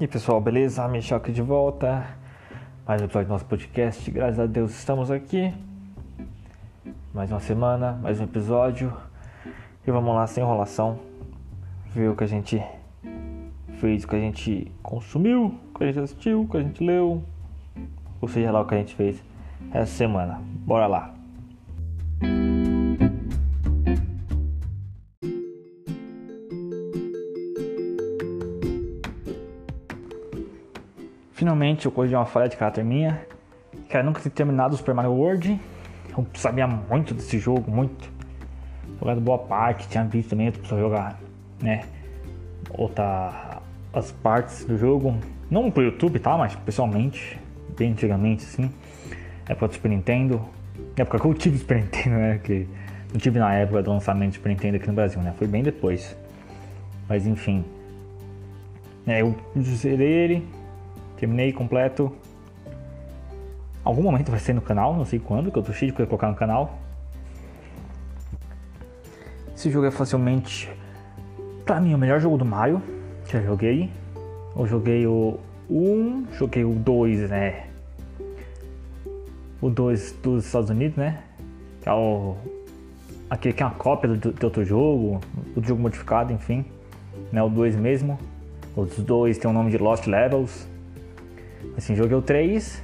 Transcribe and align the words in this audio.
E 0.00 0.08
pessoal, 0.08 0.40
beleza? 0.40 0.88
Michel 0.88 1.18
aqui 1.18 1.30
de 1.30 1.42
volta. 1.42 2.06
Mais 2.88 3.02
um 3.02 3.04
episódio 3.04 3.28
do 3.28 3.32
nosso 3.32 3.44
podcast. 3.44 4.10
Graças 4.10 4.40
a 4.40 4.46
Deus 4.46 4.70
estamos 4.70 5.10
aqui. 5.10 5.52
Mais 7.12 7.30
uma 7.30 7.38
semana, 7.38 7.92
mais 8.00 8.18
um 8.18 8.24
episódio. 8.24 8.90
E 9.86 9.90
vamos 9.90 10.14
lá, 10.14 10.26
sem 10.26 10.42
enrolação. 10.42 10.98
Ver 11.94 12.08
o 12.08 12.16
que 12.16 12.24
a 12.24 12.26
gente 12.26 12.62
fez, 13.78 14.04
o 14.04 14.08
que 14.08 14.16
a 14.16 14.20
gente 14.20 14.72
consumiu, 14.82 15.54
o 15.74 15.78
que 15.78 15.84
a 15.84 15.86
gente 15.88 16.00
assistiu, 16.00 16.44
o 16.44 16.48
que 16.48 16.56
a 16.56 16.62
gente 16.62 16.82
leu. 16.82 17.22
Ou 18.22 18.26
seja 18.26 18.50
lá 18.50 18.62
o 18.62 18.66
que 18.66 18.74
a 18.74 18.78
gente 18.78 18.94
fez 18.94 19.22
essa 19.70 19.92
semana. 19.92 20.40
Bora 20.64 20.86
lá. 20.86 21.19
Finalmente 31.50 31.84
eu 31.84 31.90
corrigi 31.90 32.14
uma 32.14 32.24
falha 32.24 32.48
de 32.48 32.56
caráter 32.56 32.84
minha. 32.84 33.26
Cara, 33.88 34.04
nunca 34.04 34.20
tinha 34.20 34.30
terminado 34.30 34.72
o 34.72 34.76
Super 34.76 34.94
Mario 34.94 35.10
World. 35.10 35.60
Eu 36.16 36.24
sabia 36.34 36.64
muito 36.64 37.12
desse 37.12 37.40
jogo, 37.40 37.68
muito. 37.68 38.08
Jogado 39.00 39.20
boa 39.20 39.38
parte, 39.38 39.88
tinha 39.88 40.04
visto 40.04 40.30
também 40.30 40.46
outra 40.46 40.62
pessoa 40.62 40.80
jogar, 40.80 41.18
né? 41.60 41.82
Outra 42.70 43.60
as 43.92 44.12
partes 44.12 44.64
do 44.64 44.78
jogo. 44.78 45.18
Não 45.50 45.72
pro 45.72 45.82
YouTube, 45.82 46.20
tá? 46.20 46.38
Mas 46.38 46.54
pessoalmente, 46.54 47.36
bem 47.76 47.90
antigamente, 47.90 48.44
assim. 48.44 48.70
Época 49.48 49.66
do 49.66 49.74
Super 49.74 49.88
Nintendo. 49.88 50.40
Época 50.96 51.18
que 51.18 51.26
eu 51.26 51.34
tive 51.34 51.58
Super 51.58 51.78
Nintendo, 51.78 52.14
né? 52.14 52.38
Que 52.38 52.68
não 53.12 53.18
tive 53.18 53.40
na 53.40 53.52
época 53.54 53.82
do 53.82 53.90
lançamento 53.90 54.30
do 54.30 54.34
Super 54.34 54.50
Nintendo 54.50 54.76
aqui 54.76 54.86
no 54.86 54.92
Brasil, 54.92 55.20
né? 55.20 55.34
Foi 55.36 55.48
bem 55.48 55.64
depois. 55.64 56.16
Mas 57.08 57.26
enfim. 57.26 57.64
É, 59.04 59.20
eu 59.20 59.34
zerei 59.58 60.06
ele, 60.06 60.59
Terminei 61.20 61.52
completo. 61.52 62.10
Algum 63.84 64.02
momento 64.02 64.30
vai 64.30 64.40
ser 64.40 64.54
no 64.54 64.62
canal, 64.62 64.96
não 64.96 65.04
sei 65.04 65.18
quando, 65.18 65.52
que 65.52 65.58
eu 65.58 65.62
tô 65.62 65.70
cheio 65.70 65.92
de 65.92 66.06
colocar 66.06 66.28
no 66.28 66.34
canal. 66.34 66.78
Esse 69.54 69.70
jogo 69.70 69.86
é 69.86 69.90
facilmente, 69.90 70.70
pra 71.66 71.78
mim, 71.78 71.92
o 71.92 71.98
melhor 71.98 72.18
jogo 72.20 72.38
do 72.38 72.44
Mario 72.46 72.82
que 73.28 73.36
eu 73.36 73.44
joguei. 73.44 73.90
Eu 74.56 74.66
joguei 74.66 75.06
o 75.06 75.38
1, 75.68 76.28
joguei 76.32 76.64
o 76.64 76.72
2, 76.72 77.28
né? 77.28 77.66
O 79.60 79.68
2 79.68 80.12
dos 80.22 80.46
Estados 80.46 80.70
Unidos, 80.70 80.96
né? 80.96 81.22
Que 81.82 81.88
é 81.90 81.92
o. 81.92 82.34
Aqui 83.28 83.52
que 83.52 83.62
é 83.62 83.66
uma 83.66 83.74
cópia 83.74 84.08
do, 84.08 84.32
do 84.32 84.44
outro 84.44 84.64
jogo, 84.64 85.20
do 85.54 85.62
jogo 85.62 85.82
modificado, 85.82 86.32
enfim. 86.32 86.64
Né? 87.30 87.42
O 87.42 87.50
2 87.50 87.76
mesmo. 87.76 88.18
Os 88.74 88.96
dois 88.98 89.36
tem 89.36 89.50
o 89.50 89.52
nome 89.52 89.70
de 89.70 89.76
Lost 89.76 90.06
Levels. 90.06 90.66
Assim, 91.76 91.94
joguei 91.94 92.16
o 92.16 92.22
3, 92.22 92.82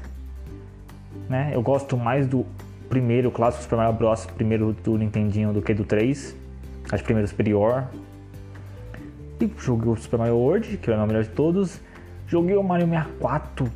né? 1.29 1.51
Eu 1.53 1.63
gosto 1.63 1.97
mais 1.97 2.27
do 2.27 2.47
primeiro, 2.89 3.31
clássico 3.31 3.65
Super 3.65 3.77
Mario 3.77 3.93
Bros. 3.95 4.27
Primeiro 4.27 4.73
do 4.73 4.97
Nintendinho 4.97 5.53
do 5.53 5.61
que 5.61 5.75
do 5.75 5.85
3. 5.85 6.37
Acho 6.91 7.05
primeiro 7.05 7.29
superior. 7.29 7.85
E 9.41 9.51
joguei 9.59 9.91
o 9.91 9.97
Super 9.97 10.19
Mario 10.19 10.37
World, 10.37 10.79
que 10.79 10.91
é 10.91 10.97
o 10.97 11.07
melhor 11.07 11.23
de 11.23 11.31
todos. 11.31 11.81
Joguei 12.27 12.57
o 12.57 12.63
Mario 12.63 12.87
64. 12.87 13.71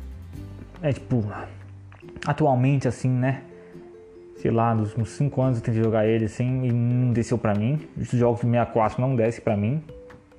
É 0.81 0.91
tipo. 0.91 1.23
Atualmente, 2.25 2.87
assim, 2.87 3.09
né? 3.09 3.41
Sei 4.37 4.49
lá, 4.49 4.73
nos 4.73 4.97
uns 4.97 5.11
5 5.11 5.41
anos 5.41 5.57
eu 5.59 5.63
tentei 5.63 5.83
jogar 5.83 6.07
ele 6.07 6.25
assim 6.25 6.65
e 6.65 6.71
não 6.71 7.13
desceu 7.13 7.37
pra 7.37 7.53
mim. 7.53 7.87
Os 7.95 8.07
jogos 8.09 8.41
do 8.41 8.49
64 8.49 8.99
não 8.99 9.15
desce 9.15 9.39
pra 9.39 9.55
mim. 9.55 9.83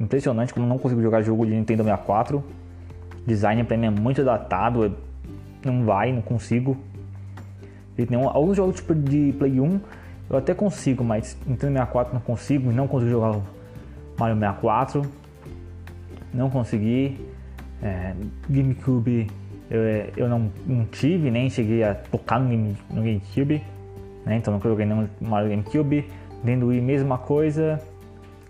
Impressionante 0.00 0.52
como 0.52 0.66
não 0.66 0.76
consigo 0.78 1.00
jogar 1.00 1.22
jogo 1.22 1.46
de 1.46 1.52
Nintendo 1.52 1.84
64 1.84 2.42
design 3.26 3.64
pra 3.64 3.76
mim 3.76 3.86
é 3.86 3.90
muito 3.90 4.24
datado, 4.24 4.94
não 5.64 5.84
vai, 5.84 6.12
não 6.12 6.22
consigo. 6.22 6.76
Nenhum, 7.96 8.28
alguns 8.28 8.56
jogos 8.56 8.76
tipo 8.76 8.94
de 8.94 9.34
Play 9.38 9.60
1 9.60 9.80
eu 10.30 10.38
até 10.38 10.54
consigo, 10.54 11.04
mas 11.04 11.36
Nintendo 11.46 11.74
64 11.74 12.14
não 12.14 12.20
consigo, 12.20 12.72
não 12.72 12.88
consigo 12.88 13.10
jogar 13.10 13.40
Mario 14.18 14.36
64, 14.36 15.02
não 16.32 16.48
consegui. 16.48 17.18
É, 17.82 18.14
GameCube 18.48 19.26
eu, 19.72 19.80
eu 20.16 20.28
não, 20.28 20.50
não, 20.66 20.84
tive, 20.84 21.30
nem 21.30 21.48
cheguei 21.48 21.82
a 21.82 21.94
tocar 21.94 22.38
no, 22.38 22.48
Game, 22.48 22.76
no 22.90 23.02
GameCube, 23.02 23.62
né? 24.24 24.36
então 24.36 24.52
nunca 24.52 24.68
joguei 24.68 24.84
no 24.84 25.08
Mario 25.18 25.48
GameCube. 25.48 26.06
Dentro 26.44 26.60
do 26.60 26.66
Wii, 26.66 26.80
mesma 26.82 27.16
coisa. 27.16 27.80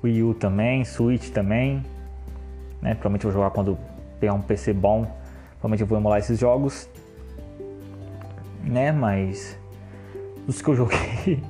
Wii 0.02 0.22
U 0.24 0.34
também, 0.34 0.84
Switch 0.84 1.30
também. 1.30 1.82
Né? 2.80 2.94
Provavelmente 2.94 3.22
vou 3.22 3.32
jogar 3.32 3.50
quando 3.50 3.78
pegar 4.22 4.34
um 4.34 4.40
PC 4.40 4.72
bom, 4.72 5.04
provavelmente 5.58 5.80
eu 5.80 5.86
vou 5.88 5.98
emular 5.98 6.20
esses 6.20 6.38
jogos, 6.38 6.88
né? 8.62 8.92
Mas 8.92 9.58
os 10.46 10.62
que 10.62 10.68
eu 10.68 10.76
joguei 10.76 11.42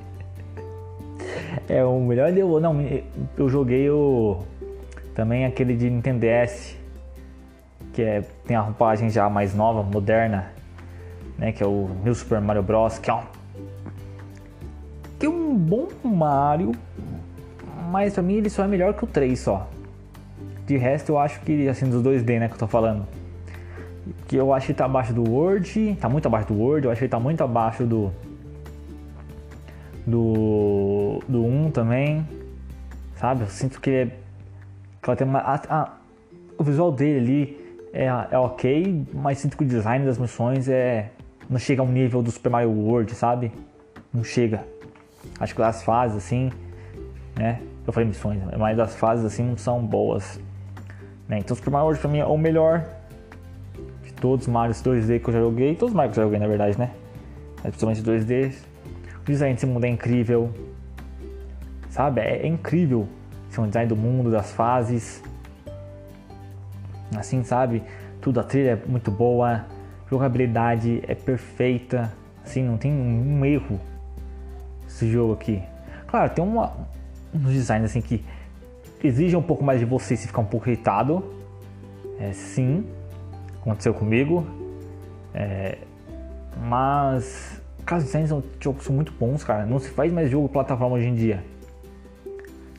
é 1.69 1.85
o 1.85 1.99
melhor 1.99 2.31
deu 2.31 2.59
não, 2.59 2.75
eu 3.37 3.47
joguei 3.47 3.87
o 3.91 4.39
também 5.13 5.45
aquele 5.45 5.77
de 5.77 5.87
Nintendo 5.87 6.21
DS 6.21 6.75
que 7.93 8.01
é, 8.01 8.23
tem 8.47 8.57
a 8.57 8.61
roupagem 8.61 9.07
já 9.11 9.29
mais 9.29 9.53
nova, 9.53 9.83
moderna, 9.83 10.51
né? 11.37 11.51
Que 11.51 11.61
é 11.61 11.67
o 11.67 11.87
New 12.03 12.15
Super 12.15 12.41
Mario 12.41 12.63
Bros. 12.63 12.97
Que 12.97 13.11
é 13.11 13.13
um, 13.13 13.21
que 15.19 15.27
é 15.27 15.29
um 15.29 15.55
bom 15.55 15.89
Mario, 16.03 16.71
mas 17.91 18.15
pra 18.15 18.23
mim 18.23 18.33
ele 18.33 18.49
só 18.49 18.63
é 18.63 18.67
melhor 18.67 18.95
que 18.95 19.03
o 19.03 19.07
3 19.07 19.39
só. 19.39 19.69
De 20.65 20.77
resto, 20.77 21.09
eu 21.09 21.17
acho 21.17 21.41
que, 21.41 21.67
assim, 21.67 21.89
dos 21.89 22.01
2D, 22.01 22.39
né, 22.39 22.47
que 22.47 22.53
eu 22.53 22.59
tô 22.59 22.67
falando. 22.67 23.05
Que 24.27 24.35
eu 24.35 24.53
acho 24.53 24.67
que 24.67 24.73
tá 24.73 24.85
abaixo 24.85 25.13
do 25.13 25.29
Word, 25.29 25.97
tá 25.99 26.07
muito 26.09 26.25
abaixo 26.25 26.47
do 26.47 26.59
Word, 26.59 26.85
eu 26.85 26.91
acho 26.91 27.01
que 27.01 27.07
tá 27.07 27.19
muito 27.19 27.43
abaixo 27.43 27.85
do. 27.85 28.11
Do. 30.05 31.19
Do 31.27 31.45
1 31.45 31.71
também. 31.71 32.27
Sabe? 33.15 33.41
Eu 33.41 33.47
sinto 33.47 33.79
que. 33.79 34.07
Que 35.01 35.09
ela 35.09 35.15
tem 35.15 35.27
uma. 35.27 35.39
A, 35.39 35.55
a, 35.69 35.91
o 36.57 36.63
visual 36.63 36.91
dele 36.91 37.19
ali 37.19 37.63
é, 37.93 38.05
é 38.31 38.37
ok, 38.37 39.05
mas 39.13 39.37
sinto 39.37 39.57
que 39.57 39.63
o 39.63 39.67
design 39.67 40.05
das 40.05 40.17
missões 40.17 40.67
é. 40.67 41.11
Não 41.49 41.59
chega 41.59 41.81
ao 41.81 41.87
nível 41.87 42.23
do 42.23 42.31
Super 42.31 42.49
Mario 42.49 42.71
World, 42.71 43.13
sabe? 43.13 43.51
Não 44.13 44.23
chega. 44.23 44.65
Acho 45.39 45.53
que 45.53 45.61
as 45.61 45.83
fases, 45.83 46.17
assim, 46.17 46.51
né? 47.35 47.61
Eu 47.85 47.91
falei 47.91 48.07
missões, 48.07 48.41
mas 48.57 48.79
as 48.79 48.95
fases, 48.95 49.25
assim, 49.25 49.43
não 49.43 49.57
são 49.57 49.85
boas. 49.85 50.39
Né? 51.27 51.39
Então 51.39 51.55
Super 51.55 51.71
Mario 51.71 51.85
World 51.85 52.01
pra 52.01 52.09
mim 52.09 52.19
é 52.19 52.25
o 52.25 52.37
melhor 52.37 52.85
de 54.03 54.13
todos 54.13 54.47
os 54.47 54.53
Marios 54.53 54.81
2D 54.81 55.19
que 55.21 55.29
eu 55.29 55.33
já 55.33 55.39
joguei. 55.39 55.75
Todos 55.75 55.91
os 55.91 55.95
Marios 55.95 56.13
que 56.13 56.19
eu 56.19 56.23
já 56.23 56.27
joguei 56.27 56.39
na 56.39 56.47
verdade, 56.47 56.77
né? 56.77 56.91
Mas 57.63 57.75
principalmente 57.75 58.01
2D. 58.01 58.53
O 59.21 59.25
design 59.25 59.53
desse 59.53 59.65
mundo 59.65 59.85
é 59.85 59.89
incrível. 59.89 60.53
Sabe? 61.89 62.21
É, 62.21 62.43
é 62.43 62.47
incrível. 62.47 63.07
É 63.55 63.61
um 63.61 63.67
design 63.67 63.87
do 63.87 63.95
mundo, 63.95 64.31
das 64.31 64.51
fases. 64.51 65.23
Assim, 67.15 67.43
sabe? 67.43 67.83
Tudo, 68.19 68.39
a 68.39 68.43
trilha 68.43 68.71
é 68.71 68.89
muito 68.89 69.11
boa. 69.11 69.65
Jogabilidade 70.09 71.01
é 71.07 71.15
perfeita. 71.15 72.11
Assim, 72.43 72.63
não 72.63 72.77
tem 72.77 72.91
um, 72.91 73.39
um 73.39 73.45
erro 73.45 73.79
esse 74.87 75.09
jogo 75.09 75.33
aqui. 75.33 75.61
Claro, 76.07 76.29
tem 76.31 76.43
uma, 76.43 76.73
uns 77.33 77.51
designs 77.51 77.85
assim 77.85 78.01
que 78.01 78.23
exige 79.03 79.35
um 79.35 79.41
pouco 79.41 79.63
mais 79.63 79.79
de 79.79 79.85
você 79.85 80.15
se 80.15 80.27
ficar 80.27 80.41
um 80.41 80.45
pouco 80.45 80.67
irritado. 80.67 81.23
É, 82.19 82.31
sim, 82.31 82.85
aconteceu 83.61 83.93
comigo. 83.93 84.45
É, 85.33 85.77
mas 86.61 87.61
os 87.79 88.03
designs 88.03 88.29
são, 88.29 88.43
jogos 88.59 88.85
são 88.85 88.95
muito 88.95 89.11
bons, 89.11 89.43
cara. 89.43 89.65
Não 89.65 89.79
se 89.79 89.89
faz 89.89 90.11
mais 90.11 90.29
jogo 90.29 90.47
plataforma 90.47 90.95
hoje 90.95 91.07
em 91.07 91.15
dia. 91.15 91.43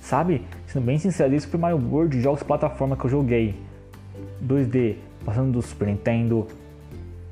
Sabe? 0.01 0.43
Sendo 0.67 0.85
bem 0.85 0.99
sincero, 0.99 1.35
isso 1.35 1.49
foi 1.49 1.61
Mario 1.61 1.79
World, 1.91 2.21
jogos 2.21 2.43
plataforma 2.43 2.97
que 2.97 3.05
eu 3.05 3.11
joguei. 3.11 3.55
2D, 4.45 4.97
passando 5.25 5.53
do 5.53 5.63
Super 5.63 5.89
Nintendo, 5.89 6.47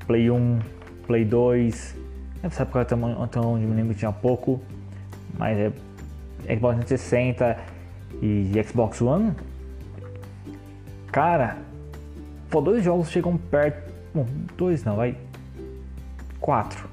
Play 0.06 0.30
1, 0.30 0.58
Play 1.06 1.24
2. 1.24 1.96
Nessa 2.42 2.62
época 2.62 2.80
até 2.80 3.40
onde 3.40 3.66
me 3.66 3.74
lembro 3.74 3.94
tinha 3.94 4.12
pouco. 4.12 4.60
Mas 5.38 5.58
é 5.58 5.72
Xbox 6.54 6.84
360 6.84 7.71
e 8.20 8.52
Xbox 8.62 9.00
One, 9.00 9.32
cara, 11.10 11.58
pô, 12.50 12.60
dois 12.60 12.84
jogos 12.84 13.10
chegam 13.10 13.36
perto. 13.36 13.92
Bom, 14.14 14.26
dois 14.56 14.84
não, 14.84 14.96
vai. 14.96 15.16
Quatro. 16.40 16.88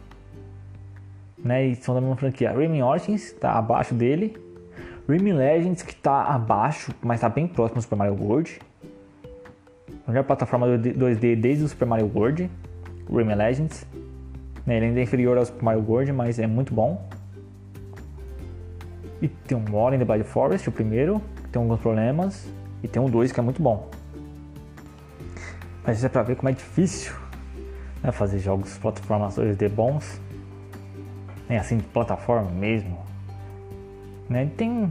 Né? 1.37 1.67
E 1.67 1.75
são 1.75 1.95
da 1.95 2.01
mesma 2.01 2.15
franquia. 2.15 2.51
Rayman 2.51 2.83
Origins 2.83 3.31
tá 3.33 3.53
abaixo 3.53 3.93
dele. 3.93 4.37
Rayman 5.07 5.33
Legends 5.33 5.81
que 5.81 5.95
tá 5.95 6.23
abaixo, 6.23 6.93
mas 7.01 7.21
tá 7.21 7.29
bem 7.29 7.47
próximo 7.47 7.79
do 7.79 7.81
Super 7.81 7.95
Mario 7.95 8.21
World. 8.21 8.59
A 10.05 10.11
melhor 10.11 10.23
plataforma 10.23 10.67
2D 10.67 11.35
desde 11.35 11.63
o 11.63 11.67
Super 11.67 11.87
Mario 11.87 12.11
World. 12.13 12.49
Rayman 13.11 13.35
Legends. 13.35 13.87
Né? 14.65 14.77
Ele 14.77 14.85
ainda 14.87 14.99
é 14.99 15.03
inferior 15.03 15.37
ao 15.37 15.45
Super 15.45 15.63
Mario 15.63 15.83
World, 15.87 16.11
mas 16.11 16.37
é 16.37 16.45
muito 16.45 16.73
bom. 16.73 17.09
E 19.21 19.27
tem 19.27 19.57
um 19.57 19.65
War 19.71 19.93
in 19.93 19.99
the 19.99 20.05
Blind 20.05 20.23
Forest, 20.23 20.69
o 20.69 20.71
primeiro, 20.71 21.21
que 21.43 21.49
tem 21.49 21.61
alguns 21.61 21.79
problemas. 21.79 22.47
E 22.81 22.87
tem 22.87 23.01
um 23.01 23.09
2 23.09 23.31
que 23.31 23.39
é 23.39 23.43
muito 23.43 23.61
bom. 23.61 23.89
Mas 25.85 25.97
isso 25.97 26.05
é 26.05 26.09
pra 26.09 26.23
ver 26.23 26.35
como 26.35 26.49
é 26.49 26.51
difícil 26.51 27.13
né, 28.01 28.11
fazer 28.11 28.39
jogos 28.39 28.77
plataformas 28.77 29.37
2D 29.37 29.69
bons. 29.69 30.19
Nem 31.47 31.57
assim 31.57 31.77
de 31.77 31.83
plataforma 31.83 32.49
mesmo. 32.51 32.97
Né? 34.29 34.49
Tem. 34.55 34.89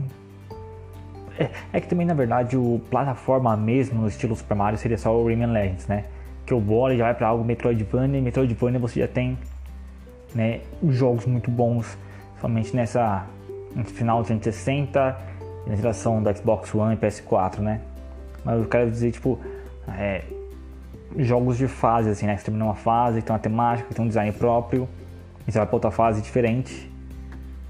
É, 1.39 1.49
é, 1.71 1.79
que 1.79 1.87
também 1.87 2.05
na 2.05 2.13
verdade 2.13 2.57
o 2.57 2.81
plataforma 2.89 3.55
mesmo 3.55 4.01
no 4.01 4.07
estilo 4.09 4.35
Super 4.35 4.55
Mario 4.55 4.77
seria 4.77 4.97
só 4.97 5.15
o 5.15 5.25
Rayman 5.25 5.51
Legends, 5.53 5.87
né? 5.87 6.03
Que 6.45 6.53
o 6.53 6.59
Bora 6.59 6.97
já 6.97 7.05
vai 7.05 7.13
para 7.13 7.27
algo 7.27 7.45
Metroidvania 7.45 8.19
e 8.19 8.21
Metroidvania 8.21 8.77
você 8.77 8.99
já 8.99 9.07
tem 9.07 9.37
né, 10.35 10.61
jogos 10.89 11.25
muito 11.25 11.49
bons, 11.49 11.97
somente 12.41 12.75
nessa 12.75 13.25
no 13.75 13.85
final 13.85 14.21
de 14.21 14.27
360 14.27 15.17
na 15.67 15.75
geração 15.75 16.21
do 16.21 16.35
Xbox 16.35 16.73
One 16.73 16.95
e 16.95 16.97
PS4, 16.97 17.59
né? 17.59 17.81
Mas 18.43 18.59
eu 18.59 18.67
quero 18.67 18.89
dizer, 18.89 19.11
tipo, 19.11 19.39
é, 19.87 20.23
jogos 21.17 21.57
de 21.57 21.67
fase, 21.67 22.09
assim, 22.09 22.25
né? 22.25 22.37
Você 22.37 22.45
termina 22.45 22.65
uma 22.65 22.75
fase, 22.75 23.21
tem 23.21 23.33
uma 23.33 23.39
temática, 23.39 23.93
tem 23.93 24.03
um 24.03 24.07
design 24.07 24.31
próprio, 24.31 24.87
e 25.47 25.51
você 25.51 25.57
vai 25.57 25.67
pra 25.67 25.75
outra 25.75 25.91
fase 25.91 26.21
diferente, 26.21 26.91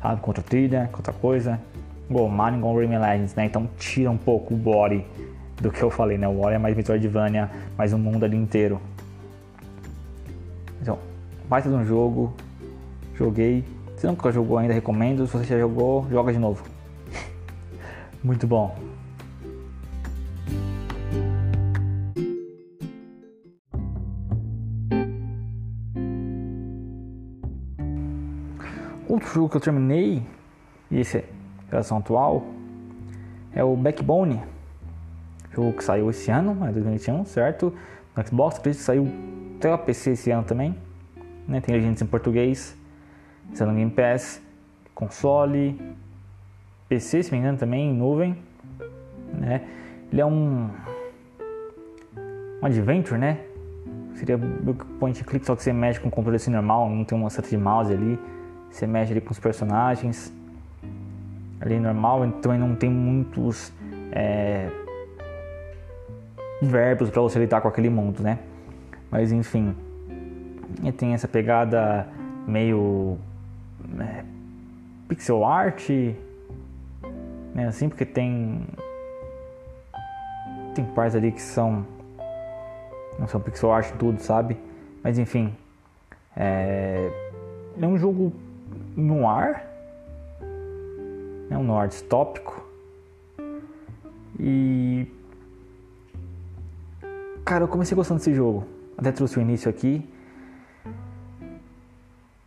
sabe? 0.02 0.22
Com 0.22 0.30
outra 0.30 0.44
trilha, 0.44 0.90
com 0.92 0.98
outra 0.98 1.14
coisa. 1.14 1.60
Bom, 2.10 2.28
Mario 2.28 2.58
igual 2.58 2.76
Rayman 2.76 3.00
Legends, 3.00 3.36
né? 3.36 3.46
Então 3.46 3.70
tira 3.78 4.10
um 4.10 4.18
pouco 4.18 4.54
o 4.54 4.58
body 4.58 5.06
do 5.62 5.72
que 5.72 5.82
eu 5.82 5.90
falei, 5.90 6.18
né? 6.18 6.28
O 6.28 6.34
body 6.34 6.56
é 6.56 6.58
mais 6.58 6.76
Metroidvania, 6.76 7.50
mais 7.78 7.94
um 7.94 7.98
mundo 7.98 8.24
ali 8.24 8.38
inteiro. 8.38 8.80
Então, 10.82 10.98
baita 11.48 11.70
de 11.70 11.76
um 11.76 11.86
jogo, 11.86 12.34
joguei. 13.16 13.64
Se 14.00 14.08
nunca 14.08 14.32
jogou 14.32 14.58
ainda, 14.58 14.74
recomendo. 14.74 15.28
Se 15.28 15.34
você 15.34 15.44
já 15.44 15.60
jogou, 15.60 16.08
joga 16.10 16.32
de 16.32 16.40
novo. 16.40 16.64
Muito 18.24 18.48
bom. 18.48 18.74
Outro 29.06 29.34
jogo 29.34 29.50
que 29.50 29.58
eu 29.58 29.62
terminei, 29.62 30.24
e 30.90 31.02
esse 31.02 31.18
é 31.18 31.26
geração 31.70 31.98
atual, 31.98 32.46
é 33.54 33.62
o 33.62 33.76
Backbone. 33.76 34.42
Jogo 35.54 35.74
que 35.74 35.84
saiu 35.84 36.10
esse 36.10 36.32
ano, 36.32 36.66
é 36.66 36.72
2021, 36.72 37.26
certo? 37.26 37.74
No 38.16 38.26
Xbox, 38.26 38.60
acredito 38.60 38.80
que 38.80 38.86
saiu 38.86 39.12
até 39.58 39.74
o 39.74 39.78
PC 39.78 40.12
esse 40.12 40.32
ano 40.32 40.46
também. 40.46 40.74
Né? 41.46 41.60
Tem 41.60 41.76
legendas 41.76 42.02
em 42.02 42.06
português, 42.06 42.79
sendo 43.54 43.74
Game 43.74 43.92
Pass, 43.92 44.42
console, 44.94 45.80
PC, 46.88 47.24
se 47.24 47.32
me 47.32 47.38
engano, 47.38 47.58
também 47.58 47.90
em 47.90 47.94
nuvem. 47.94 48.38
Né? 49.34 49.62
Ele 50.12 50.22
é 50.22 50.26
um, 50.26 50.70
um 52.62 52.66
adventure, 52.66 53.20
né? 53.20 53.40
Seria 54.16 54.38
point 55.00 55.24
click, 55.24 55.46
só 55.46 55.56
que 55.56 55.64
você 55.64 55.72
mexe 55.72 56.00
com 56.00 56.10
o 56.10 56.12
controle 56.12 56.36
assim 56.36 56.52
normal, 56.52 56.90
não 56.90 57.06
tem 57.06 57.18
uma 57.18 57.30
seta 57.30 57.48
de 57.48 57.58
mouse 57.58 57.94
ali. 57.94 58.20
Você 58.70 58.86
mexe 58.86 59.12
ali 59.12 59.22
com 59.22 59.32
os 59.32 59.40
personagens. 59.40 60.34
Ali 61.62 61.80
normal, 61.80 62.30
também 62.42 62.60
não 62.60 62.76
tem 62.76 62.90
muitos 62.90 63.72
é, 64.12 64.70
verbos 66.62 67.10
para 67.10 67.22
você 67.22 67.40
lidar 67.40 67.62
com 67.62 67.68
aquele 67.68 67.90
mundo, 67.90 68.22
né? 68.22 68.40
Mas 69.12 69.32
enfim, 69.32 69.76
tem 70.98 71.14
essa 71.14 71.28
pegada 71.28 72.08
meio 72.48 73.18
é, 74.00 74.24
pixel 75.08 75.44
art, 75.44 75.90
né? 77.54 77.68
Assim, 77.68 77.90
porque 77.90 78.06
tem 78.06 78.66
tem 80.76 80.86
partes 80.86 81.16
ali 81.16 81.32
que 81.32 81.42
são 81.42 81.86
não 83.18 83.28
são 83.28 83.42
pixel 83.42 83.72
art 83.72 83.92
tudo, 83.98 84.22
sabe? 84.22 84.58
Mas 85.04 85.18
enfim, 85.18 85.54
é, 86.36 87.12
é 87.80 87.88
um 87.88 87.98
jogo 87.98 88.34
no 88.96 89.28
ar, 89.28 89.66
é 91.50 91.58
um 91.58 91.64
noir 91.64 91.88
distópico 91.88 92.66
e 94.40 95.08
cara, 97.44 97.64
eu 97.64 97.68
comecei 97.68 97.96
gostando 97.96 98.20
desse 98.20 98.34
jogo. 98.34 98.66
Até 98.98 99.12
trouxe 99.12 99.40
o 99.40 99.42
início 99.42 99.70
aqui. 99.70 100.08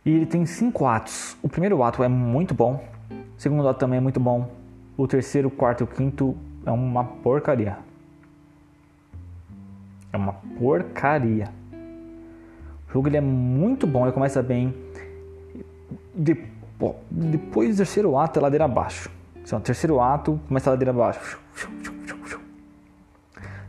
E 0.05 0.11
ele 0.11 0.25
tem 0.25 0.45
cinco 0.45 0.85
atos. 0.85 1.37
O 1.41 1.47
primeiro 1.47 1.81
ato 1.81 2.03
é 2.03 2.07
muito 2.07 2.53
bom. 2.53 2.83
O 3.09 3.41
segundo 3.41 3.67
ato 3.67 3.79
também 3.79 3.97
é 3.97 4.01
muito 4.01 4.19
bom. 4.19 4.49
O 4.97 5.07
terceiro, 5.07 5.49
quarto 5.49 5.81
e 5.81 5.83
o 5.85 5.87
quinto 5.87 6.35
é 6.65 6.71
uma 6.71 7.03
porcaria. 7.03 7.77
É 10.11 10.17
uma 10.17 10.33
porcaria. 10.57 11.49
O 12.87 12.93
jogo 12.93 13.07
ele 13.07 13.17
é 13.17 13.21
muito 13.21 13.87
bom, 13.87 14.05
ele 14.05 14.11
começa 14.11 14.43
bem. 14.43 14.75
De, 16.13 16.37
depois 17.09 17.75
do 17.75 17.77
terceiro 17.77 18.17
ato 18.17 18.39
é 18.39 18.41
ladeira 18.41 18.65
abaixo. 18.65 19.09
Assim, 19.43 19.55
o 19.55 19.59
terceiro 19.59 19.99
ato 19.99 20.39
começa 20.47 20.69
a 20.69 20.71
ladeira 20.73 20.91
abaixo. 20.91 21.39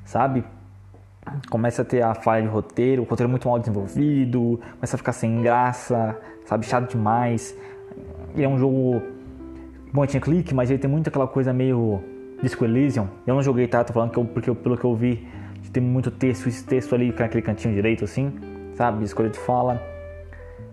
Sabe? 0.05 0.45
Começa 1.51 1.83
a 1.83 1.85
ter 1.85 2.03
a 2.03 2.15
falha 2.15 2.43
de 2.43 2.49
roteiro, 2.49 3.03
o 3.03 3.05
roteiro 3.05 3.29
é 3.29 3.31
muito 3.31 3.49
mal 3.49 3.59
desenvolvido, 3.59 4.61
começa 4.75 4.97
a 4.97 4.99
ficar 4.99 5.13
sem 5.13 5.43
graça, 5.43 6.19
sabe? 6.45 6.67
Chato 6.67 6.91
demais. 6.91 7.57
Ele 8.35 8.45
é 8.45 8.49
um 8.49 8.59
jogo 8.59 9.03
tinha 10.09 10.21
clique, 10.21 10.53
mas 10.53 10.71
ele 10.71 10.81
tem 10.81 10.91
muito 10.91 11.09
aquela 11.09 11.29
coisa 11.29 11.53
meio 11.53 12.03
Disco 12.43 12.65
Elysium. 12.65 13.07
Eu 13.25 13.37
não 13.37 13.43
joguei, 13.43 13.69
tá? 13.69 13.85
Tô 13.85 13.93
falando 13.93 14.11
que 14.11 14.19
eu, 14.19 14.25
porque 14.25 14.51
eu, 14.51 14.57
pelo 14.57 14.77
que 14.77 14.85
eu 14.85 14.95
vi, 14.97 15.27
tem 15.73 15.83
muito 15.83 16.11
texto, 16.11 16.49
esse 16.49 16.65
texto 16.65 16.95
ali 16.95 17.13
naquele 17.17 17.43
cantinho 17.43 17.75
direito, 17.75 18.05
assim, 18.05 18.33
sabe? 18.75 19.05
Escolha 19.05 19.31
de 19.31 19.39
fala. 19.39 19.81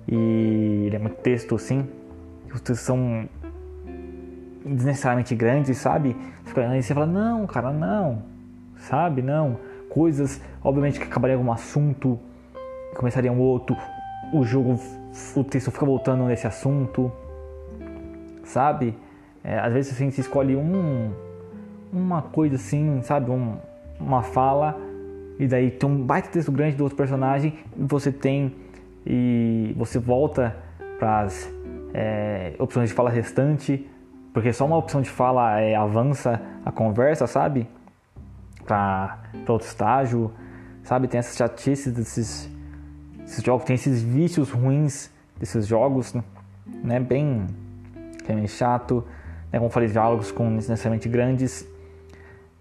E 0.07 0.85
ele 0.85 0.95
é 0.95 0.99
muito 0.99 1.17
texto, 1.17 1.55
assim. 1.55 1.87
Os 2.53 2.61
textos 2.61 2.79
são 2.81 3.27
desnecessariamente 4.65 5.35
grandes, 5.35 5.77
sabe? 5.77 6.15
Aí 6.55 6.81
você 6.81 6.93
fala, 6.93 7.05
não, 7.05 7.47
cara, 7.47 7.71
não. 7.71 8.23
Sabe? 8.77 9.21
Não. 9.21 9.57
Coisas, 9.93 10.41
obviamente, 10.63 10.99
que 10.99 11.05
acabariam 11.05 11.35
em 11.35 11.39
algum 11.39 11.51
assunto, 11.51 12.17
começaria 12.95 13.31
um 13.31 13.39
outro. 13.39 13.75
O 14.31 14.43
jogo, 14.45 14.79
o 15.35 15.43
texto 15.43 15.69
fica 15.69 15.85
voltando 15.85 16.23
nesse 16.23 16.47
assunto, 16.47 17.11
sabe? 18.45 18.97
É, 19.43 19.59
às 19.59 19.73
vezes 19.73 19.93
assim, 19.93 20.09
você 20.09 20.21
escolhe 20.21 20.55
um, 20.55 21.11
uma 21.91 22.21
coisa 22.21 22.55
assim, 22.55 23.01
sabe? 23.01 23.29
Um, 23.29 23.57
uma 23.99 24.23
fala, 24.23 24.79
e 25.37 25.45
daí 25.45 25.69
tem 25.69 25.89
um 25.89 26.01
baita 26.01 26.29
texto 26.29 26.53
grande 26.53 26.77
do 26.77 26.83
outro 26.83 26.97
personagem, 26.97 27.59
e 27.77 27.83
você 27.83 28.13
tem. 28.13 28.55
E 29.05 29.73
você 29.75 29.99
volta 29.99 30.55
para 30.97 31.21
as 31.21 31.51
é, 31.93 32.53
opções 32.59 32.89
de 32.89 32.95
fala 32.95 33.09
restante, 33.09 33.85
porque 34.33 34.53
só 34.53 34.65
uma 34.65 34.77
opção 34.77 35.01
de 35.01 35.09
fala 35.09 35.59
é, 35.59 35.75
avança 35.75 36.39
a 36.63 36.71
conversa, 36.71 37.27
sabe? 37.27 37.67
Para 38.71 39.53
outro 39.53 39.67
estágio, 39.67 40.31
sabe? 40.83 41.07
Tem 41.07 41.19
essas 41.19 41.35
chatices 41.35 41.93
desses, 41.93 42.49
desses 43.17 43.43
jogos, 43.43 43.65
tem 43.65 43.75
esses 43.75 44.01
vícios 44.01 44.49
ruins 44.49 45.09
desses 45.37 45.67
jogos, 45.67 46.13
né? 46.65 46.99
Bem, 46.99 47.47
que 48.23 48.31
é 48.31 48.35
meio 48.35 48.47
chato 48.47 49.05
né, 49.51 49.59
como 49.59 49.69
falei, 49.69 49.89
diálogos 49.89 50.31
com 50.31 50.49
necessariamente 50.49 51.09
grandes, 51.09 51.67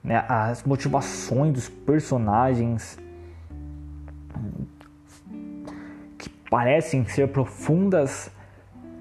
né, 0.02 0.25
as 0.29 0.64
motivações 0.64 1.52
dos 1.52 1.69
personagens 1.69 2.99
que 6.19 6.29
parecem 6.50 7.07
ser 7.07 7.29
profundas 7.29 8.31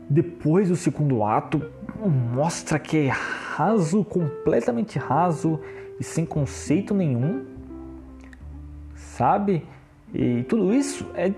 depois 0.10 0.70
do 0.70 0.76
segundo 0.76 1.24
ato 1.24 1.70
mostra 2.34 2.78
que 2.78 3.08
é 3.08 3.10
raso, 3.10 4.04
completamente 4.04 5.00
raso 5.00 5.60
e 6.00 6.04
sem 6.04 6.26
conceito 6.26 6.94
nenhum, 6.94 7.46
sabe? 8.96 9.66
E 10.14 10.44
tudo 10.44 10.74
isso 10.74 11.06
é 11.14 11.34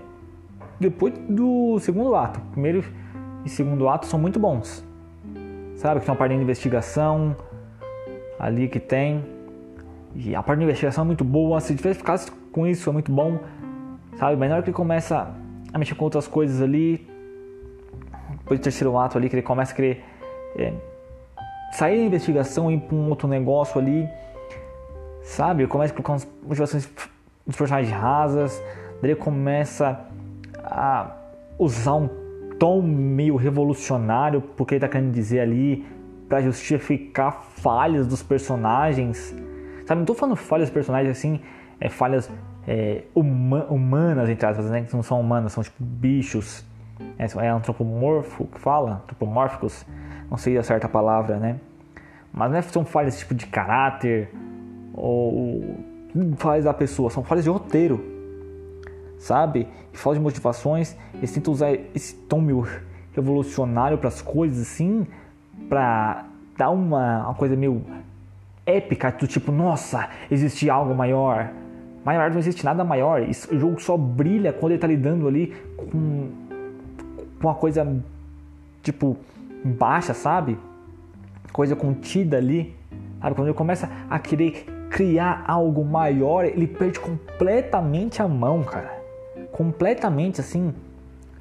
depois 0.78 1.14
do 1.28 1.78
segundo 1.80 2.14
ato. 2.14 2.40
Primeiro 2.52 2.84
e 3.44 3.48
segundo 3.48 3.88
ato 3.88 4.06
são 4.06 4.18
muito 4.18 4.38
bons 4.38 4.84
sabe? 5.82 5.98
Que 5.98 6.06
tem 6.06 6.12
uma 6.12 6.18
parte 6.18 6.34
de 6.34 6.40
investigação 6.40 7.36
ali 8.38 8.68
que 8.68 8.78
tem. 8.78 9.24
E 10.14 10.34
a 10.34 10.42
parte 10.42 10.58
de 10.60 10.64
investigação 10.64 11.02
é 11.02 11.06
muito 11.06 11.24
boa. 11.24 11.60
Se 11.60 11.74
tivesse 11.74 11.98
ficasse 11.98 12.30
com 12.52 12.66
isso, 12.66 12.88
é 12.88 12.92
muito 12.92 13.10
bom, 13.10 13.38
sabe? 14.16 14.36
Mas 14.36 14.48
na 14.48 14.54
hora 14.54 14.62
que 14.62 14.70
ele 14.70 14.76
começa 14.76 15.34
a 15.72 15.78
mexer 15.78 15.94
com 15.96 16.04
outras 16.04 16.28
coisas 16.28 16.62
ali, 16.62 17.08
depois 18.38 18.60
do 18.60 18.62
terceiro 18.62 18.96
ato 18.96 19.18
ali, 19.18 19.28
que 19.28 19.34
ele 19.34 19.42
começa 19.42 19.72
a 19.72 19.74
querer 19.74 20.04
é, 20.56 20.72
sair 21.72 21.98
da 21.98 22.04
investigação 22.04 22.70
e 22.70 22.74
ir 22.74 22.80
para 22.80 22.94
um 22.94 23.08
outro 23.08 23.26
negócio 23.26 23.80
ali, 23.80 24.08
sabe? 25.22 25.66
Começa 25.66 25.92
a 25.92 25.96
colocar 25.96 26.12
umas 26.12 26.28
motivações 26.42 26.88
dos 27.46 27.56
personagens 27.56 27.92
rasas, 27.92 28.62
ele 29.02 29.14
começa 29.16 30.00
a 30.64 31.16
usar 31.58 31.94
um 31.94 32.08
tom 32.58 32.82
meio 32.82 33.36
revolucionário, 33.36 34.40
porque 34.40 34.74
ele 34.74 34.78
está 34.78 34.88
querendo 34.88 35.12
dizer 35.12 35.40
ali 35.40 35.84
para 36.28 36.40
justificar 36.40 37.42
falhas 37.56 38.06
dos 38.06 38.22
personagens. 38.22 39.34
Sabe, 39.86 39.96
não 39.96 40.02
estou 40.02 40.14
falando 40.14 40.36
falhas 40.36 40.68
dos 40.68 40.74
personagens 40.74 41.16
assim, 41.16 41.40
é, 41.80 41.88
falhas 41.88 42.30
é, 42.66 43.02
uma, 43.14 43.64
humanas, 43.64 44.28
entre 44.28 44.46
aspas, 44.46 44.70
né? 44.70 44.82
Que 44.82 44.94
não 44.94 45.02
são 45.02 45.20
humanas, 45.20 45.52
são 45.52 45.62
tipo 45.62 45.82
bichos. 45.82 46.64
É, 47.18 47.26
é 47.44 47.48
antropomorfo 47.48 48.46
que 48.46 48.60
fala? 48.60 49.02
Antropomórficos? 49.02 49.84
Não 50.30 50.38
sei 50.38 50.56
a 50.56 50.62
certa 50.62 50.88
palavra, 50.88 51.38
né? 51.38 51.56
Mas 52.32 52.50
não 52.50 52.58
é, 52.58 52.62
são 52.62 52.84
falhas 52.84 53.18
tipo 53.18 53.34
de 53.34 53.46
caráter 53.46 54.32
ou 54.94 55.76
falhas 56.36 56.64
da 56.64 56.74
pessoa, 56.74 57.10
são 57.10 57.22
falhas 57.22 57.44
de 57.44 57.50
roteiro, 57.50 58.04
sabe? 59.18 59.66
E 59.92 60.14
de 60.14 60.20
motivações. 60.20 60.96
Eles 61.14 61.32
tentam 61.32 61.52
usar 61.52 61.72
esse 61.94 62.14
tom 62.14 62.40
meio 62.40 62.66
revolucionário 63.14 63.98
para 63.98 64.08
as 64.08 64.20
coisas 64.20 64.60
assim, 64.60 65.06
para 65.68 66.26
dar 66.56 66.70
uma, 66.70 67.24
uma 67.24 67.34
coisa 67.34 67.56
meio 67.56 67.82
épica, 68.64 69.10
do 69.12 69.26
tipo, 69.26 69.50
nossa, 69.50 70.08
existe 70.30 70.68
algo 70.70 70.94
maior. 70.94 71.50
Maior 72.04 72.30
não 72.30 72.38
existe 72.38 72.64
nada 72.64 72.84
maior. 72.84 73.22
o 73.22 73.58
jogo 73.58 73.80
só 73.80 73.96
brilha 73.96 74.52
quando 74.52 74.72
ele 74.72 74.76
está 74.76 74.86
lidando 74.86 75.28
ali 75.28 75.54
com, 75.76 76.30
com 77.40 77.48
uma 77.48 77.54
coisa 77.54 77.86
tipo 78.82 79.16
baixa, 79.64 80.12
sabe? 80.12 80.58
Coisa 81.52 81.76
contida 81.76 82.38
ali. 82.38 82.74
Sabe? 83.20 83.36
Quando 83.36 83.48
ele 83.48 83.56
começa 83.56 83.88
a 84.10 84.18
querer 84.18 84.66
criar 84.92 85.42
algo 85.48 85.82
maior, 85.82 86.44
ele 86.44 86.66
perde 86.66 87.00
completamente 87.00 88.20
a 88.20 88.28
mão, 88.28 88.62
cara. 88.62 89.02
Completamente 89.50 90.40
assim, 90.40 90.74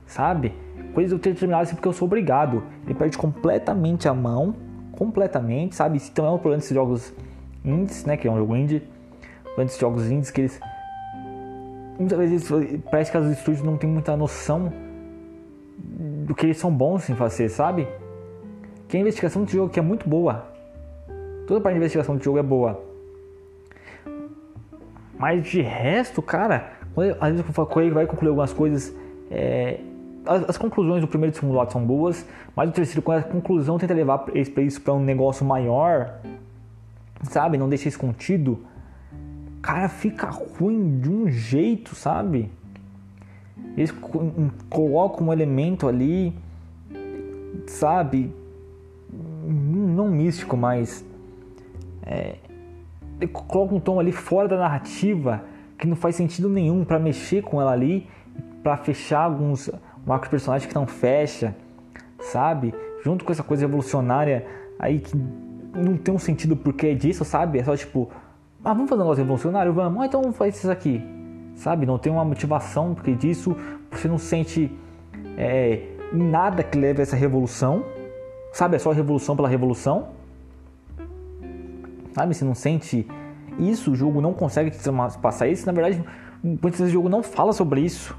sabe? 0.08 0.54
Coisa 0.94 1.14
eu 1.14 1.20
ter 1.20 1.36
terminado 1.36 1.64
assim 1.64 1.76
porque 1.76 1.88
eu 1.88 1.94
sou 1.94 2.06
obrigado. 2.06 2.64
Ele 2.86 2.96
perde 2.96 3.18
completamente 3.18 4.08
a 4.08 4.14
mão, 4.14 4.56
completamente, 4.94 5.76
sabe? 5.76 6.00
Também 6.12 6.32
é 6.32 6.34
um 6.34 6.38
problema 6.38 6.60
desses 6.60 6.74
jogos 6.74 7.14
indies, 7.64 8.06
né? 8.06 8.16
Que 8.16 8.28
é 8.28 8.32
um 8.32 8.38
jogo 8.38 8.56
indie. 8.56 8.84
Desses 9.58 9.78
jogos 9.78 10.10
indies 10.10 10.32
que 10.32 10.42
eles. 10.42 10.60
Muitas 12.00 12.18
vezes 12.18 12.50
parece 12.90 13.12
que 13.12 13.18
os 13.18 13.28
estúdios 13.32 13.64
não 13.66 13.76
têm 13.76 13.90
muita 13.90 14.16
noção 14.16 14.72
do 16.26 16.34
que 16.34 16.46
eles 16.46 16.58
são 16.58 16.72
bons 16.72 17.10
em 17.10 17.16
fazer, 17.16 17.50
sabe? 17.50 17.86
Que 18.88 18.96
a 18.96 19.00
investigação 19.00 19.44
do 19.44 19.52
jogo 19.52 19.70
que 19.70 19.80
é 19.80 19.84
muito 19.84 20.08
boa. 20.08 20.48
Toda 21.46 21.60
parte 21.60 21.74
de 21.74 21.80
investigação 21.80 22.16
do 22.16 22.24
jogo 22.24 22.40
é 22.40 22.44
boa. 22.44 22.91
Mas 25.22 25.46
de 25.46 25.62
resto, 25.62 26.20
cara, 26.20 26.72
às 27.20 27.32
vezes 27.32 27.46
o 27.56 27.66
Koei 27.68 27.92
vai 27.92 28.08
concluir 28.08 28.30
algumas 28.30 28.52
coisas. 28.52 28.92
É, 29.30 29.80
as, 30.26 30.50
as, 30.50 30.58
conclusões 30.58 31.00
do 31.00 31.08
primeiro 31.08 31.32
e 31.32 31.34
do 31.34 31.40
segundo 31.40 31.56
lado 31.56 31.72
são 31.72 31.86
boas, 31.86 32.26
mas 32.56 32.72
o 32.72 32.72
terceiro, 32.72 33.04
com 33.04 33.12
a 33.12 33.22
conclusão, 33.22 33.78
tenta 33.78 33.94
levar 33.94 34.26
isso 34.34 34.82
para 34.82 34.94
um 34.96 35.00
negócio 35.00 35.46
maior, 35.46 36.16
sabe? 37.30 37.56
Não 37.56 37.70
deixa 37.70 37.88
escondido. 37.88 38.66
Cara, 39.62 39.88
fica 39.90 40.28
ruim 40.28 41.00
de 41.00 41.12
um 41.12 41.30
jeito, 41.30 41.94
sabe? 41.94 42.52
Eles 43.78 43.94
colocam 44.72 45.28
um 45.28 45.32
elemento 45.32 45.88
ali, 45.88 46.34
sabe? 47.68 48.34
Não 49.46 50.10
místico, 50.10 50.58
mas. 50.58 51.06
É, 52.04 52.38
coloca 53.28 53.76
um 53.76 53.80
tom 53.80 54.00
ali 54.00 54.12
fora 54.12 54.48
da 54.48 54.58
narrativa 54.58 55.44
que 55.78 55.88
não 55.88 55.96
faz 55.96 56.16
sentido 56.16 56.48
nenhum 56.48 56.86
para 56.86 57.00
mexer 57.00 57.42
com 57.42 57.60
ela 57.60 57.72
ali, 57.72 58.08
para 58.62 58.78
fechar 58.78 59.22
alguns 59.22 59.70
marcos 60.06 60.30
personagens 60.30 60.68
que 60.68 60.76
não 60.76 60.86
fecha, 60.86 61.56
sabe? 62.20 62.74
Junto 63.04 63.26
com 63.26 63.32
essa 63.32 63.44
coisa 63.44 63.66
revolucionária 63.66 64.46
aí 64.80 65.00
que 65.00 65.16
não 65.74 65.98
tem 65.98 66.14
um 66.14 66.20
sentido 66.20 66.56
porquê 66.56 66.94
disso, 66.94 67.26
sabe? 67.26 67.60
É 67.60 67.64
só 67.64 67.76
tipo, 67.76 68.10
ah, 68.64 68.74
vamos 68.74 68.90
fazer 68.90 69.02
um 69.02 69.06
negócio 69.06 69.24
revolucionário? 69.24 69.74
Vamos, 69.74 70.02
ah, 70.02 70.06
então 70.06 70.22
vamos 70.22 70.38
fazer 70.38 70.52
isso 70.52 70.70
aqui, 70.70 71.02
sabe? 71.56 71.86
Não 71.86 71.98
tem 71.98 72.12
uma 72.12 72.24
motivação 72.24 72.94
porque 72.94 73.16
disso, 73.16 73.56
você 73.90 74.08
não 74.08 74.18
sente 74.18 74.72
é, 75.38 75.82
nada 76.14 76.64
que 76.64 76.78
leve 76.78 77.00
a 77.00 77.04
essa 77.04 77.16
revolução, 77.16 77.84
sabe? 78.54 78.76
É 78.76 78.80
só 78.80 78.92
revolução 78.92 79.36
pela 79.36 79.48
revolução, 79.48 80.10
sabe? 82.14 82.34
Você 82.34 82.46
não 82.46 82.56
sente 82.56 83.08
isso, 83.60 83.92
o 83.92 83.96
jogo 83.96 84.22
não 84.22 84.34
consegue 84.34 84.72
passar 85.22 85.48
isso. 85.48 85.66
Na 85.66 85.72
verdade, 85.72 86.04
muitas 86.44 86.80
vezes 86.80 86.90
o 86.90 86.94
jogo 86.94 87.10
não 87.10 87.22
fala 87.24 87.54
sobre 87.54 87.82
isso, 87.82 88.16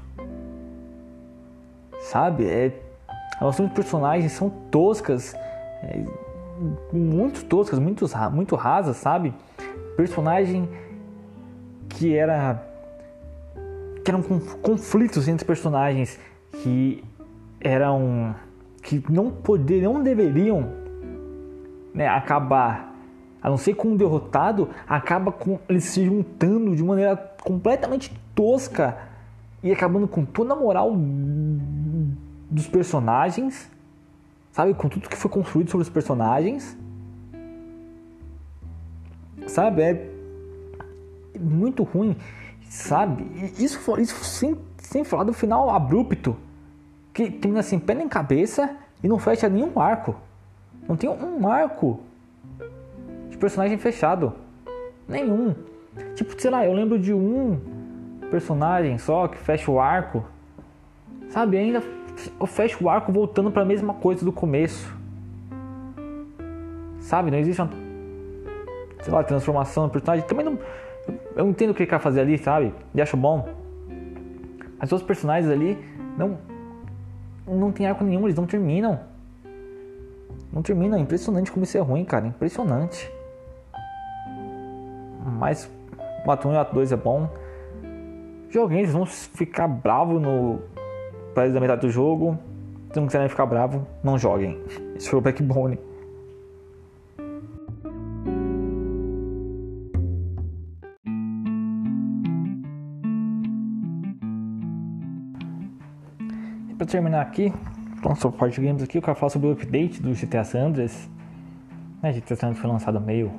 sabe? 2.01 2.45
É, 2.45 2.71
as 3.39 3.57
de 3.57 3.67
personagens 3.69 4.31
são 4.31 4.49
toscas, 4.49 5.33
é, 5.83 6.03
muito 6.91 7.45
toscas, 7.45 7.79
muito, 7.79 8.05
muito 8.31 8.55
rasas, 8.55 8.97
sabe? 8.97 9.33
Personagem 9.97 10.69
que 11.89 12.15
era 12.15 12.61
que 14.03 14.11
eram 14.11 14.21
conflitos 14.61 15.27
entre 15.27 15.45
personagens 15.45 16.19
que 16.61 17.03
eram 17.61 18.35
que 18.81 19.01
não 19.09 19.31
poderiam, 19.31 19.93
não 19.93 20.03
deveriam 20.03 20.67
né, 21.93 22.07
acabar 22.07 22.92
a 23.43 23.49
não 23.49 23.57
ser 23.57 23.73
com 23.73 23.89
um 23.89 23.97
derrotado, 23.97 24.69
acaba 24.87 25.29
com 25.29 25.59
eles 25.67 25.83
se 25.83 26.05
juntando 26.05 26.73
de 26.73 26.81
maneira 26.81 27.17
completamente 27.43 28.17
tosca 28.33 28.97
e 29.61 29.69
acabando 29.69 30.07
com 30.07 30.23
toda 30.23 30.53
a 30.53 30.55
moral 30.55 30.95
dos 32.49 32.67
personagens, 32.67 33.69
sabe? 34.53 34.73
Com 34.73 34.87
tudo 34.87 35.09
que 35.09 35.17
foi 35.17 35.29
construído 35.29 35.69
sobre 35.69 35.83
os 35.83 35.89
personagens, 35.89 36.77
sabe? 39.45 39.81
É 39.81 40.09
muito 41.37 41.83
ruim, 41.83 42.15
sabe? 42.69 43.27
Isso, 43.59 43.99
isso 43.99 44.23
sem, 44.23 44.57
sem 44.77 45.03
falar 45.03 45.25
do 45.25 45.33
final 45.33 45.69
abrupto, 45.69 46.37
que 47.13 47.29
termina 47.29 47.59
assim, 47.59 47.77
pé 47.77 47.93
em 47.93 48.07
cabeça 48.07 48.73
e 49.03 49.07
não 49.09 49.19
fecha 49.19 49.49
nenhum 49.49 49.77
arco. 49.77 50.15
Não 50.87 50.95
tem 50.95 51.09
um 51.09 51.45
arco 51.45 51.99
personagem 53.37 53.77
fechado. 53.77 54.33
Nenhum. 55.07 55.55
Tipo, 56.15 56.39
sei 56.39 56.51
lá, 56.51 56.65
eu 56.65 56.73
lembro 56.73 56.97
de 56.97 57.13
um 57.13 57.59
personagem 58.31 58.97
só 58.97 59.27
que 59.27 59.37
fecha 59.37 59.69
o 59.69 59.79
arco. 59.79 60.25
Sabe, 61.29 61.57
ainda 61.57 61.81
fecha 62.47 62.77
o 62.83 62.89
arco 62.89 63.11
voltando 63.11 63.51
para 63.51 63.61
a 63.61 63.65
mesma 63.65 63.93
coisa 63.93 64.23
do 64.23 64.31
começo. 64.31 64.95
Sabe, 66.99 67.31
não 67.31 67.37
existe 67.37 67.61
uma 67.61 67.69
sei 69.01 69.13
lá, 69.13 69.23
transformação 69.23 69.87
do 69.87 69.91
personagem. 69.91 70.25
Também 70.25 70.45
não 70.45 70.57
eu 71.35 71.47
entendo 71.49 71.71
o 71.71 71.73
que 71.73 71.83
ele 71.83 71.89
quer 71.89 71.99
fazer 71.99 72.21
ali, 72.21 72.37
sabe? 72.37 72.73
E 72.93 73.01
acho 73.01 73.17
bom. 73.17 73.47
Mas 74.79 74.91
os 74.91 75.03
personagens 75.03 75.51
ali 75.51 75.77
não 76.17 76.37
não 77.45 77.71
tem 77.71 77.85
arco 77.87 78.03
nenhum, 78.03 78.23
eles 78.23 78.37
não 78.37 78.45
terminam. 78.45 78.99
Não 80.51 80.61
terminam, 80.61 80.97
é 80.97 81.01
impressionante 81.01 81.51
como 81.51 81.63
isso 81.63 81.77
é 81.77 81.81
ruim, 81.81 82.05
cara, 82.05 82.27
impressionante. 82.27 83.11
Mas 85.25 85.71
o 86.25 86.31
ato 86.31 86.47
1 86.47 86.53
e 86.53 86.55
o 86.55 86.59
ato 86.59 86.73
2 86.73 86.91
é 86.91 86.97
bom. 86.97 87.29
Joguem, 88.49 88.79
eles 88.79 88.93
vão 88.93 89.05
ficar 89.05 89.67
bravos 89.67 90.21
no 90.21 90.59
para 91.33 91.49
da 91.49 91.59
metade 91.59 91.81
do 91.81 91.89
jogo. 91.89 92.37
Se 92.91 92.99
não 92.99 93.07
quiserem 93.07 93.27
ficar 93.27 93.47
bravo, 93.47 93.87
não 94.03 94.17
joguem. 94.17 94.61
Esse 94.95 95.09
foi 95.09 95.19
o 95.19 95.21
backbone. 95.21 95.79
E 106.69 106.75
para 106.75 106.85
terminar 106.85 107.21
aqui, 107.21 107.51
nossa 108.03 108.31
parte 108.31 108.61
de 108.61 108.67
games 108.67 108.83
aqui, 108.83 108.99
eu 108.99 109.01
quero 109.01 109.15
falar 109.17 109.31
sobre 109.31 109.47
o 109.47 109.53
update 109.53 110.01
do 110.01 110.11
GTA 110.13 110.43
San 110.43 110.67
Andreas. 110.67 111.09
Né, 112.01 112.11
GTA 112.11 112.35
San 112.35 112.47
Andreas 112.47 112.61
foi 112.61 112.69
lançado 112.69 113.01
meio 113.01 113.31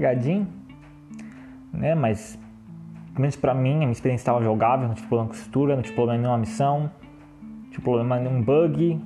cagadinho 0.00 0.46
né? 1.76 1.94
Mas, 1.94 2.38
pelo 3.08 3.20
menos 3.20 3.36
pra 3.36 3.54
mim, 3.54 3.74
a 3.74 3.78
minha 3.78 3.92
experiência 3.92 4.22
estava 4.22 4.42
jogável, 4.42 4.88
não 4.88 4.94
tive 4.94 5.06
problema 5.06 5.30
com 5.30 5.36
textura, 5.36 5.76
não 5.76 5.82
tive 5.82 5.94
problema 5.94 6.18
em 6.18 6.22
nenhuma 6.22 6.38
missão, 6.38 6.90
não 7.42 7.70
tive 7.70 7.82
problema 7.82 8.18
em 8.18 8.24
nenhum 8.24 8.42
bug, 8.42 9.00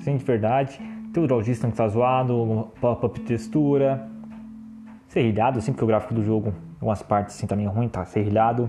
sem 0.00 0.16
de 0.16 0.24
verdade. 0.24 0.80
Tem 1.12 1.22
o 1.22 1.26
draw 1.26 1.42
que 1.42 1.54
tá 1.54 1.88
zoado, 1.88 2.68
pop-up 2.80 3.20
textura, 3.20 4.08
serrilhado, 5.08 5.58
assim, 5.58 5.72
porque 5.72 5.84
o 5.84 5.88
gráfico 5.88 6.14
do 6.14 6.22
jogo, 6.22 6.54
algumas 6.74 7.02
partes, 7.02 7.34
assim, 7.36 7.46
também 7.46 7.66
é 7.66 7.68
ruim, 7.68 7.88
tá 7.88 8.04
serrilhado. 8.04 8.68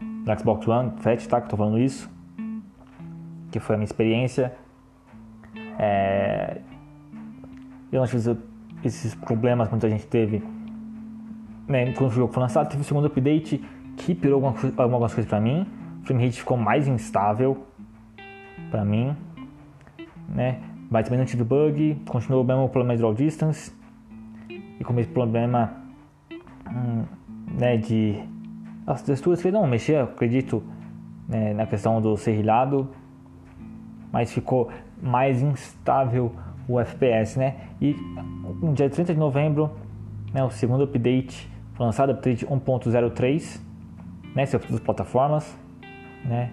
No 0.00 0.38
Xbox 0.38 0.68
One, 0.68 0.92
Fat, 0.98 1.26
tá, 1.26 1.40
que 1.40 1.46
eu 1.46 1.50
tô 1.50 1.56
falando 1.56 1.78
isso, 1.78 2.10
que 3.50 3.58
foi 3.58 3.74
a 3.74 3.78
minha 3.78 3.86
experiência. 3.86 4.54
É... 5.78 6.60
Eu 7.90 8.00
não 8.00 8.06
tive 8.06 8.38
esses 8.84 9.14
problemas 9.14 9.68
que 9.68 9.74
muita 9.74 9.90
gente 9.90 10.06
teve 10.06 10.42
né, 11.66 11.92
quando 11.92 12.10
o 12.10 12.12
jogo 12.12 12.32
foi 12.32 12.42
lançado, 12.42 12.68
teve 12.68 12.82
o 12.82 12.84
segundo 12.84 13.06
update 13.06 13.62
que 13.96 14.14
pirou 14.14 14.44
algumas, 14.44 14.78
algumas 14.78 15.14
coisas 15.14 15.28
pra 15.28 15.40
mim. 15.40 15.66
O 16.02 16.06
frame 16.06 16.24
rate 16.24 16.38
ficou 16.38 16.56
mais 16.56 16.88
instável 16.88 17.66
pra 18.70 18.84
mim, 18.84 19.16
né? 20.28 20.60
Mas 20.90 21.04
também 21.04 21.18
não 21.18 21.26
tive 21.26 21.44
bug, 21.44 22.02
continuou 22.06 22.42
o 22.42 22.46
mesmo 22.46 22.68
problema 22.68 22.94
de 22.94 23.00
draw 23.00 23.14
distance 23.14 23.72
e 24.78 24.84
com 24.84 24.98
esse 24.98 25.08
problema 25.08 25.72
hum, 26.68 27.04
né, 27.58 27.76
de 27.76 28.22
as 28.86 29.02
texturas 29.02 29.40
que 29.40 29.50
não 29.50 29.66
mexia, 29.66 30.02
acredito, 30.02 30.62
né, 31.28 31.54
na 31.54 31.66
questão 31.66 32.00
do 32.00 32.16
serrilhado, 32.16 32.88
mas 34.10 34.32
ficou 34.32 34.70
mais 35.00 35.40
instável 35.40 36.32
o 36.68 36.78
FPS, 36.80 37.38
né? 37.38 37.56
E 37.80 37.94
no 38.60 38.72
dia 38.72 38.90
30 38.90 39.14
de 39.14 39.18
novembro, 39.20 39.70
né, 40.32 40.42
o 40.42 40.50
segundo 40.50 40.84
update 40.84 41.51
lançado, 41.84 42.12
update 42.12 42.46
1.03, 42.46 43.60
né, 44.34 44.46
todas 44.46 44.74
as 44.74 44.80
plataformas, 44.80 45.58
né? 46.24 46.50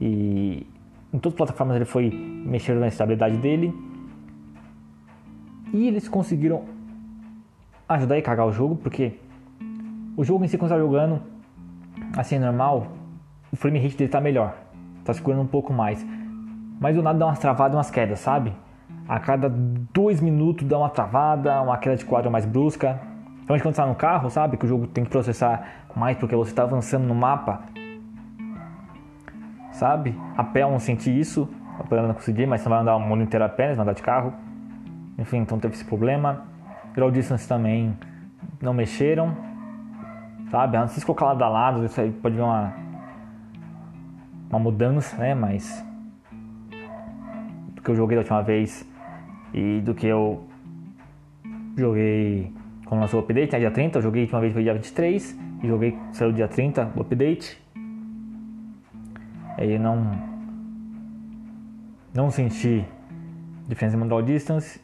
E 0.00 0.66
em 1.12 1.18
todas 1.18 1.34
as 1.34 1.36
plataformas 1.36 1.76
ele 1.76 1.84
foi 1.84 2.10
mexer 2.10 2.74
na 2.74 2.88
estabilidade 2.88 3.36
dele. 3.38 3.74
E 5.72 5.88
eles 5.88 6.08
conseguiram 6.08 6.64
ajudar 7.88 8.16
a 8.16 8.22
cagar 8.22 8.46
o 8.46 8.52
jogo, 8.52 8.76
porque 8.76 9.18
o 10.16 10.24
jogo 10.24 10.44
em 10.44 10.48
si, 10.48 10.58
quando 10.58 10.70
você 10.70 10.74
tá 10.74 10.80
jogando 10.80 11.20
assim, 12.16 12.38
normal, 12.38 12.88
o 13.52 13.56
frame 13.56 13.78
rate 13.78 13.96
dele 13.96 14.10
tá 14.10 14.20
melhor, 14.20 14.56
tá 15.04 15.12
segurando 15.12 15.42
um 15.42 15.46
pouco 15.46 15.72
mais. 15.72 16.04
Mas 16.80 16.94
do 16.94 17.02
nada 17.02 17.18
dá 17.18 17.26
umas 17.26 17.38
travadas 17.38 17.74
e 17.74 17.76
umas 17.76 17.90
quedas, 17.90 18.18
sabe? 18.20 18.52
A 19.08 19.18
cada 19.20 19.48
dois 19.48 20.20
minutos 20.20 20.66
dá 20.66 20.78
uma 20.78 20.90
travada, 20.90 21.60
uma 21.62 21.78
queda 21.78 21.96
de 21.96 22.04
quadro 22.04 22.30
mais 22.30 22.44
brusca. 22.44 23.00
Então 23.46 23.56
quando 23.60 23.76
você 23.76 23.80
tá 23.80 23.86
no 23.86 23.94
carro, 23.94 24.28
sabe? 24.28 24.56
Que 24.56 24.64
o 24.64 24.68
jogo 24.68 24.88
tem 24.88 25.04
que 25.04 25.10
processar 25.10 25.86
mais 25.94 26.16
porque 26.18 26.34
você 26.34 26.50
está 26.50 26.64
avançando 26.64 27.04
no 27.04 27.14
mapa. 27.14 27.62
Sabe? 29.70 30.18
A 30.36 30.42
pé 30.42 30.64
eu 30.64 30.70
não 30.72 30.80
senti 30.80 31.16
isso. 31.16 31.48
A 31.78 32.02
não 32.02 32.14
consegui, 32.14 32.44
mas 32.44 32.60
você 32.60 32.68
vai 32.68 32.80
andar 32.80 32.96
o 32.96 33.00
mundo 33.00 33.22
inteiro 33.22 33.44
a 33.44 33.48
pé, 33.48 33.72
vai 33.72 33.82
andar 33.84 33.92
de 33.92 34.02
carro. 34.02 34.34
Enfim, 35.16 35.36
então 35.38 35.60
teve 35.60 35.74
esse 35.74 35.84
problema. 35.84 36.42
Draw 36.92 37.08
distance 37.12 37.46
também 37.46 37.96
não 38.60 38.74
mexeram. 38.74 39.36
Sabe? 40.50 40.76
Antes 40.76 40.96
de 40.96 41.06
colocar 41.06 41.26
lado 41.26 41.44
a 41.44 41.48
lado, 41.48 41.84
isso 41.84 42.00
aí 42.00 42.10
pode 42.10 42.34
ver 42.34 42.42
uma, 42.42 42.74
uma 44.50 44.58
mudança, 44.58 45.16
né? 45.18 45.36
Mas 45.36 45.86
do 47.74 47.80
que 47.80 47.90
eu 47.92 47.94
joguei 47.94 48.16
da 48.16 48.22
última 48.22 48.42
vez 48.42 48.84
e 49.54 49.80
do 49.82 49.94
que 49.94 50.08
eu 50.08 50.48
joguei 51.76 52.55
quando 52.86 53.00
lançou 53.00 53.20
o 53.20 53.22
update, 53.22 53.52
né, 53.52 53.58
dia 53.58 53.70
30, 53.70 53.98
eu 53.98 54.02
joguei 54.02 54.22
a 54.22 54.24
última 54.24 54.40
vez 54.40 54.52
foi 54.52 54.62
dia 54.62 54.72
23 54.72 55.38
e 55.62 55.66
joguei, 55.66 55.98
saiu 56.12 56.32
dia 56.32 56.48
30 56.48 56.92
o 56.96 57.00
update. 57.00 57.60
Aí 59.58 59.78
não 59.78 60.10
não 62.14 62.30
senti 62.30 62.84
diferença 63.68 63.96
em 63.96 64.00
Mandal 64.00 64.22
Distance. 64.22 64.80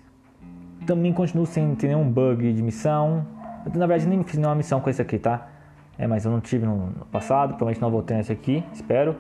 Também 0.86 1.12
continuo 1.12 1.46
sem 1.46 1.74
ter 1.76 1.86
nenhum 1.86 2.10
bug 2.10 2.52
de 2.52 2.62
missão. 2.62 3.24
Eu, 3.64 3.70
na 3.78 3.86
verdade 3.86 4.08
nem 4.08 4.22
fiz 4.24 4.36
nenhuma 4.36 4.56
missão 4.56 4.80
com 4.80 4.90
esse 4.90 5.00
aqui, 5.00 5.18
tá? 5.18 5.48
É, 5.96 6.06
mas 6.06 6.24
eu 6.24 6.30
não 6.30 6.40
tive 6.40 6.66
no, 6.66 6.90
no 6.90 7.06
passado, 7.06 7.50
provavelmente 7.50 7.80
não 7.80 7.90
vou 7.90 8.02
ter 8.02 8.14
nesse 8.14 8.32
aqui, 8.32 8.64
espero. 8.72 9.14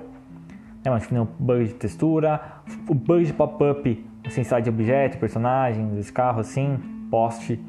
É, 0.84 0.90
mas 0.90 1.08
nenhum 1.08 1.28
bug 1.38 1.64
de 1.66 1.74
textura. 1.74 2.40
O 2.88 2.94
bug 2.94 3.24
de 3.24 3.32
pop-up 3.32 4.06
site 4.28 4.64
de 4.64 4.70
objeto, 4.70 5.18
personagens, 5.18 6.10
carro 6.10 6.40
assim, 6.40 6.78
poste, 7.10 7.60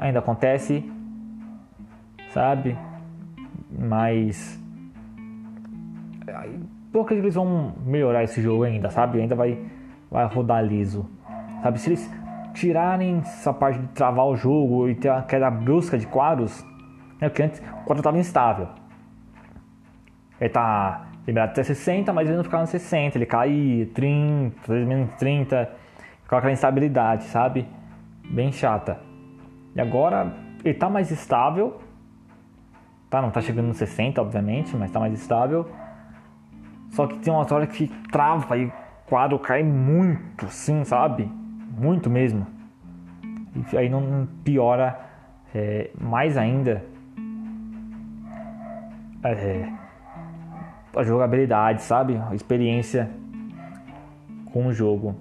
ainda 0.00 0.18
acontece, 0.18 0.90
sabe? 2.30 2.76
Mas 3.70 4.60
eu 6.92 7.04
que 7.04 7.14
eles 7.14 7.34
vão 7.34 7.74
melhorar 7.84 8.22
esse 8.22 8.40
jogo 8.40 8.64
ainda, 8.64 8.90
sabe? 8.90 9.20
Ainda 9.20 9.34
vai, 9.34 9.58
vai 10.10 10.26
rodar 10.26 10.64
liso, 10.64 11.08
sabe? 11.62 11.78
Se 11.80 11.90
eles 11.90 12.10
tirarem 12.54 13.18
essa 13.18 13.52
parte 13.52 13.80
de 13.80 13.88
travar 13.88 14.26
o 14.26 14.36
jogo 14.36 14.88
e 14.88 14.94
ter 14.94 15.08
aquela 15.08 15.50
brusca 15.50 15.98
de 15.98 16.06
quadros, 16.06 16.64
é 17.20 17.28
que 17.28 17.42
antes 17.42 17.60
o 17.60 17.84
quadro 17.84 17.98
estava 17.98 18.18
instável. 18.18 18.68
Ele 20.40 20.50
tá 20.50 21.06
liberado 21.26 21.52
até 21.52 21.62
60, 21.62 22.12
mas 22.12 22.28
ele 22.28 22.36
não 22.36 22.44
ficava 22.44 22.62
no 22.62 22.66
60, 22.68 23.18
ele 23.18 23.26
cai 23.26 23.88
30, 23.94 24.60
às 24.60 24.68
vezes 24.68 24.86
menos 24.86 25.10
30, 25.16 25.70
com 26.28 26.36
aquela 26.36 26.52
instabilidade, 26.52 27.24
sabe? 27.24 27.66
Bem 28.30 28.52
chata. 28.52 29.13
E 29.74 29.80
agora 29.80 30.32
ele 30.64 30.74
tá 30.74 30.88
mais 30.88 31.10
estável, 31.10 31.80
tá? 33.10 33.20
Não 33.20 33.30
tá 33.30 33.40
chegando 33.40 33.66
no 33.66 33.74
60, 33.74 34.20
obviamente, 34.20 34.76
mas 34.76 34.90
tá 34.90 35.00
mais 35.00 35.12
estável. 35.12 35.68
Só 36.90 37.06
que 37.06 37.18
tem 37.18 37.32
uma 37.32 37.46
hora 37.52 37.66
que 37.66 37.88
trava 38.10 38.56
e 38.56 38.66
o 38.66 38.72
quadro 39.06 39.38
cai 39.38 39.62
muito, 39.62 40.48
sim, 40.48 40.84
sabe? 40.84 41.30
Muito 41.76 42.08
mesmo. 42.08 42.46
E 43.72 43.76
aí 43.76 43.88
não 43.88 44.28
piora 44.44 45.00
é, 45.54 45.90
mais 46.00 46.36
ainda 46.36 46.84
é, 49.24 49.72
a 50.94 51.02
jogabilidade, 51.02 51.82
sabe? 51.82 52.20
A 52.30 52.34
experiência 52.34 53.10
com 54.52 54.66
o 54.66 54.72
jogo. 54.72 55.16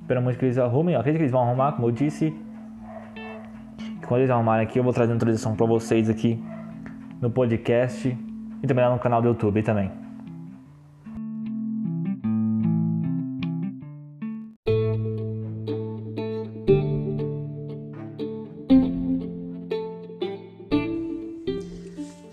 Espero 0.00 0.20
muito 0.22 0.38
que 0.38 0.44
eles 0.44 0.58
arrumem. 0.58 0.94
Acredito 0.94 1.18
que 1.18 1.24
eles 1.24 1.32
vão 1.32 1.42
arrumar, 1.42 1.72
como 1.72 1.88
eu 1.88 1.92
disse. 1.92 2.34
Quando 4.08 4.22
eles 4.22 4.30
arrumarem 4.30 4.66
aqui, 4.66 4.78
eu 4.78 4.82
vou 4.82 4.90
trazer 4.90 5.12
uma 5.12 5.16
introdução 5.16 5.54
para 5.54 5.66
vocês 5.66 6.08
aqui 6.08 6.42
no 7.20 7.30
podcast 7.30 8.08
e 8.08 8.66
também 8.66 8.82
lá 8.82 8.90
no 8.90 8.98
canal 8.98 9.20
do 9.20 9.28
YouTube 9.28 9.62
também. 9.62 9.92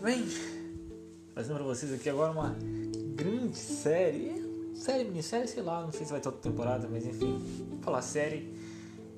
Bem, 0.02 0.26
trazendo 1.34 1.56
para 1.56 1.66
vocês 1.66 1.94
aqui 1.94 2.10
agora 2.10 2.32
uma 2.32 2.56
grande 3.18 3.58
série, 3.58 4.42
série, 4.74 5.04
minissérie, 5.04 5.50
sei 5.50 5.62
lá, 5.62 5.82
não 5.82 5.92
sei 5.92 6.06
se 6.06 6.12
vai 6.14 6.22
ter 6.22 6.30
outra 6.30 6.50
temporada, 6.50 6.88
mas 6.90 7.06
enfim, 7.06 7.38
vou 7.70 7.80
falar 7.82 8.02
série 8.02 8.56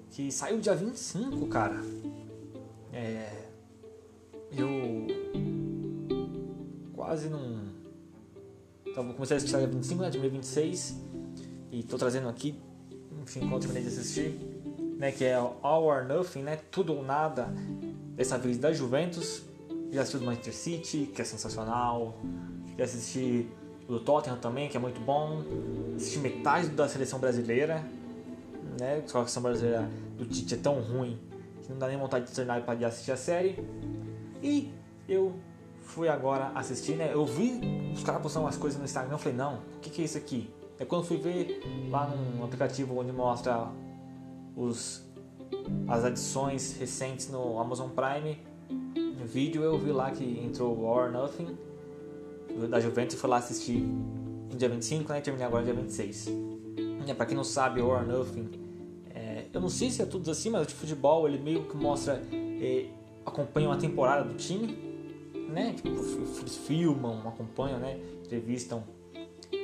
que 0.09 0.31
saiu 0.31 0.59
dia 0.59 0.73
25, 0.73 1.45
cara. 1.45 1.79
É, 2.97 3.29
eu 4.57 5.05
quase 6.95 7.29
não. 7.29 7.67
Então, 8.87 9.13
comecei 9.13 9.35
a 9.35 9.37
assistir 9.37 9.55
dia 9.55 9.67
25, 9.67 10.01
né? 10.01 10.09
Dia 10.09 10.29
26 10.29 10.97
e 11.71 11.83
tô 11.83 11.95
trazendo 11.95 12.27
aqui, 12.27 12.59
enfim, 13.21 13.41
quando 13.41 13.61
terminei 13.61 13.83
de 13.83 13.89
assistir, 13.89 14.31
né? 14.97 15.11
Que 15.11 15.25
é 15.25 15.35
All 15.35 15.83
or 15.83 16.07
Nothing, 16.07 16.41
né? 16.41 16.57
Tudo 16.71 16.95
ou 16.95 17.03
nada, 17.03 17.53
dessa 18.15 18.35
vez 18.39 18.57
da 18.57 18.73
Juventus 18.73 19.43
já 19.91 20.01
assisti 20.01 20.17
o 20.17 20.25
Manchester 20.25 20.55
City, 20.55 21.11
que 21.13 21.21
é 21.21 21.25
sensacional. 21.25 22.17
Já 22.79 22.83
assisti 22.83 23.47
o 23.87 23.93
do 23.93 23.99
Tottenham 23.99 24.39
também, 24.39 24.69
que 24.69 24.75
é 24.75 24.79
muito 24.79 24.99
bom. 25.01 25.43
Assisti 25.95 26.17
metade 26.17 26.69
da 26.69 26.89
seleção 26.89 27.19
brasileira. 27.19 27.85
Né? 28.79 29.03
Só 29.05 29.19
que 29.19 29.25
a 29.25 29.27
seleção 29.27 29.43
brasileira 29.43 29.89
do 30.17 30.25
Tite 30.25 30.55
é 30.55 30.57
tão 30.57 30.81
ruim 30.81 31.26
que 31.67 31.71
não 31.73 31.79
dá 31.79 31.87
nem 31.87 31.97
vontade 31.97 32.25
de 32.25 32.31
treinar 32.31 32.63
para 32.63 32.87
assistir 32.87 33.11
a 33.11 33.17
série. 33.17 33.63
E 34.41 34.73
eu 35.07 35.33
fui 35.81 36.09
agora 36.09 36.51
assistir, 36.55 36.95
né? 36.95 37.11
Eu 37.13 37.25
vi 37.25 37.61
os 37.93 38.03
caras 38.03 38.21
postando 38.21 38.45
umas 38.45 38.57
coisas 38.57 38.79
no 38.79 38.85
Instagram. 38.85 39.13
Eu 39.13 39.19
falei, 39.19 39.37
não, 39.37 39.57
o 39.57 39.79
que, 39.81 39.89
que 39.89 40.01
é 40.01 40.05
isso 40.05 40.17
aqui? 40.17 40.49
É 40.79 40.85
quando 40.85 41.05
fui 41.05 41.17
ver 41.17 41.61
lá 41.89 42.07
num 42.07 42.43
aplicativo 42.43 42.97
onde 42.97 43.11
mostra 43.11 43.67
os, 44.55 45.03
as 45.87 46.03
adições 46.03 46.77
recentes 46.77 47.29
no 47.29 47.59
Amazon 47.59 47.89
Prime 47.89 48.39
vídeo 49.27 49.61
eu 49.61 49.77
vi 49.77 49.91
lá 49.91 50.09
que 50.09 50.23
entrou 50.43 50.81
War 50.81 51.11
Nothing 51.11 51.57
da 52.69 52.79
Juventus 52.79 53.15
e 53.15 53.19
fui 53.19 53.29
lá 53.29 53.37
assistir 53.37 53.81
no 53.81 54.55
dia 54.57 54.69
25, 54.69 55.11
né? 55.11 55.19
E 55.19 55.21
terminei 55.21 55.45
agora 55.45 55.65
no 55.65 55.71
dia 55.71 55.81
26. 55.81 56.27
É, 57.07 57.13
pra 57.13 57.25
quem 57.25 57.35
não 57.35 57.43
sabe, 57.43 57.81
War 57.81 58.05
Nothing, 58.07 58.49
eu 59.53 59.61
não 59.61 59.69
sei 59.69 59.89
se 59.89 60.01
é 60.01 60.05
tudo 60.05 60.29
assim, 60.29 60.49
mas 60.49 60.63
o 60.63 60.65
de 60.65 60.73
futebol 60.73 61.27
ele 61.27 61.37
meio 61.37 61.63
que 61.63 61.75
mostra, 61.75 62.21
é, 62.31 62.85
acompanha 63.25 63.69
uma 63.69 63.77
temporada 63.77 64.23
do 64.23 64.35
time, 64.35 64.67
né? 65.49 65.73
Tipo, 65.73 65.89
eles 65.89 66.57
filmam, 66.57 67.27
acompanham, 67.27 67.79
né? 67.79 67.99
Entrevistam, 68.23 68.83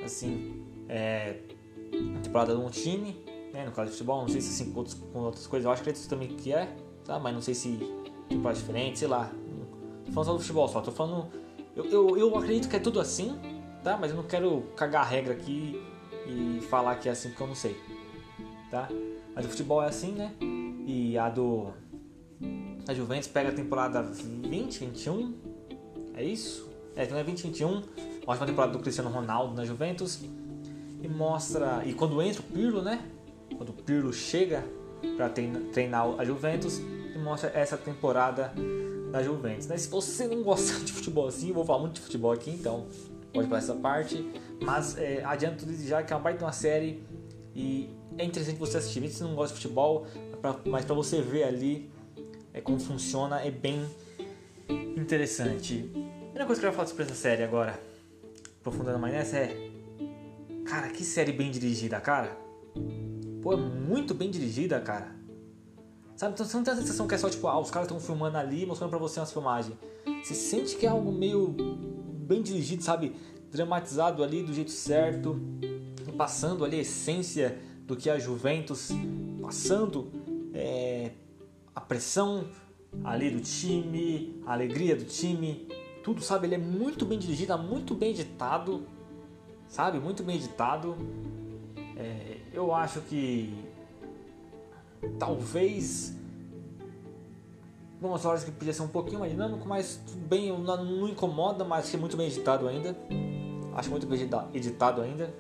assim, 0.04 0.64
é, 0.90 1.38
a 2.18 2.20
temporada 2.20 2.56
de 2.56 2.62
um 2.62 2.70
time, 2.70 3.24
né? 3.54 3.66
No 3.66 3.72
caso 3.72 3.92
de 3.92 3.98
futebol, 3.98 4.22
não 4.22 4.28
sei 4.28 4.42
se 4.42 4.50
assim 4.50 4.72
com, 4.72 4.80
outros, 4.80 4.96
com 4.96 5.20
outras 5.20 5.48
coisas, 5.48 5.66
eu 5.66 5.72
acho 5.72 5.84
que 5.84 5.90
é 5.90 5.94
isso 5.94 6.10
também 6.10 6.30
que 6.30 6.54
é, 6.54 6.76
tá? 7.06 7.20
Mas 7.20 7.34
não 7.34 7.42
sei 7.42 7.54
se 7.54 7.78
temporada 8.30 8.60
diferente, 8.60 9.00
sei 9.00 9.08
lá, 9.08 9.32
falando 10.14 10.26
só 10.26 10.34
do 10.34 10.40
futebol 10.40 10.68
só, 10.68 10.82
tô 10.82 10.92
falando. 10.92 11.28
Eu, 11.76 11.86
eu, 11.86 12.18
eu 12.18 12.38
acredito 12.38 12.70
que 12.70 12.76
é 12.76 12.80
tudo 12.80 13.00
assim, 13.00 13.38
tá? 13.84 13.98
Mas 13.98 14.12
eu 14.12 14.18
não 14.18 14.24
quero 14.24 14.62
cagar 14.76 15.02
a 15.02 15.06
regra 15.06 15.34
aqui 15.34 15.82
e 16.28 16.62
falar 16.70 16.96
que 16.96 17.10
é 17.10 17.12
assim 17.12 17.30
porque 17.30 17.44
eu 17.44 17.48
não 17.48 17.56
sei, 17.56 17.76
tá? 18.70 18.88
Mas 19.36 19.46
o 19.46 19.50
futebol 19.50 19.82
é 19.84 19.88
assim, 19.88 20.12
né? 20.12 20.34
E 20.86 21.18
a 21.18 21.30
do. 21.30 21.72
A 22.88 22.94
Juventus 22.94 23.28
pega 23.28 23.50
a 23.50 23.54
temporada 23.54 24.02
20, 24.02 24.80
21, 24.80 25.34
é 26.16 26.24
isso? 26.24 26.70
É, 26.96 27.06
então 27.06 27.18
é 27.18 27.24
20, 27.24 27.44
21, 27.44 27.82
ótima 28.28 28.46
temporada 28.46 28.74
do 28.74 28.80
Cristiano 28.80 29.10
Ronaldo 29.10 29.56
na 29.56 29.66
Juventus 29.66 30.20
e 31.02 31.08
mostra. 31.08 31.82
E 31.86 31.94
quando 31.94 32.22
entra 32.22 32.42
o 32.42 32.44
Pirlo, 32.44 32.82
né? 32.82 33.02
Quando 33.58 33.70
o 33.70 33.74
Pirlo 33.74 34.12
chega 34.12 34.64
para 35.16 35.30
treinar 35.30 36.08
a 36.18 36.26
Juventus, 36.26 36.80
e 37.14 37.18
mostra 37.18 37.52
essa 37.54 37.78
temporada 37.78 38.54
da 39.12 39.22
Juventus. 39.22 39.68
Né? 39.68 39.78
Se 39.78 39.88
você 39.90 40.28
não 40.28 40.42
gosta 40.44 40.80
de 40.84 40.92
futebol 40.92 41.28
assim, 41.28 41.50
eu 41.50 41.54
vou 41.54 41.66
falar 41.66 41.80
muito 41.80 41.96
de 41.96 42.02
futebol 42.02 42.32
aqui, 42.32 42.52
então 42.52 42.88
pode 43.34 43.48
para 43.48 43.60
essa 43.60 43.76
parte. 43.76 44.28
Mas 44.62 44.98
é, 44.98 45.24
adianto 45.24 45.66
já 45.86 46.02
que 46.02 46.12
é 46.12 46.16
uma 46.16 46.22
baita 46.22 46.44
uma 46.44 46.52
série 46.52 47.04
e 47.56 47.90
é 48.18 48.26
interessante 48.26 48.58
você 48.58 48.78
assistir. 48.78 49.00
Mesmo 49.00 49.14
se 49.14 49.20
você 49.20 49.24
não 49.26 49.36
gosta 49.36 49.56
de 49.56 49.62
futebol, 49.62 50.06
mas 50.66 50.86
para 50.86 50.96
você 50.96 51.22
ver 51.22 51.44
ali 51.44 51.90
é, 52.54 52.62
como 52.62 52.80
funciona, 52.80 53.42
é 53.42 53.52
bem 53.52 53.86
interessante. 54.70 55.90
A 55.94 56.24
primeira 56.26 56.46
coisa 56.46 56.62
que 56.62 56.68
eu 56.68 56.72
quero 56.72 56.74
falar 56.74 56.88
sobre 56.88 57.04
essa 57.04 57.16
série 57.16 57.44
agora, 57.44 57.80
aprofundando 58.60 59.00
mais 59.00 59.14
nessa, 59.14 59.38
é. 59.38 59.72
Cara, 60.66 60.90
que 60.90 61.04
série 61.04 61.32
bem 61.32 61.52
dirigida, 61.52 62.00
cara. 62.00 62.38
Pô, 63.42 63.54
é 63.54 63.58
muito 63.58 64.14
bem 64.14 64.32
dirigida, 64.32 64.80
cara. 64.80 65.14
Sabe, 66.16 66.34
então 66.34 66.46
você 66.46 66.56
não 66.56 66.64
tem 66.64 66.74
a 66.74 66.78
sensação 66.78 67.08
que 67.08 67.16
é 67.16 67.18
só 67.18 67.30
tipo, 67.30 67.48
ah, 67.48 67.60
os 67.60 67.70
caras 67.70 67.88
estão 67.88 68.00
filmando 68.00 68.38
ali, 68.38 68.66
mostrando 68.66 68.92
pra 68.92 69.00
você 69.00 69.20
umas 69.20 69.32
filmagens. 69.32 69.76
Você 70.24 70.34
sente 70.34 70.78
que 70.78 70.86
é 70.86 70.90
algo 70.90 71.12
meio 71.12 71.48
bem 71.48 72.42
dirigido, 72.42 72.84
sabe? 72.84 73.16
Dramatizado 73.52 74.24
ali 74.24 74.44
do 74.44 74.54
jeito 74.54 74.72
certo, 74.72 75.40
passando 76.18 76.64
ali 76.64 76.78
a 76.78 76.82
essência 76.82 77.60
do 77.86 77.96
que 77.96 78.10
é 78.10 78.14
a 78.14 78.20
Juventus, 78.20 78.90
passando 79.42 80.12
é, 80.54 81.12
a 81.76 81.82
pressão 81.82 82.46
ali 83.04 83.30
do 83.30 83.42
time, 83.42 84.42
a 84.46 84.54
alegria 84.54 84.96
do 84.96 85.06
time, 85.06 85.68
tudo, 86.04 86.22
sabe? 86.22 86.48
Ele 86.48 86.56
é 86.56 86.60
muito 86.60 87.06
bem 87.06 87.18
dirigido, 87.18 87.58
muito 87.58 87.94
bem 87.96 88.12
editado, 88.12 88.86
sabe? 89.68 90.00
Muito 90.00 90.24
bem 90.24 90.36
editado. 90.36 90.96
É, 91.98 92.38
eu 92.54 92.74
acho 92.74 93.02
que 93.02 93.54
talvez 95.20 96.16
algumas 97.96 98.26
horas 98.26 98.44
que 98.44 98.52
podia 98.52 98.74
ser 98.74 98.82
um 98.82 98.88
pouquinho 98.88 99.20
mais 99.20 99.32
dinâmico, 99.32 99.68
mas 99.68 100.02
tudo 100.06 100.28
bem, 100.28 100.52
não, 100.52 100.84
não 100.84 101.08
incomoda, 101.08 101.64
mas 101.64 101.94
é 101.94 101.98
muito 101.98 102.18
bem 102.18 102.28
editado 102.28 102.68
ainda. 102.68 102.96
Acho 103.76 103.90
muito 103.90 104.06
bem 104.06 104.20
editado 104.54 105.02
ainda. 105.02 105.34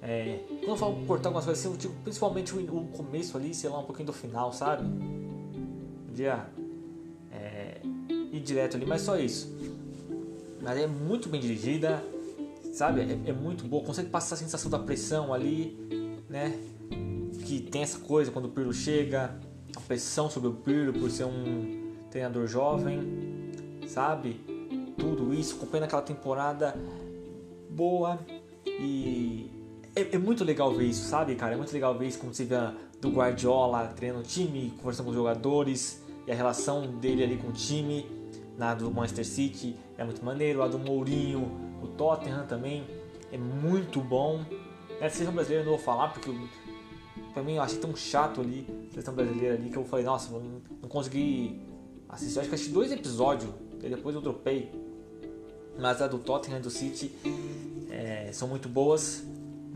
É, 0.00 0.40
quando 0.48 0.68
eu 0.68 0.76
falo 0.76 1.06
cortar 1.06 1.28
algumas 1.28 1.44
coisas 1.44 1.66
assim, 1.66 1.90
principalmente 2.04 2.54
o, 2.54 2.84
começo 2.92 3.36
ali, 3.36 3.52
sei 3.52 3.68
lá, 3.68 3.80
um 3.80 3.84
pouquinho 3.84 4.06
do 4.06 4.12
final, 4.12 4.52
sabe? 4.52 4.84
Podia 6.06 6.46
é, 7.32 7.80
ir 8.32 8.40
direto 8.40 8.76
ali, 8.76 8.86
mas 8.86 9.02
só 9.02 9.18
isso. 9.18 9.52
Mas 10.62 10.78
é 10.78 10.86
muito 10.86 11.28
bem 11.28 11.40
dirigida, 11.40 12.02
sabe? 12.72 13.00
É, 13.00 13.30
é 13.30 13.32
muito 13.32 13.64
boa, 13.64 13.84
consegue 13.84 14.08
passar 14.08 14.36
a 14.36 14.38
sensação 14.38 14.70
da 14.70 14.78
pressão 14.78 15.34
ali, 15.34 15.76
né? 16.28 16.56
Que 17.44 17.60
tem 17.60 17.82
essa 17.82 17.98
coisa 17.98 18.30
quando 18.30 18.44
o 18.44 18.50
Pirlo 18.50 18.72
chega, 18.72 19.36
a 19.76 19.80
pressão 19.80 20.30
sobre 20.30 20.48
o 20.48 20.54
Pirlo 20.54 20.92
por 20.92 21.10
ser 21.10 21.24
um 21.24 21.92
treinador 22.10 22.46
jovem, 22.46 23.00
sabe? 23.88 24.40
Tudo 24.96 25.34
isso, 25.34 25.56
acompanhando 25.56 25.84
aquela 25.84 26.02
temporada 26.02 26.74
boa 27.70 28.18
e 28.66 29.57
é, 30.00 30.08
é, 30.12 30.18
muito 30.18 30.44
legal 30.44 30.72
ver 30.72 30.84
isso, 30.84 31.08
sabe, 31.08 31.34
cara? 31.34 31.54
É 31.54 31.56
muito 31.56 31.72
legal 31.72 31.96
ver 31.96 32.06
isso 32.06 32.18
como 32.18 32.32
você 32.32 32.44
vê 32.44 32.56
do 33.00 33.10
Guardiola 33.10 33.86
treinando 33.96 34.22
o 34.22 34.26
time, 34.26 34.72
conversando 34.78 35.04
com 35.06 35.10
os 35.10 35.16
jogadores 35.16 36.02
e 36.26 36.32
a 36.32 36.34
relação 36.34 36.86
dele 36.98 37.22
ali 37.22 37.36
com 37.36 37.48
o 37.48 37.52
time. 37.52 38.06
Na 38.56 38.74
do 38.74 38.90
Manchester 38.90 39.24
City 39.24 39.76
é 39.96 40.04
muito 40.04 40.24
maneiro, 40.24 40.62
a 40.62 40.68
do 40.68 40.80
Mourinho, 40.80 41.48
o 41.80 41.86
Tottenham 41.86 42.44
também 42.44 42.84
é 43.30 43.38
muito 43.38 44.00
bom. 44.00 44.44
A 45.00 45.08
seleção 45.08 45.32
brasileira 45.32 45.62
eu 45.62 45.70
não 45.70 45.76
vou 45.76 45.84
falar 45.84 46.08
porque 46.08 46.28
eu, 46.28 46.36
pra 47.32 47.40
mim 47.40 47.54
eu 47.54 47.62
achei 47.62 47.78
tão 47.78 47.94
chato 47.94 48.40
ali, 48.40 48.66
a 48.88 48.90
seleção 48.90 49.14
brasileira 49.14 49.54
ali, 49.54 49.70
que 49.70 49.76
eu 49.76 49.84
falei, 49.84 50.04
nossa, 50.04 50.32
não, 50.32 50.60
não 50.82 50.88
consegui 50.88 51.60
assistir. 52.08 52.36
Eu 52.36 52.40
acho 52.40 52.48
que 52.48 52.54
assisti 52.56 52.72
dois 52.72 52.90
episódios, 52.90 53.48
e 53.80 53.88
depois 53.88 54.14
eu 54.16 54.20
dropei. 54.20 54.72
Mas 55.78 56.02
a 56.02 56.08
do 56.08 56.18
Tottenham 56.18 56.58
e 56.58 56.62
do 56.62 56.70
City 56.70 57.12
é, 57.88 58.30
são 58.32 58.48
muito 58.48 58.68
boas. 58.68 59.24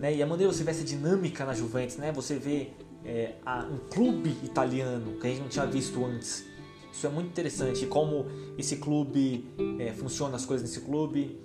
Né? 0.03 0.17
E 0.17 0.23
a 0.23 0.27
maneira 0.27 0.53
você 0.53 0.65
vê 0.65 0.73
essa 0.73 0.83
dinâmica 0.83 1.45
na 1.45 1.55
Juventus, 1.55 1.97
né? 1.97 2.11
Você 2.11 2.35
vê 2.35 2.71
é, 3.05 3.35
a, 3.47 3.65
um 3.65 3.79
clube 3.89 4.37
italiano 4.43 5.13
que 5.21 5.29
a 5.29 5.31
gente 5.31 5.43
não 5.43 5.49
tinha 5.49 5.65
visto 5.65 6.05
antes. 6.05 6.45
Isso 6.93 7.07
é 7.07 7.09
muito 7.09 7.29
interessante, 7.29 7.87
como 7.87 8.27
esse 8.59 8.79
clube 8.79 9.49
é, 9.79 9.93
funciona, 9.93 10.35
as 10.35 10.45
coisas 10.45 10.69
nesse 10.69 10.85
clube. 10.85 11.39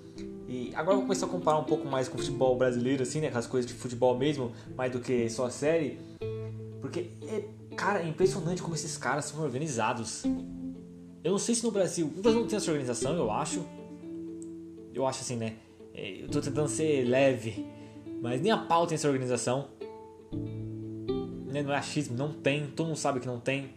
E 0.47 0.71
agora 0.73 0.93
eu 0.93 0.97
vou 0.97 1.01
começar 1.03 1.27
a 1.27 1.29
comparar 1.29 1.59
um 1.59 1.65
pouco 1.65 1.87
mais 1.87 2.09
com 2.09 2.15
o 2.15 2.17
futebol 2.17 2.57
brasileiro, 2.57 3.03
assim, 3.03 3.21
né? 3.21 3.29
Com 3.29 3.37
as 3.37 3.45
coisas 3.45 3.69
de 3.69 3.77
futebol 3.77 4.17
mesmo, 4.17 4.51
mais 4.75 4.91
do 4.91 4.99
que 4.99 5.29
só 5.29 5.45
a 5.45 5.51
série. 5.51 5.99
Porque, 6.81 7.11
é, 7.27 7.43
cara, 7.75 8.01
é 8.01 8.07
impressionante 8.07 8.63
como 8.63 8.73
esses 8.73 8.97
caras 8.97 9.25
são 9.25 9.43
organizados. 9.43 10.23
Eu 11.23 11.31
não 11.33 11.37
sei 11.37 11.53
se 11.53 11.63
no 11.63 11.69
Brasil. 11.69 12.11
No 12.15 12.23
Brasil 12.23 12.41
não 12.41 12.47
tem 12.47 12.57
essa 12.57 12.71
organização, 12.71 13.15
eu 13.15 13.29
acho. 13.29 13.63
Eu 14.95 15.05
acho 15.05 15.21
assim, 15.21 15.35
né? 15.35 15.57
É, 15.93 16.23
eu 16.23 16.27
tô 16.27 16.41
tentando 16.41 16.67
ser 16.67 17.03
leve 17.03 17.76
mas 18.21 18.41
nem 18.41 18.51
a 18.51 18.57
pau 18.57 18.85
tem 18.87 18.95
essa 18.95 19.07
organização. 19.07 19.67
Né, 21.47 21.63
não 21.63 21.71
é 21.71 21.77
achismo, 21.77 22.15
não 22.17 22.33
tem. 22.33 22.67
Todo 22.67 22.87
mundo 22.87 22.97
sabe 22.97 23.19
que 23.19 23.27
não 23.27 23.39
tem 23.39 23.69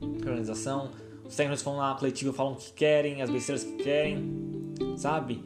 organização. 0.00 0.90
Os 1.24 1.36
técnicos 1.36 1.62
vão 1.62 1.76
na 1.76 1.94
coletiva 1.94 2.32
falam 2.32 2.52
o 2.52 2.56
que 2.56 2.72
querem, 2.72 3.22
as 3.22 3.30
besteiras 3.30 3.64
que 3.64 3.76
querem, 3.82 4.74
sabe? 4.96 5.42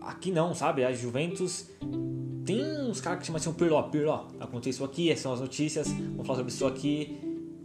Aqui 0.00 0.30
não, 0.30 0.54
sabe? 0.54 0.84
A 0.84 0.92
Juventus 0.92 1.68
tem 2.44 2.62
uns 2.88 3.00
caras 3.00 3.20
que 3.20 3.26
chamam 3.26 3.38
assim, 3.38 3.52
Pirlo, 3.52 3.76
ó, 3.76 3.82
Pirlo, 3.82 4.10
ó, 4.10 4.26
aconteceu 4.40 4.86
aqui, 4.86 5.10
essas 5.10 5.22
são 5.22 5.32
as 5.32 5.40
notícias, 5.40 5.88
vamos 5.88 6.26
falar 6.26 6.38
sobre 6.38 6.52
isso 6.52 6.66
aqui, 6.66 7.18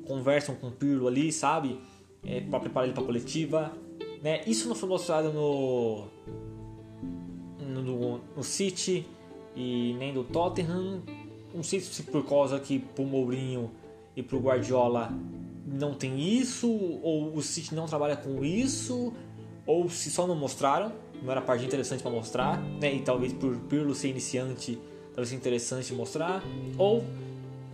conversam 0.08 0.56
com 0.56 0.68
o 0.68 0.72
Pirlo 0.72 1.08
ali, 1.08 1.32
sabe? 1.32 1.80
É, 2.24 2.42
para 2.42 2.60
preparar 2.60 2.88
ele 2.88 2.94
para 2.94 3.04
coletiva, 3.04 3.72
né? 4.22 4.42
Isso 4.46 4.68
não 4.68 4.76
foi 4.76 4.90
mostrado 4.90 5.32
no, 5.32 6.08
no, 7.60 8.22
no 8.36 8.44
City, 8.44 9.06
e 9.56 9.96
nem 9.98 10.14
do 10.14 10.24
Tottenham. 10.24 11.02
Não 11.54 11.64
sei 11.64 11.80
se 11.80 12.04
por 12.04 12.26
causa 12.26 12.60
que 12.60 12.80
pro 12.80 13.04
Mourinho 13.04 13.72
e 14.16 14.24
pro 14.24 14.40
Guardiola 14.40 15.12
não 15.66 15.94
tem 15.94 16.20
isso, 16.20 16.70
ou 17.02 17.36
o 17.36 17.42
City 17.42 17.76
não 17.76 17.86
trabalha 17.86 18.16
com 18.16 18.44
isso, 18.44 19.14
ou 19.66 19.90
se 19.90 20.10
só 20.10 20.26
não 20.26 20.36
mostraram, 20.36 20.92
não 21.22 21.32
era 21.32 21.42
parte 21.42 21.66
interessante 21.66 22.02
para 22.02 22.12
mostrar, 22.12 22.62
né? 22.82 22.94
E 22.94 23.02
talvez 23.02 23.34
por 23.34 23.56
Pirlo 23.58 23.94
ser 23.94 24.10
iniciante, 24.10 24.80
talvez 25.14 25.30
seja 25.30 25.36
interessante 25.36 25.94
mostrar, 25.94 26.44
ou 26.78 27.04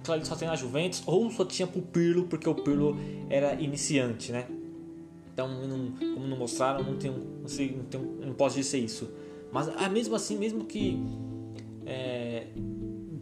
claro, 0.04 0.26
só 0.26 0.36
tem 0.36 0.48
na 0.48 0.56
Juventus, 0.56 1.04
ou 1.06 1.30
só 1.32 1.46
tinha 1.46 1.68
pro 1.68 1.82
Pirlo 1.82 2.26
porque 2.26 2.48
o 2.48 2.56
Pirlo 2.56 2.98
era 3.30 3.54
iniciante, 3.56 4.32
né? 4.32 4.48
Então, 5.34 5.48
não, 5.68 5.92
como 6.14 6.28
não 6.28 6.38
mostraram, 6.38 6.84
não 6.84 6.98
tem, 6.98 7.12
não, 7.12 7.48
sei, 7.48 7.76
não, 7.76 7.84
tem, 7.86 8.02
não 8.02 8.34
posso 8.34 8.56
dizer 8.56 8.80
isso. 8.80 9.08
Mas 9.52 9.70
ah, 9.70 9.88
mesmo 9.88 10.16
assim, 10.16 10.36
mesmo 10.36 10.66
que 10.66 11.00
é, 11.88 12.48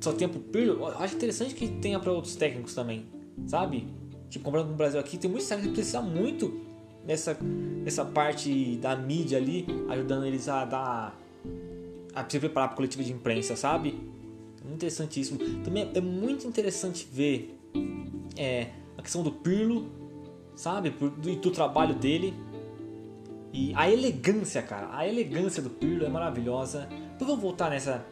só 0.02 0.12
tem 0.12 0.28
pro 0.28 0.40
Pirlo, 0.40 0.80
eu 0.80 0.88
acho 0.98 1.16
interessante 1.16 1.54
que 1.54 1.68
tenha 1.68 2.00
para 2.00 2.12
outros 2.12 2.36
técnicos 2.36 2.74
também, 2.74 3.06
sabe? 3.46 3.88
Tipo, 4.30 4.46
comprando 4.46 4.70
no 4.70 4.76
Brasil 4.76 5.00
aqui, 5.00 5.18
tem 5.18 5.30
muitos 5.30 5.48
técnicos 5.48 5.72
que 5.72 5.76
precisam 5.76 6.04
muito 6.04 6.62
nessa, 7.06 7.38
nessa 7.42 8.04
parte 8.04 8.76
da 8.78 8.96
mídia 8.96 9.38
ali, 9.38 9.68
ajudando 9.88 10.26
eles 10.26 10.50
a 10.50 10.66
dar. 10.66 11.20
a 12.14 12.26
se 12.28 12.40
preparar 12.40 12.70
para 12.70 12.78
coletiva 12.78 13.04
de 13.04 13.14
imprensa, 13.14 13.56
sabe? 13.56 14.00
É 14.82 15.20
isso. 15.20 15.38
Também 15.64 15.92
é 15.94 16.02
muito 16.02 16.48
interessante 16.48 17.08
ver 17.12 17.56
é, 18.36 18.70
a 18.98 19.02
questão 19.04 19.22
do 19.22 19.32
Pirlo, 19.32 19.88
sabe? 20.56 20.90
Do, 20.90 21.36
do 21.36 21.52
trabalho 21.52 21.94
dele. 21.94 22.34
E 23.54 23.72
a 23.76 23.90
elegância, 23.90 24.64
cara. 24.64 24.90
A 24.92 25.08
elegância 25.08 25.62
do 25.62 25.70
Pirlo 25.70 26.04
é 26.04 26.10
maravilhosa. 26.10 26.90
Depois 27.12 27.28
vou 27.28 27.38
voltar 27.38 27.70
nessa 27.70 28.04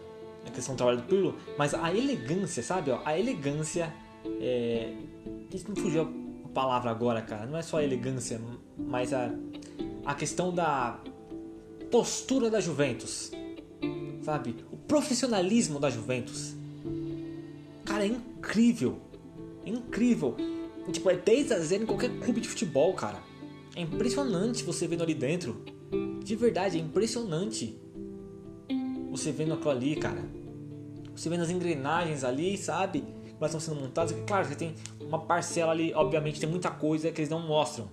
a 0.45 0.51
questão 0.51 0.75
do 0.75 0.77
trabalho 0.77 0.97
do 0.97 1.03
Pirlo, 1.03 1.36
mas 1.58 1.73
a 1.73 1.93
elegância, 1.93 2.62
sabe? 2.62 2.91
Ó, 2.91 2.99
a 3.06 3.17
elegância. 3.17 3.93
É... 4.39 4.93
Isso 5.53 5.65
não 5.67 5.75
fugiu 5.75 6.01
a 6.45 6.47
palavra 6.49 6.91
agora, 6.91 7.21
cara. 7.21 7.45
Não 7.45 7.58
é 7.58 7.62
só 7.62 7.77
a 7.77 7.84
elegância, 7.84 8.41
mas 8.77 9.13
a, 9.13 9.32
a 10.06 10.15
questão 10.15 10.53
da 10.53 10.99
postura 11.91 12.49
da 12.49 12.60
Juventus, 12.60 13.32
sabe? 14.23 14.56
O 14.71 14.77
profissionalismo 14.77 15.79
da 15.79 15.89
Juventus. 15.89 16.56
Cara, 17.86 18.03
é 18.03 18.08
incrível. 18.08 18.99
É 19.65 19.69
incrível. 19.69 20.36
Tipo, 20.91 21.10
é 21.10 21.15
10 21.15 21.51
a 21.51 21.60
0 21.60 21.84
em 21.84 21.86
qualquer 21.86 22.10
clube 22.19 22.41
de 22.41 22.49
futebol, 22.49 22.93
cara. 22.93 23.19
É 23.75 23.82
impressionante 23.82 24.63
você 24.63 24.88
vendo 24.88 25.03
ali 25.03 25.13
dentro. 25.13 25.63
De 26.23 26.36
verdade, 26.36 26.77
é 26.77 26.82
impressionante 26.82 27.77
você 29.17 29.32
vendo 29.32 29.54
aquilo 29.54 29.69
ali, 29.69 29.95
cara. 29.95 30.23
Você 31.15 31.30
vendo 31.30 31.41
as 31.41 31.49
engrenagens 31.49 32.23
ali, 32.23 32.58
sabe? 32.58 33.04
Elas 33.39 33.54
estão 33.54 33.60
sendo 33.60 33.82
montadas. 33.82 34.15
Claro, 34.26 34.45
você 34.45 34.56
tem 34.56 34.73
uma 34.99 35.19
parcela 35.19 35.71
ali, 35.71 35.93
obviamente, 35.93 36.39
tem 36.39 36.49
muita 36.49 36.71
coisa 36.71 37.12
que 37.12 37.21
eles 37.21 37.30
não 37.30 37.45
mostram. 37.45 37.89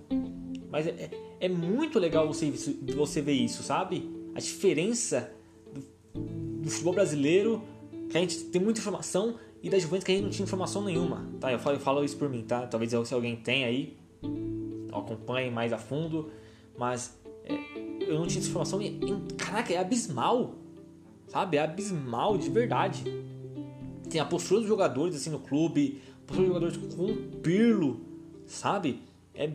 Mas 0.71 0.87
é, 0.87 1.11
é, 1.39 1.49
muito 1.49 1.99
legal 1.99 2.25
você, 2.25 2.49
você 2.95 3.21
ver 3.21 3.33
isso, 3.33 3.61
sabe? 3.61 4.09
A 4.33 4.39
diferença 4.39 5.31
do, 5.73 6.21
do 6.61 6.69
futebol 6.69 6.93
brasileiro, 6.93 7.61
que 8.09 8.17
a 8.17 8.21
gente 8.21 8.45
tem 8.45 8.61
muita 8.61 8.79
informação, 8.79 9.35
e 9.61 9.69
da 9.69 9.77
Juventus 9.77 10.05
que 10.05 10.11
a 10.11 10.15
gente 10.15 10.23
não 10.23 10.31
tinha 10.31 10.45
informação 10.45 10.83
nenhuma, 10.83 11.29
tá? 11.39 11.51
Eu 11.51 11.59
falo, 11.59 11.75
eu 11.75 11.79
falo 11.79 12.03
isso 12.03 12.17
por 12.17 12.29
mim, 12.29 12.41
tá? 12.41 12.65
Talvez 12.65 12.91
se 12.91 13.13
alguém 13.13 13.35
tem 13.35 13.63
aí, 13.65 13.97
acompanhe 14.91 15.51
mais 15.51 15.71
a 15.71 15.77
fundo, 15.77 16.31
mas 16.77 17.19
é, 17.45 17.53
eu 18.07 18.17
não 18.17 18.25
tinha 18.25 18.43
informação 18.43 18.81
e, 18.81 18.87
e, 18.87 19.33
caraca, 19.35 19.71
é 19.73 19.77
abismal, 19.77 20.55
sabe? 21.31 21.57
É 21.57 21.61
abismal 21.61 22.37
de 22.37 22.49
verdade. 22.49 23.03
Tem 24.09 24.19
a 24.19 24.25
postura 24.25 24.59
dos 24.59 24.69
jogadores 24.69 25.15
assim 25.15 25.29
no 25.29 25.39
clube, 25.39 26.01
a 26.23 26.27
postura 26.27 26.47
dos 26.47 26.73
jogadores 26.73 26.95
com 26.95 27.05
o 27.05 27.15
Pirlo, 27.41 28.01
sabe? 28.45 29.01
É, 29.33 29.49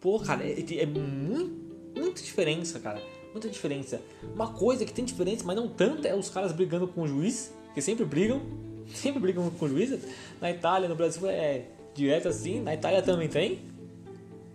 pô, 0.00 0.18
cara, 0.18 0.44
é, 0.44 0.56
é 0.58 0.86
muito, 0.86 1.54
muita 1.94 2.20
diferença, 2.20 2.80
cara. 2.80 3.00
Muita 3.32 3.48
diferença. 3.48 4.00
Uma 4.34 4.52
coisa 4.52 4.84
que 4.84 4.92
tem 4.92 5.04
diferença, 5.04 5.44
mas 5.44 5.56
não 5.56 5.68
tanta, 5.68 6.08
é 6.08 6.14
os 6.14 6.28
caras 6.28 6.52
brigando 6.52 6.86
com 6.88 7.02
o 7.02 7.08
juiz, 7.08 7.52
que 7.74 7.80
sempre 7.80 8.04
brigam, 8.04 8.42
sempre 8.86 9.20
brigam 9.20 9.48
com 9.50 9.66
o 9.66 9.68
juiz. 9.68 9.96
Na 10.40 10.50
Itália, 10.50 10.88
no 10.88 10.94
Brasil 10.96 11.28
é 11.28 11.66
direto 11.94 12.28
assim, 12.28 12.60
na 12.60 12.74
Itália 12.74 13.02
também 13.02 13.28
tem. 13.28 13.60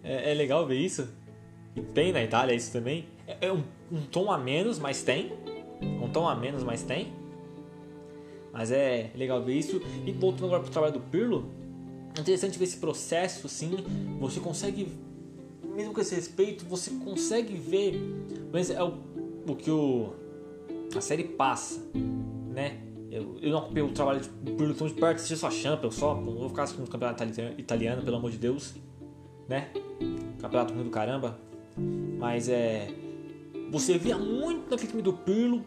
É, 0.04 0.32
é 0.32 0.34
legal 0.34 0.66
ver 0.68 0.78
isso. 0.78 1.08
E 1.76 1.82
tem 1.82 2.12
na 2.12 2.22
Itália 2.22 2.54
isso 2.54 2.72
também. 2.72 3.06
É, 3.26 3.48
é 3.48 3.54
um, 3.54 3.64
um, 3.92 4.02
tom 4.02 4.32
a 4.32 4.38
menos, 4.38 4.80
mas 4.80 5.02
tem. 5.02 5.32
Um 5.82 6.10
tom 6.10 6.28
a 6.28 6.36
menos, 6.36 6.64
mas 6.64 6.84
tem. 6.84 7.14
Mas 8.52 8.72
é 8.72 9.12
legal 9.16 9.44
ver 9.44 9.58
isso. 9.58 9.82
E 10.06 10.12
voltando 10.12 10.48
agora 10.48 10.64
pro 10.64 10.72
trabalho 10.72 10.94
do 10.94 11.00
Pirlo, 11.00 11.50
é 12.18 12.22
interessante 12.22 12.58
ver 12.58 12.66
esse 12.66 12.78
processo 12.78 13.48
assim. 13.48 13.78
Você 14.20 14.40
consegue, 14.40 14.88
mesmo 15.76 15.94
com 15.94 16.02
esse 16.02 16.16
respeito, 16.16 16.66
você 16.66 16.92
consegue 16.92 17.54
ver. 17.54 18.00
Mas 18.52 18.70
é 18.70 18.84
o, 18.84 18.94
o 19.48 19.56
que 19.56 19.72
o, 19.72 20.14
a 20.96 21.02
série 21.02 21.24
passa, 21.24 21.82
né? 22.54 22.80
Eu, 23.12 23.38
eu 23.42 23.52
não 23.52 23.60
acompanhei 23.60 23.90
o 23.90 23.92
trabalho 23.94 24.22
do 24.42 24.52
Pirlo 24.54 24.74
tão 24.76 24.88
de 24.88 24.94
perto, 24.94 25.16
assisti 25.16 25.36
só 25.36 25.48
a 25.48 25.52
Champions, 25.52 25.96
só. 25.96 26.16
Não 26.16 26.36
vou 26.36 26.50
ficar 26.50 26.68
no 26.78 26.88
campeonato 26.88 27.24
italiano, 27.58 28.04
pelo 28.04 28.18
amor 28.18 28.32
de 28.32 28.38
Deus, 28.38 28.76
né? 29.48 29.70
Campeonato 30.40 30.74
ruim 30.74 30.84
do 30.84 30.90
caramba. 30.90 31.40
Mas 32.18 32.50
é. 32.50 32.88
Você 33.72 33.98
via 33.98 34.18
muito 34.18 34.70
naquele 34.70 34.90
time 34.90 35.02
do 35.02 35.14
Pirlo 35.14 35.64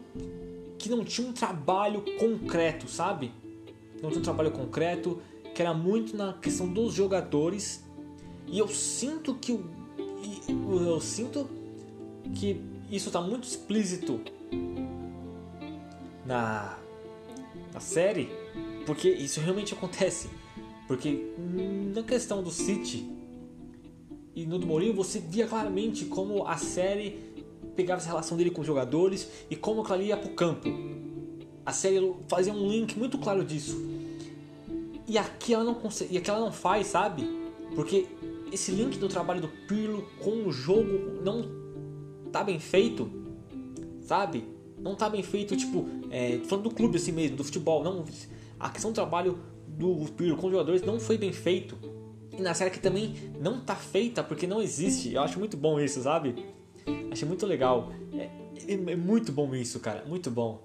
que 0.77 0.89
não 0.89 1.03
tinha 1.03 1.27
um 1.27 1.31
trabalho 1.31 2.03
concreto, 2.19 2.89
sabe? 2.89 3.31
Não 4.01 4.09
tinha 4.09 4.19
um 4.19 4.23
trabalho 4.23 4.51
concreto, 4.51 5.21
que 5.55 5.61
era 5.61 5.73
muito 5.73 6.15
na 6.15 6.33
questão 6.33 6.67
dos 6.67 6.93
jogadores. 6.93 7.83
E 8.47 8.59
eu 8.59 8.67
sinto 8.67 9.35
que 9.35 9.53
eu, 9.53 9.65
eu 10.85 10.99
sinto 10.99 11.49
que 12.35 12.61
isso 12.91 13.07
está 13.07 13.21
muito 13.21 13.45
explícito 13.45 14.19
na, 16.25 16.77
na 17.73 17.79
série, 17.79 18.29
porque 18.85 19.09
isso 19.09 19.39
realmente 19.39 19.73
acontece. 19.73 20.29
Porque 20.87 21.33
na 21.95 22.03
questão 22.03 22.43
do 22.43 22.51
City 22.51 23.09
e 24.35 24.45
no 24.45 24.59
do 24.59 24.67
Mourinho 24.67 24.93
você 24.93 25.19
via 25.19 25.47
claramente 25.47 26.05
como 26.05 26.45
a 26.45 26.57
série 26.57 27.32
pegava 27.75 27.99
essa 27.99 28.09
relação 28.09 28.37
dele 28.37 28.49
com 28.49 28.61
os 28.61 28.67
jogadores 28.67 29.27
e 29.49 29.55
como 29.55 29.85
ela 29.85 30.01
ia 30.01 30.17
pro 30.17 30.29
campo. 30.29 30.69
A 31.65 31.71
série 31.71 32.13
fazia 32.27 32.53
um 32.53 32.67
link 32.69 32.97
muito 32.97 33.17
claro 33.17 33.43
disso. 33.43 33.81
E 35.07 35.17
aqui 35.17 35.53
ela 35.53 35.63
não 35.63 35.73
consegue, 35.73 36.13
e 36.13 36.17
aqui 36.17 36.29
ela 36.29 36.39
não 36.39 36.51
faz, 36.51 36.87
sabe? 36.87 37.27
Porque 37.75 38.05
esse 38.51 38.71
link 38.71 38.97
do 38.97 39.07
trabalho 39.07 39.41
do 39.41 39.47
Pirlo 39.67 40.07
com 40.19 40.47
o 40.47 40.51
jogo 40.51 41.21
não 41.23 41.45
tá 42.31 42.43
bem 42.43 42.59
feito, 42.59 43.09
sabe? 44.01 44.45
Não 44.79 44.95
tá 44.95 45.09
bem 45.09 45.23
feito, 45.23 45.55
tipo, 45.55 45.85
é, 46.09 46.39
falando 46.45 46.69
do 46.69 46.75
clube 46.75 46.97
assim 46.97 47.11
mesmo, 47.11 47.37
do 47.37 47.43
futebol, 47.43 47.83
não. 47.83 48.05
A 48.59 48.69
questão 48.69 48.91
do 48.91 48.95
trabalho 48.95 49.39
do 49.67 50.05
Pirlo 50.15 50.37
com 50.37 50.47
os 50.47 50.51
jogadores 50.51 50.83
não 50.83 50.99
foi 50.99 51.17
bem 51.17 51.31
feito. 51.31 51.77
E 52.31 52.41
na 52.41 52.53
série 52.53 52.71
que 52.71 52.79
também 52.79 53.13
não 53.39 53.59
tá 53.59 53.75
feita 53.75 54.23
porque 54.23 54.47
não 54.47 54.61
existe. 54.61 55.13
Eu 55.13 55.21
acho 55.21 55.37
muito 55.37 55.55
bom 55.55 55.79
isso, 55.79 56.01
sabe? 56.01 56.35
Achei 57.11 57.27
muito 57.27 57.45
legal. 57.45 57.91
É, 58.13 58.29
é, 58.67 58.73
é 58.73 58.95
muito 58.95 59.31
bom 59.31 59.53
isso, 59.55 59.79
cara. 59.79 60.03
Muito 60.05 60.29
bom. 60.31 60.61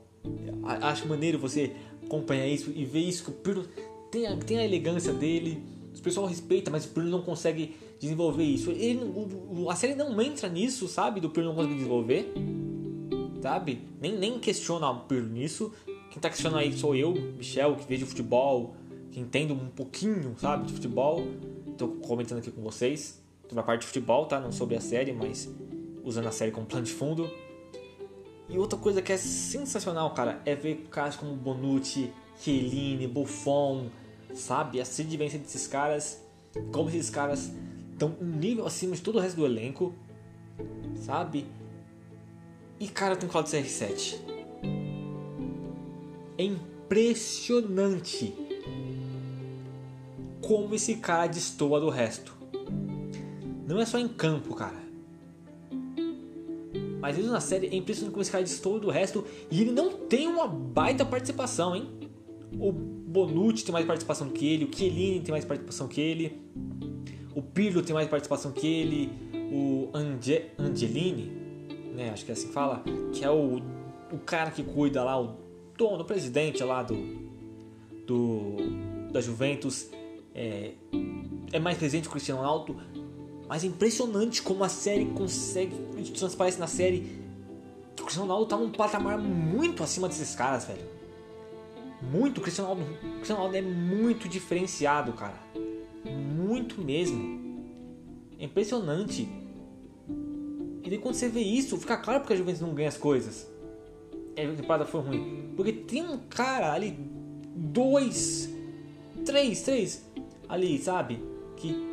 Acho 0.65 1.07
maneiro 1.09 1.39
você 1.39 1.73
acompanhar 2.05 2.47
isso 2.47 2.73
e 2.75 2.85
ver 2.85 3.01
isso 3.01 3.25
que 3.25 3.31
o 3.31 3.35
Pirlo 3.35 3.67
tem 4.11 4.27
a, 4.27 4.37
tem 4.37 4.59
a 4.59 4.65
elegância 4.65 5.13
dele. 5.13 5.63
O 5.97 6.01
pessoal 6.01 6.27
respeita, 6.27 6.71
mas 6.71 6.85
o 6.85 6.89
Pirlo 6.89 7.11
não 7.11 7.23
consegue 7.23 7.77
desenvolver 7.99 8.45
isso. 8.45 8.71
Ele, 8.71 9.01
o, 9.05 9.71
a 9.71 9.75
série 9.75 9.95
não 9.95 10.21
entra 10.21 10.49
nisso, 10.49 10.87
sabe? 10.89 11.21
Do 11.21 11.31
Pirlo 11.31 11.49
não 11.49 11.57
conseguir 11.57 11.77
desenvolver. 11.77 12.33
Sabe? 13.43 13.81
Nem, 14.01 14.17
nem 14.17 14.39
questiona 14.39 14.91
o 14.91 15.01
Pirlo 15.01 15.29
nisso. 15.29 15.73
Quem 16.11 16.21
tá 16.21 16.29
questionando 16.29 16.61
aí 16.61 16.73
sou 16.77 16.95
eu, 16.95 17.13
Michel, 17.13 17.77
que 17.77 17.87
vejo 17.87 18.07
futebol, 18.07 18.75
que 19.11 19.21
entendo 19.21 19.55
um 19.55 19.69
pouquinho, 19.69 20.35
sabe, 20.39 20.67
de 20.67 20.73
futebol 20.73 21.23
tô 21.79 21.89
comentando 21.89 22.39
aqui 22.39 22.51
com 22.51 22.61
vocês 22.61 23.23
sobre 23.45 23.61
a 23.61 23.63
parte 23.63 23.83
de 23.83 23.87
futebol, 23.87 24.27
tá? 24.27 24.41
Não 24.41 24.51
sobre 24.51 24.75
a 24.77 24.81
série, 24.81 25.13
mas 25.13 25.49
usando 26.09 26.27
a 26.27 26.33
série 26.33 26.51
como 26.51 26.67
plano 26.67 26.85
de 26.85 26.93
fundo. 26.93 27.31
E 28.49 28.59
outra 28.59 28.79
coisa 28.79 29.03
que 29.03 29.13
é 29.13 29.17
sensacional, 29.17 30.13
cara, 30.15 30.41
é 30.45 30.55
ver 30.55 30.87
caras 30.91 31.17
como 31.17 31.35
Bonucci, 31.35 32.11
Chiellini, 32.41 33.07
Buffon, 33.07 33.91
sabe? 34.35 34.81
A 34.81 34.85
vivência 34.85 35.39
desses 35.39 35.67
caras, 35.67 36.25
como 36.73 36.89
esses 36.89 37.11
caras 37.11 37.53
estão 37.93 38.17
um 38.21 38.27
nível 38.27 38.67
acima 38.67 38.97
de 38.97 39.03
todo 39.03 39.17
o 39.17 39.21
resto 39.21 39.37
do 39.37 39.45
elenco, 39.45 39.93
sabe? 40.97 41.47
E 42.81 42.89
cara, 42.89 43.17
tem 43.17 43.29
falar 43.29 43.45
do 43.45 43.51
CR7. 43.51 44.19
É 46.39 46.45
impressionante 46.45 48.35
como 50.41 50.75
esse 50.75 50.95
cara 50.97 51.27
destoa 51.27 51.81
do 51.81 51.91
resto. 51.91 52.35
Não 53.67 53.79
é 53.79 53.85
só 53.85 53.99
em 53.99 54.09
campo, 54.09 54.55
cara. 54.55 54.88
Mas 57.01 57.17
mesmo 57.17 57.33
na 57.33 57.41
série 57.41 57.69
é 57.69 57.77
impressionante 57.77 58.13
como 58.13 58.23
esse 58.23 58.31
cara 58.31 58.43
destoa 58.43 58.79
do 58.81 58.91
resto 58.91 59.25
e 59.51 59.61
ele 59.61 59.71
não 59.71 59.91
tem 59.91 60.27
uma 60.27 60.47
baita 60.47 61.05
participação, 61.05 61.77
hein? 61.77 61.89
O 62.59 62.73
Bonucci 62.73 63.65
tem 63.65 63.73
mais 63.73 63.87
participação 63.87 64.29
que 64.31 64.47
ele, 64.47 64.65
o 64.65 64.77
Chiellini 64.77 65.21
tem 65.21 65.33
mais 65.33 65.45
participação 65.45 65.87
que 65.87 66.01
ele, 66.01 66.41
o 67.35 67.43
Pirlo 67.43 67.83
tem 67.83 67.95
mais 67.95 68.09
participação 68.09 68.53
que 68.53 68.67
ele, 68.67 69.13
o 69.53 69.91
Ange 69.95 70.47
Angelini, 70.59 71.31
né, 71.95 72.11
acho 72.11 72.25
que 72.25 72.31
é 72.31 72.35
assim 72.35 72.49
que 72.49 72.53
fala, 72.53 72.83
que 73.13 73.25
é 73.25 73.31
o, 73.31 73.61
o 74.13 74.19
cara 74.19 74.51
que 74.51 74.63
cuida 74.63 75.05
lá, 75.05 75.21
o 75.21 75.37
dono, 75.77 76.03
o 76.03 76.05
presidente 76.05 76.63
lá 76.65 76.83
do, 76.83 76.97
do 78.07 78.57
da 79.13 79.21
Juventus, 79.21 79.89
é, 80.35 80.73
é 81.53 81.59
mais 81.59 81.79
presente 81.79 82.09
o 82.09 82.11
Cristiano 82.11 82.41
Ronaldo, 82.41 82.77
mas 83.49 83.65
é 83.65 83.67
impressionante 83.67 84.43
como 84.43 84.63
a 84.63 84.69
série 84.69 85.07
consegue, 85.07 85.75
transparece 86.17 86.61
na 86.61 86.67
série 86.67 87.19
que 87.97 88.03
o 88.03 88.05
Cristiano 88.05 88.29
Ronaldo 88.29 88.47
tá 88.47 88.57
num 88.59 88.71
patamar 88.71 89.19
muito 89.19 89.83
acima 89.83 90.07
desses 90.07 90.35
caras, 90.35 90.67
velho. 90.67 90.87
Muito, 92.03 92.39
o 92.39 92.41
Cristiano 92.43 92.69
Ronaldo, 92.69 92.93
o 92.93 93.13
Cristiano 93.15 93.41
Ronaldo 93.41 93.57
é 93.57 93.63
muito 93.63 94.29
diferenciado, 94.29 95.13
cara. 95.15 95.41
Muito 96.05 96.81
mesmo. 96.81 97.65
É 98.39 98.45
impressionante. 98.45 99.29
E 100.85 100.91
daí 100.91 100.99
quando 100.99 101.15
você 101.15 101.29
vê 101.29 101.41
isso, 101.41 101.77
fica 101.79 101.97
claro 101.97 102.21
porque 102.21 102.35
a 102.35 102.37
Juventus 102.37 102.61
não 102.61 102.75
ganha 102.75 102.89
as 102.89 102.99
coisas. 102.99 103.49
É, 104.37 104.47
a 104.47 104.55
temporada 104.55 104.85
foi 104.85 105.01
ruim. 105.01 105.53
Porque 105.57 105.73
tem 105.73 106.07
um 106.07 106.19
cara 106.19 106.73
ali, 106.73 106.97
dois, 107.57 108.49
três, 109.25 109.63
três, 109.63 110.07
ali, 110.49 110.79
sabe? 110.79 111.21
Que 111.57 111.88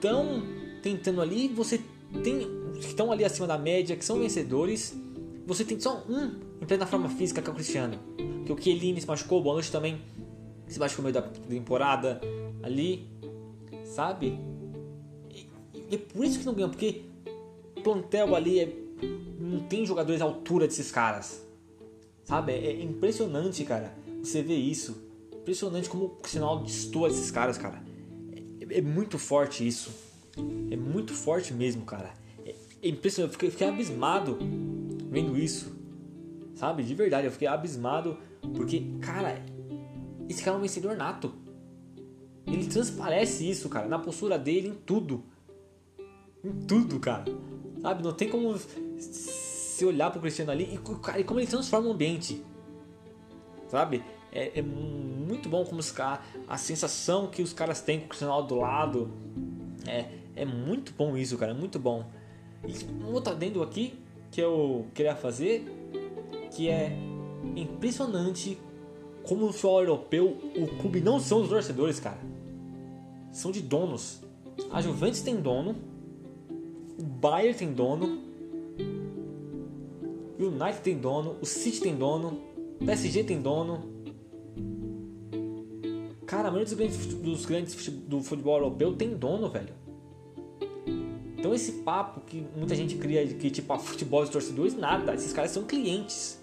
estão 0.00 0.42
tentando 0.82 1.20
ali, 1.20 1.48
você 1.48 1.80
tem 2.24 2.58
que 2.80 2.86
estão 2.86 3.12
ali 3.12 3.24
acima 3.24 3.46
da 3.46 3.58
média, 3.58 3.94
que 3.94 4.04
são 4.04 4.18
vencedores. 4.18 4.96
Você 5.46 5.64
tem 5.64 5.78
só 5.78 6.02
um 6.08 6.40
em 6.60 6.66
plena 6.66 6.86
forma 6.86 7.08
física, 7.08 7.42
que 7.42 7.48
é 7.48 7.52
o 7.52 7.54
Cristiano. 7.54 7.98
Que 8.46 8.52
o 8.52 8.60
Chiellini 8.60 9.00
se 9.00 9.06
machucou, 9.06 9.40
o 9.40 9.42
Bonucci 9.42 9.70
também 9.70 10.00
se 10.66 10.78
machucou 10.78 11.04
no 11.04 11.10
meio 11.10 11.22
da 11.22 11.28
temporada 11.28 12.20
ali, 12.62 13.06
sabe? 13.84 14.38
E, 15.30 15.46
e 15.74 15.94
é 15.94 15.98
por 15.98 16.24
isso 16.24 16.38
que 16.38 16.46
não 16.46 16.54
ganham, 16.54 16.70
porque 16.70 17.02
plantel 17.82 18.34
ali 18.34 18.60
é, 18.60 18.72
não 19.38 19.60
tem 19.60 19.84
jogadores 19.84 20.22
à 20.22 20.24
altura 20.24 20.66
desses 20.66 20.90
caras. 20.90 21.44
Sabe? 22.24 22.52
É, 22.52 22.66
é 22.66 22.82
impressionante, 22.82 23.64
cara, 23.64 23.92
você 24.22 24.42
vê 24.42 24.54
isso. 24.54 24.96
Impressionante 25.32 25.88
como 25.88 26.04
o 26.04 26.08
Cristiano 26.10 26.62
destoa 26.62 27.08
esses 27.08 27.30
caras, 27.30 27.58
cara. 27.58 27.89
É, 28.70 28.78
é, 28.78 28.80
muito 28.80 29.18
forte 29.18 29.66
isso. 29.66 29.90
É 30.70 30.76
muito 30.76 31.14
forte 31.14 31.52
mesmo, 31.52 31.84
cara. 31.84 32.12
É, 32.44 32.54
é 32.82 32.88
impressionante. 32.88 33.30
Eu 33.30 33.32
fiquei, 33.32 33.50
fiquei 33.50 33.68
abismado 33.68 34.38
vendo 35.10 35.36
isso. 35.36 35.76
Sabe? 36.54 36.82
De 36.82 36.94
verdade, 36.94 37.26
eu 37.26 37.32
fiquei 37.32 37.48
abismado. 37.48 38.18
Porque, 38.54 38.84
cara, 39.00 39.42
esse 40.28 40.42
cara 40.42 40.56
é 40.56 40.58
um 40.58 40.62
vencedor 40.62 40.96
nato. 40.96 41.32
Ele 42.46 42.66
transparece 42.66 43.48
isso, 43.48 43.68
cara, 43.68 43.86
na 43.86 43.98
postura 43.98 44.38
dele, 44.38 44.68
em 44.68 44.74
tudo. 44.74 45.24
Em 46.44 46.52
tudo, 46.66 46.98
cara. 46.98 47.24
Sabe? 47.80 48.02
Não 48.02 48.12
tem 48.12 48.28
como 48.28 48.58
se 48.98 49.84
olhar 49.84 50.10
pro 50.10 50.20
Cristiano 50.20 50.50
ali 50.50 50.74
e, 50.74 50.78
cara, 50.98 51.20
e 51.20 51.24
como 51.24 51.40
ele 51.40 51.46
transforma 51.46 51.88
o 51.88 51.92
ambiente. 51.92 52.42
Sabe? 53.68 54.02
É, 54.32 54.58
é 54.58 54.62
muito 54.62 55.48
bom 55.48 55.64
como 55.64 55.80
os 55.80 55.90
caras, 55.90 56.20
a 56.48 56.56
sensação 56.56 57.26
que 57.26 57.42
os 57.42 57.52
caras 57.52 57.80
têm 57.80 58.00
com 58.00 58.06
o 58.06 58.08
Cristiano 58.08 58.42
do 58.42 58.56
lado 58.56 59.10
é, 59.86 60.06
É 60.36 60.44
muito 60.44 60.92
bom 60.96 61.16
isso, 61.16 61.36
cara, 61.36 61.54
muito 61.54 61.78
bom. 61.78 62.04
E 62.66 63.04
um 63.04 63.12
outro 63.12 63.32
adendo 63.32 63.62
aqui 63.62 63.94
que 64.30 64.40
eu 64.40 64.86
queria 64.94 65.16
fazer, 65.16 65.64
que 66.52 66.68
é 66.68 66.96
impressionante 67.56 68.58
como 69.24 69.46
no 69.46 69.52
futebol 69.52 69.80
europeu 69.80 70.38
o 70.56 70.66
clube 70.80 71.00
não 71.00 71.18
são 71.18 71.40
dos 71.40 71.50
torcedores, 71.50 72.00
cara. 72.00 72.18
São 73.32 73.50
de 73.50 73.60
donos. 73.60 74.22
A 74.70 74.80
Juventus 74.80 75.22
tem 75.22 75.36
dono, 75.36 75.76
o 76.98 77.02
Bayern 77.02 77.56
tem 77.56 77.72
dono, 77.72 78.20
o 80.38 80.44
United 80.44 80.80
tem 80.82 80.98
dono, 80.98 81.36
o 81.40 81.46
City 81.46 81.80
tem 81.80 81.96
dono, 81.96 82.40
o 82.80 82.84
PSG 82.84 83.24
tem 83.24 83.40
dono. 83.40 83.99
Cara, 86.30 86.46
a 86.46 86.50
maioria 86.52 86.64
dos 86.64 86.74
grandes, 86.74 87.06
dos 87.06 87.44
grandes 87.44 87.88
do 88.06 88.22
futebol 88.22 88.54
europeu 88.58 88.94
tem 88.94 89.16
dono, 89.16 89.50
velho. 89.50 89.74
Então 91.36 91.52
esse 91.52 91.72
papo 91.82 92.20
que 92.20 92.46
muita 92.54 92.76
gente 92.76 92.94
cria 92.94 93.26
de 93.26 93.34
que 93.34 93.50
tipo 93.50 93.72
a 93.72 93.80
futebol 93.80 94.24
de 94.24 94.30
torcedores, 94.30 94.76
nada. 94.76 95.12
Esses 95.12 95.32
caras 95.32 95.50
são 95.50 95.64
clientes. 95.64 96.40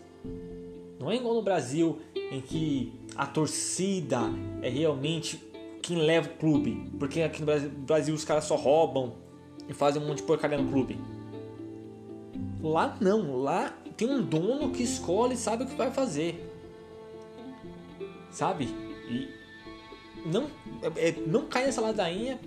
Não 1.00 1.10
é 1.10 1.16
igual 1.16 1.36
no 1.36 1.42
Brasil 1.42 2.00
em 2.14 2.42
que 2.42 2.92
a 3.16 3.26
torcida 3.26 4.20
é 4.62 4.68
realmente 4.68 5.42
quem 5.82 6.00
leva 6.00 6.28
o 6.28 6.38
clube. 6.38 6.92
Porque 7.00 7.22
aqui 7.22 7.42
no 7.42 7.48
Brasil 7.86 8.14
os 8.14 8.26
caras 8.26 8.44
só 8.44 8.58
roubam 8.58 9.14
e 9.70 9.74
fazem 9.74 10.02
um 10.02 10.06
monte 10.06 10.18
de 10.18 10.24
porcaria 10.24 10.58
no 10.58 10.70
clube. 10.70 11.00
Lá 12.62 12.98
não, 13.00 13.38
lá 13.38 13.70
tem 13.96 14.10
um 14.10 14.22
dono 14.22 14.70
que 14.70 14.84
escolhe 14.84 15.36
e 15.36 15.38
sabe 15.38 15.64
o 15.64 15.66
que 15.66 15.76
vai 15.76 15.92
fazer. 15.92 16.46
Sabe? 18.30 18.66
E 19.10 19.37
não, 20.26 20.48
é, 20.96 21.12
não 21.26 21.48
cai 21.48 21.66
nessa 21.66 21.82
ladainha 21.82 22.40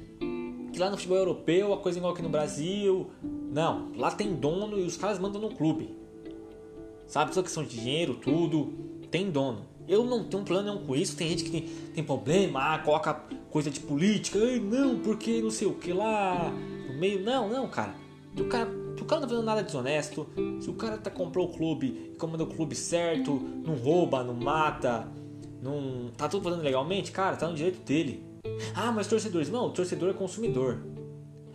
que 0.72 0.78
lá 0.78 0.88
no 0.88 0.96
futebol 0.96 1.18
europeu 1.18 1.72
a 1.72 1.78
coisa 1.78 1.98
é 1.98 2.00
igual 2.00 2.12
aqui 2.12 2.22
no 2.22 2.28
Brasil. 2.28 3.11
Não, 3.22 3.90
lá 3.96 4.11
tem 4.11 4.35
dono 4.35 4.78
e 4.78 4.83
os 4.83 4.96
caras 4.96 5.18
mandam 5.18 5.40
no 5.40 5.50
clube. 5.50 5.94
Sabe? 7.06 7.35
Só 7.35 7.42
questão 7.42 7.64
de 7.64 7.70
dinheiro, 7.70 8.14
tudo. 8.14 8.72
Tem 9.11 9.30
dono. 9.30 9.66
Eu 9.88 10.04
não 10.04 10.24
tenho 10.24 10.42
um 10.42 10.46
plano 10.46 10.72
nenhum 10.72 10.87
com 10.87 10.94
isso. 10.94 11.16
Tem 11.16 11.28
gente 11.28 11.44
que 11.44 11.50
tem, 11.50 11.62
tem 11.62 12.04
problema, 12.04 12.74
ah, 12.74 12.78
coloca 12.78 13.14
coisa 13.50 13.70
de 13.70 13.80
política. 13.80 14.38
Não, 14.38 15.00
porque 15.00 15.42
não 15.42 15.50
sei 15.50 15.66
o 15.66 15.74
que 15.74 15.92
lá 15.92 16.52
no 16.87 16.94
meio. 16.94 17.20
Não, 17.24 17.48
não, 17.48 17.68
cara. 17.68 17.94
O 18.38 18.44
cara, 18.44 18.70
o 18.70 19.04
cara 19.04 19.20
não 19.20 19.26
tá 19.26 19.28
fazendo 19.28 19.44
nada 19.44 19.62
desonesto. 19.64 20.28
Se 20.61 20.70
o 20.70 20.74
cara 20.74 20.96
tá, 20.96 21.11
comprou 21.11 21.48
o 21.48 21.52
clube 21.52 22.12
e 22.12 22.16
comanda 22.16 22.44
o 22.44 22.46
clube 22.46 22.76
certo, 22.76 23.33
não 23.64 23.74
rouba, 23.74 24.22
não 24.22 24.35
mata, 24.35 25.09
tá 26.16 26.29
tudo 26.29 26.42
fazendo 26.42 26.62
legalmente, 26.62 27.12
cara, 27.12 27.37
tá 27.37 27.49
no 27.49 27.55
direito 27.55 27.85
dele. 27.85 28.23
Ah, 28.75 28.92
mas 28.92 29.07
torcedores. 29.07 29.51
Não, 29.51 29.70
torcedor 29.70 30.11
é 30.11 30.12
consumidor. 30.12 30.83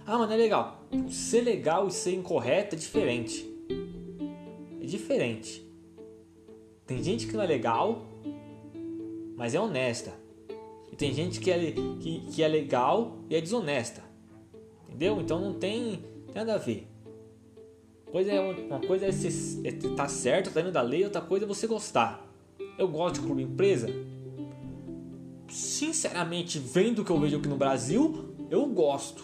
Ah, 0.06 0.18
mas 0.18 0.28
não 0.28 0.36
é 0.36 0.38
legal. 0.38 0.84
Ser 1.10 1.41
legal 1.41 1.88
e 1.88 1.91
ser 1.91 2.13
incorreto 2.13 2.76
é 2.76 2.78
diferente. 2.78 3.50
É 4.82 4.86
diferente. 4.86 5.65
Tem 6.86 7.02
gente 7.02 7.26
que 7.26 7.34
não 7.34 7.41
é 7.41 7.48
legal, 7.48 8.06
mas 9.36 9.56
é 9.56 9.60
honesta. 9.60 10.13
E 10.91 10.96
tem 10.96 11.12
gente 11.13 11.39
que 11.39 11.50
é, 11.50 11.72
que, 11.72 12.20
que 12.32 12.44
é 12.44 12.48
legal 12.48 13.18
e 13.30 13.36
é 13.36 13.41
desonesta. 13.41 14.04
Entendeu? 14.88 15.20
Então 15.20 15.39
não 15.39 15.54
tem, 15.54 16.04
tem 16.28 16.36
nada 16.36 16.54
a 16.54 16.58
ver. 16.58 16.88
Coisa 18.12 18.32
é, 18.32 18.39
uma 18.39 18.80
coisa 18.80 19.08
é 19.08 19.10
estar 19.10 19.88
é 19.88 19.96
tá 19.96 20.08
certo, 20.08 20.52
tá 20.52 20.62
indo 20.62 20.72
da 20.72 20.82
lei, 20.82 21.04
outra 21.04 21.22
coisa 21.22 21.46
é 21.46 21.48
você 21.48 21.65
gostar. 21.65 22.25
Eu 22.78 22.88
gosto 22.88 23.16
de 23.16 23.26
clube 23.26 23.42
empresa, 23.42 23.88
sinceramente, 25.48 26.60
vendo 26.60 27.02
o 27.02 27.06
que 27.06 27.12
eu 27.12 27.20
vejo 27.20 27.38
aqui 27.38 27.48
no 27.48 27.56
Brasil, 27.56 28.36
eu 28.50 28.66
gosto. 28.68 29.24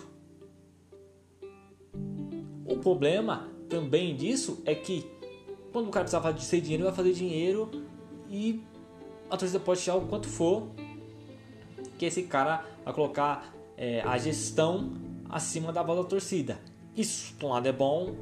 O 2.65 2.77
problema 2.77 3.49
também 3.67 4.15
disso 4.15 4.61
é 4.65 4.73
que 4.73 5.05
quando 5.71 5.87
o 5.87 5.91
cara 5.91 6.05
precisava 6.05 6.33
de 6.33 6.43
ser 6.43 6.61
dinheiro, 6.61 6.83
vai 6.85 6.93
fazer 6.93 7.13
dinheiro 7.13 7.69
e 8.29 8.61
a 9.29 9.37
torcida 9.37 9.59
pode 9.59 9.81
tirar 9.81 9.95
o 9.95 10.07
quanto 10.07 10.27
for 10.27 10.69
que 11.97 12.05
esse 12.05 12.23
cara 12.23 12.65
vai 12.83 12.93
colocar 12.93 13.53
é, 13.77 14.01
a 14.01 14.17
gestão 14.17 14.91
acima 15.29 15.71
da 15.71 15.83
voz 15.83 15.99
da 15.99 16.05
torcida. 16.05 16.59
Isso, 16.95 17.33
por 17.35 17.47
um 17.47 17.49
lado, 17.49 17.67
é 17.67 17.71
bom, 17.71 18.15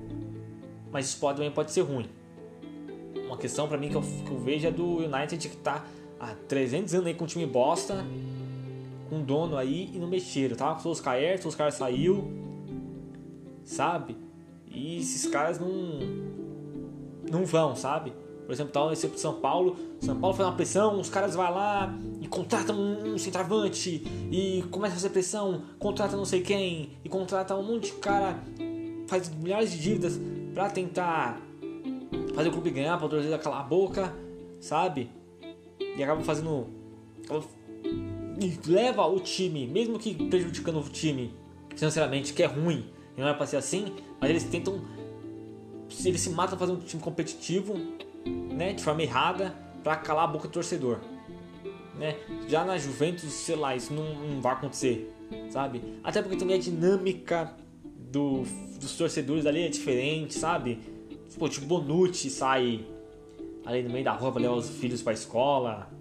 mas 0.92 1.08
isso 1.08 1.20
pode, 1.20 1.38
também 1.38 1.52
pode 1.52 1.72
ser 1.72 1.82
ruim. 1.82 2.10
Uma 3.16 3.38
questão 3.38 3.68
para 3.68 3.78
mim 3.78 3.90
que 3.90 3.96
eu, 3.96 4.02
que 4.02 4.32
eu 4.32 4.40
vejo 4.40 4.68
é 4.68 4.72
do 4.72 4.98
United 4.98 5.48
que 5.48 5.56
está 5.56 5.86
há 6.20 6.36
300 6.48 6.94
anos 6.96 7.08
aí 7.08 7.14
com 7.14 7.24
um 7.24 7.28
time 7.28 7.46
bosta, 7.46 8.06
com 9.10 9.18
um 9.18 9.24
dono 9.24 9.58
aí 9.58 9.90
e 9.94 9.98
não 9.98 10.08
mexeram. 10.08 10.56
Tava 10.56 10.82
com 10.82 10.90
os 10.90 11.02
caras, 11.02 11.46
os 11.46 11.56
caras 11.56 11.76
saiu, 11.76 12.32
sabe? 13.64 14.18
E 14.68 14.98
esses 14.98 15.26
caras 15.28 15.60
não 15.60 16.30
não 17.30 17.46
vão, 17.46 17.76
sabe? 17.76 18.14
Por 18.46 18.54
exemplo, 18.54 18.74
tá 18.74 18.90
nesse 18.90 19.08
São 19.20 19.36
Paulo, 19.36 19.76
São 20.02 20.20
Paulo 20.20 20.36
faz 20.36 20.50
uma 20.50 20.56
pressão, 20.56 21.00
os 21.00 21.08
caras 21.08 21.36
vão 21.36 21.44
lá 21.52 21.96
e 22.20 22.28
contratam 22.28 22.76
um 22.76 23.16
centroavante 23.16 24.04
e 24.32 24.64
começa 24.72 24.94
a 24.94 24.98
fazer 24.98 25.10
pressão, 25.10 25.62
contrata 25.78 26.18
não 26.18 26.26
sei 26.26 26.42
quem 26.42 26.98
e 27.04 27.10
contrata 27.10 27.56
um 27.56 27.62
monte 27.62 27.92
de 27.92 28.00
cara, 28.00 28.40
faz 29.06 29.30
milhares 29.30 29.72
de 29.72 29.80
dívidas 29.80 30.20
para 30.56 30.68
tentar 30.72 31.40
fazer 32.34 32.50
o 32.50 32.52
clube 32.52 32.72
ganhar, 32.72 32.98
para 32.98 33.08
torcida 33.08 33.38
calar 33.38 33.62
a 33.62 33.64
boca, 33.64 34.16
sabe? 34.60 35.10
e 36.00 36.04
acaba 36.04 36.22
fazendo. 36.22 36.68
e 38.42 38.70
leva 38.70 39.06
o 39.06 39.20
time, 39.20 39.68
mesmo 39.68 40.00
que 40.00 40.14
prejudicando 40.30 40.80
o 40.80 40.84
time 40.84 41.34
financeiramente, 41.76 42.34
que 42.34 42.42
é 42.42 42.46
ruim, 42.46 42.86
e 43.18 43.22
não 43.22 43.28
é 43.28 43.34
pra 43.34 43.46
ser 43.46 43.58
assim, 43.58 43.94
mas 44.20 44.30
eles 44.30 44.44
tentam. 44.46 44.82
Eles 46.06 46.22
se 46.22 46.30
matam 46.30 46.58
fazendo 46.58 46.78
um 46.78 46.82
time 46.82 47.02
competitivo, 47.02 47.76
né, 48.26 48.74
de 48.74 48.84
forma 48.84 49.02
errada, 49.02 49.56
para 49.84 49.96
calar 49.96 50.26
a 50.26 50.28
boca 50.28 50.48
do 50.48 50.52
torcedor. 50.52 51.00
Né? 51.98 52.16
Já 52.48 52.64
na 52.64 52.78
Juventus, 52.78 53.32
sei 53.34 53.56
lá, 53.56 53.76
isso 53.76 53.92
não, 53.92 54.14
não 54.14 54.40
vai 54.40 54.54
acontecer, 54.54 55.12
sabe? 55.50 55.82
Até 56.04 56.22
porque 56.22 56.38
também 56.38 56.56
a 56.56 56.60
dinâmica 56.60 57.54
do, 57.84 58.44
dos 58.80 58.96
torcedores 58.96 59.46
ali 59.46 59.64
é 59.64 59.68
diferente, 59.68 60.36
sabe? 60.36 60.80
Pô, 61.38 61.48
tipo, 61.48 61.66
Bonucci 61.66 62.30
sai 62.30 62.86
ali 63.66 63.84
no 63.84 63.90
meio 63.90 64.04
da 64.04 64.14
rua 64.14 64.32
para 64.32 64.42
levar 64.42 64.56
os 64.56 64.70
filhos 64.70 65.02
para 65.02 65.14
a 65.14 65.16
escola. 65.16 65.92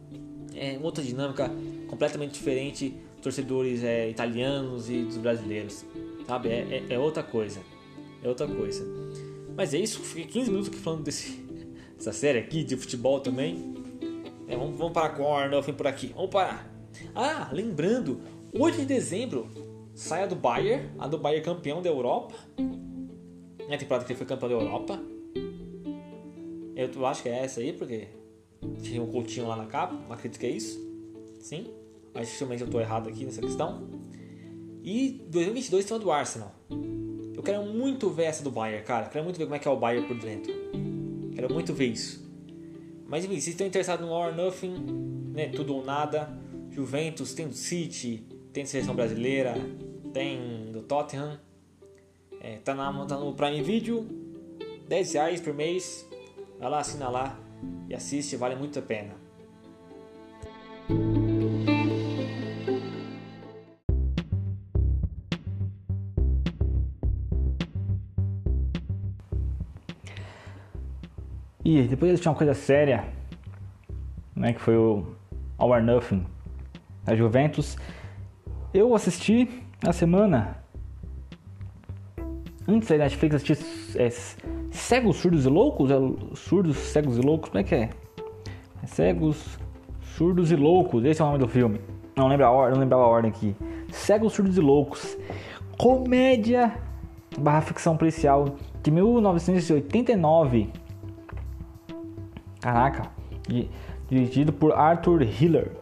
É 0.54 0.78
outra 0.82 1.04
dinâmica 1.04 1.50
completamente 1.88 2.32
diferente 2.32 2.94
torcedores 3.22 3.82
é, 3.82 4.08
italianos 4.08 4.88
e 4.88 5.02
dos 5.02 5.16
brasileiros, 5.16 5.84
sabe? 6.26 6.48
É, 6.48 6.84
é, 6.88 6.94
é, 6.94 6.98
outra 6.98 7.22
coisa, 7.22 7.60
é 8.22 8.28
outra 8.28 8.46
coisa. 8.46 8.84
Mas 9.56 9.74
é 9.74 9.78
isso, 9.78 10.00
fiquei 10.00 10.26
15 10.26 10.50
minutos 10.50 10.68
aqui 10.68 10.78
falando 10.78 11.02
desse, 11.02 11.32
dessa 11.96 12.12
série 12.12 12.38
aqui 12.38 12.62
de 12.64 12.76
futebol 12.76 13.20
também. 13.20 13.74
É, 14.46 14.56
vamos, 14.56 14.78
vamos 14.78 14.92
parar 14.92 15.10
com 15.10 15.24
o 15.24 15.34
Arnold 15.34 15.72
por 15.72 15.86
aqui, 15.86 16.12
vamos 16.14 16.30
parar. 16.30 16.70
Ah, 17.14 17.50
lembrando, 17.52 18.20
8 18.52 18.78
de 18.78 18.86
dezembro 18.86 19.48
sai 19.94 20.22
a 20.22 20.26
do 20.26 20.36
Bayern, 20.36 20.90
a 20.98 21.08
do 21.08 21.18
Bayern 21.18 21.44
campeão 21.44 21.82
da 21.82 21.88
Europa. 21.88 22.34
É 23.68 23.74
a 23.74 23.78
temporada 23.78 24.04
que 24.06 24.12
ele 24.12 24.16
foi 24.16 24.26
campeão 24.26 24.48
da 24.48 24.54
Europa. 24.54 24.98
Eu 26.78 27.04
acho 27.06 27.24
que 27.24 27.28
é 27.28 27.44
essa 27.44 27.58
aí, 27.58 27.72
porque 27.72 28.06
tinha 28.84 29.02
um 29.02 29.10
Coutinho 29.10 29.48
lá 29.48 29.56
na 29.56 29.66
capa, 29.66 29.98
acredito 30.14 30.38
que 30.38 30.46
é 30.46 30.50
isso. 30.50 30.78
Sim, 31.40 31.66
mas 32.14 32.28
dificilmente 32.28 32.62
eu 32.62 32.66
estou 32.66 32.80
errado 32.80 33.08
aqui 33.08 33.24
nessa 33.24 33.40
questão. 33.40 33.88
E 34.84 35.26
2022 35.28 35.84
tem 35.84 35.96
uma 35.96 36.02
do 36.02 36.12
Arsenal. 36.12 36.54
Eu 37.34 37.42
quero 37.42 37.64
muito 37.64 38.08
ver 38.10 38.24
essa 38.24 38.44
do 38.44 38.50
Bayern, 38.52 38.84
cara. 38.84 39.06
Quero 39.06 39.24
muito 39.24 39.36
ver 39.36 39.44
como 39.44 39.56
é 39.56 39.58
que 39.58 39.66
é 39.66 39.70
o 39.70 39.76
Bayern 39.76 40.06
por 40.06 40.16
dentro. 40.18 40.52
Quero 41.34 41.52
muito 41.52 41.74
ver 41.74 41.86
isso. 41.86 42.24
Mas 43.08 43.24
enfim, 43.24 43.40
se 43.40 43.50
estão 43.50 43.66
interessados 43.66 44.06
no 44.06 44.12
All 44.12 44.28
or 44.28 44.36
Nothing, 44.36 44.74
né, 45.32 45.48
tudo 45.48 45.74
ou 45.74 45.84
nada, 45.84 46.30
Juventus, 46.70 47.34
tem 47.34 47.48
do 47.48 47.54
City, 47.54 48.24
tem 48.52 48.62
da 48.62 48.70
seleção 48.70 48.94
brasileira, 48.94 49.54
tem 50.12 50.70
do 50.72 50.82
Tottenham. 50.82 51.40
É, 52.40 52.58
tá, 52.58 52.72
na, 52.72 53.04
tá 53.04 53.16
no 53.16 53.34
Prime 53.34 53.62
Video, 53.62 54.06
10 54.86 55.12
reais 55.14 55.40
por 55.40 55.52
mês, 55.52 56.07
Vai 56.58 56.68
lá, 56.68 56.80
assina 56.80 57.08
lá 57.08 57.38
e 57.88 57.94
assiste, 57.94 58.36
vale 58.36 58.56
muito 58.56 58.78
a 58.78 58.82
pena. 58.82 59.14
E 71.64 71.82
depois 71.82 72.08
eles 72.08 72.20
tinham 72.20 72.32
uma 72.32 72.38
coisa 72.38 72.54
séria, 72.54 73.04
né, 74.34 74.54
que 74.54 74.60
foi 74.60 74.76
o 74.76 75.14
All 75.58 75.70
or 75.70 75.82
Nothing 75.82 76.26
da 77.04 77.14
Juventus. 77.14 77.76
Eu 78.72 78.94
assisti 78.94 79.48
na 79.82 79.92
semana 79.92 80.64
antes 82.66 82.88
da 82.88 82.96
Netflix 82.96 83.34
assistir 83.36 83.58
é, 83.96 84.08
Cegos, 84.78 85.16
Surdos 85.16 85.44
e 85.44 85.48
Loucos? 85.48 85.90
É, 85.90 85.96
surdos, 86.34 86.76
Cegos 86.76 87.18
e 87.18 87.20
Loucos? 87.20 87.50
Como 87.50 87.60
é 87.60 87.64
que 87.64 87.74
é? 87.74 87.90
é? 88.82 88.86
Cegos, 88.86 89.58
Surdos 90.16 90.50
e 90.50 90.56
Loucos. 90.56 91.04
Esse 91.04 91.20
é 91.20 91.24
o 91.24 91.26
nome 91.28 91.38
do 91.38 91.48
filme. 91.48 91.80
Não 92.16 92.28
lembro 92.28 92.46
a 92.46 92.50
ordem, 92.50 92.74
não 92.74 92.80
lembrava 92.80 93.02
a 93.02 93.06
ordem 93.06 93.30
aqui. 93.30 93.54
Cegos, 93.90 94.32
Surdos 94.32 94.56
e 94.56 94.60
Loucos. 94.60 95.16
comédia 95.76 96.74
barra 97.38 97.60
ficção 97.60 97.96
policial 97.96 98.56
de 98.82 98.90
1989. 98.90 100.70
Caraca, 102.60 103.10
dirigido 104.08 104.52
por 104.52 104.72
Arthur 104.72 105.22
Hiller. 105.22 105.72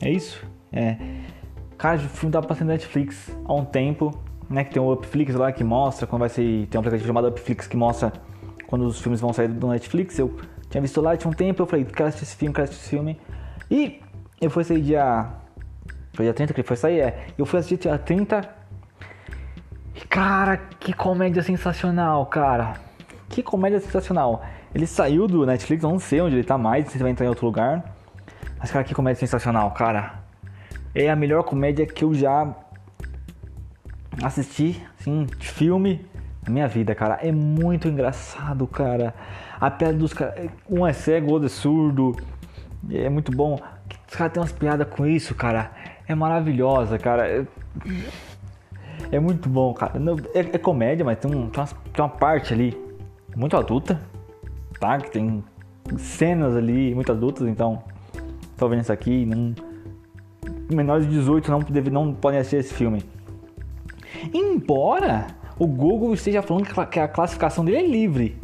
É 0.00 0.10
isso? 0.10 0.44
É. 0.72 0.96
Cara, 1.76 1.96
o 1.96 2.00
filme 2.00 2.32
tava 2.32 2.46
passando 2.46 2.68
na 2.68 2.74
Netflix 2.74 3.36
há 3.44 3.52
um 3.52 3.64
tempo, 3.64 4.10
né? 4.48 4.64
Que 4.64 4.72
tem 4.72 4.82
o 4.82 4.92
Upflix 4.92 5.34
lá 5.34 5.52
que 5.52 5.62
mostra 5.62 6.06
quando 6.06 6.20
vai 6.20 6.28
ser. 6.28 6.66
Tem 6.66 6.78
um 6.78 6.80
aplicativo 6.80 7.06
chamado 7.06 7.28
Upflix 7.28 7.66
que 7.66 7.76
mostra 7.76 8.12
quando 8.66 8.86
os 8.86 9.00
filmes 9.00 9.20
vão 9.20 9.32
sair 9.32 9.48
do 9.48 9.68
Netflix. 9.68 10.18
Eu 10.18 10.36
tinha 10.68 10.80
visto 10.80 11.00
lá, 11.00 11.16
tinha 11.16 11.30
um 11.30 11.34
tempo, 11.34 11.62
eu 11.62 11.66
falei, 11.66 11.84
quero 11.84 12.08
assistir 12.08 12.24
esse 12.24 12.36
filme, 12.36 12.54
quero 12.54 12.64
assistir 12.64 12.82
esse 12.82 12.90
filme. 12.90 13.20
E 13.70 14.00
eu 14.40 14.50
fui 14.50 14.64
sair 14.64 14.80
dia. 14.80 15.28
Foi 16.12 16.24
dia 16.24 16.34
30 16.34 16.54
que 16.54 16.60
ele 16.60 16.66
foi 16.66 16.76
sair? 16.76 17.00
É. 17.00 17.26
Eu 17.36 17.46
fui 17.46 17.58
assistir 17.58 17.78
dia 17.78 17.98
30. 17.98 18.48
E 19.94 20.00
cara, 20.08 20.56
que 20.56 20.92
comédia 20.92 21.42
sensacional, 21.42 22.26
cara. 22.26 22.74
Que 23.28 23.42
comédia 23.42 23.80
sensacional. 23.80 24.44
Ele 24.74 24.86
saiu 24.86 25.26
do 25.26 25.46
Netflix, 25.46 25.82
eu 25.82 25.90
não 25.90 25.98
sei 25.98 26.20
onde 26.20 26.34
ele 26.34 26.44
tá 26.44 26.58
mais, 26.58 26.84
não 26.84 26.90
sei 26.90 26.98
se 26.98 27.02
vai 27.02 27.12
entrar 27.12 27.24
em 27.24 27.28
outro 27.28 27.46
lugar. 27.46 27.96
Mas 28.58 28.70
cara, 28.70 28.84
que 28.84 28.94
comédia 28.94 29.20
sensacional, 29.20 29.70
cara. 29.70 30.20
É 30.94 31.10
a 31.10 31.16
melhor 31.16 31.44
comédia 31.44 31.86
que 31.86 32.04
eu 32.04 32.12
já 32.14 32.54
assisti, 34.22 34.82
assim, 34.98 35.26
de 35.38 35.48
filme 35.48 36.04
minha 36.50 36.68
vida, 36.68 36.94
cara. 36.94 37.18
É 37.22 37.32
muito 37.32 37.88
engraçado, 37.88 38.66
cara. 38.66 39.14
A 39.60 39.70
piada 39.70 39.94
dos 39.94 40.12
caras. 40.12 40.48
Um 40.68 40.86
é 40.86 40.92
cego, 40.92 41.32
outro 41.32 41.46
é 41.46 41.50
surdo. 41.50 42.16
É 42.90 43.08
muito 43.08 43.32
bom. 43.32 43.58
Os 44.08 44.14
caras 44.14 44.32
têm 44.32 44.40
umas 44.40 44.52
piadas 44.52 44.88
com 44.88 45.06
isso, 45.06 45.34
cara. 45.34 45.70
É 46.06 46.14
maravilhosa, 46.14 46.98
cara. 46.98 47.28
É, 47.28 47.46
é 49.10 49.20
muito 49.20 49.48
bom, 49.48 49.72
cara. 49.74 50.00
É, 50.34 50.40
é 50.40 50.58
comédia, 50.58 51.04
mas 51.04 51.18
tem, 51.18 51.30
um, 51.30 51.48
tem, 51.48 51.62
uma, 51.62 51.68
tem 51.92 52.04
uma 52.04 52.08
parte 52.08 52.52
ali 52.52 52.76
muito 53.34 53.56
adulta, 53.56 54.00
tá? 54.78 54.98
Que 54.98 55.10
tem 55.10 55.44
cenas 55.98 56.54
ali 56.56 56.94
muito 56.94 57.10
adultas, 57.10 57.46
então. 57.48 57.82
Tô 58.56 58.68
vendo 58.68 58.82
isso 58.82 58.92
aqui, 58.92 59.26
não. 59.26 59.54
Menores 60.72 61.06
de 61.06 61.12
18 61.12 61.50
não, 61.50 61.60
deve, 61.60 61.90
não 61.90 62.12
podem 62.12 62.40
assistir 62.40 62.56
esse 62.56 62.74
filme. 62.74 63.02
Embora 64.32 65.26
o 65.58 65.66
Google 65.66 66.12
esteja 66.12 66.42
falando 66.42 66.66
que 66.90 67.00
a 67.00 67.08
classificação 67.08 67.64
dele 67.64 67.78
é 67.78 67.86
livre. 67.86 68.38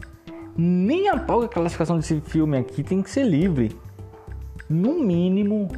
Nem 0.56 1.08
a 1.08 1.18
pau 1.18 1.40
que 1.40 1.46
a 1.46 1.48
classificação 1.48 1.96
desse 1.96 2.20
filme 2.20 2.58
aqui 2.58 2.82
tem 2.82 3.02
que 3.02 3.10
ser 3.10 3.24
livre. 3.24 3.76
No 4.68 5.02
mínimo. 5.02 5.68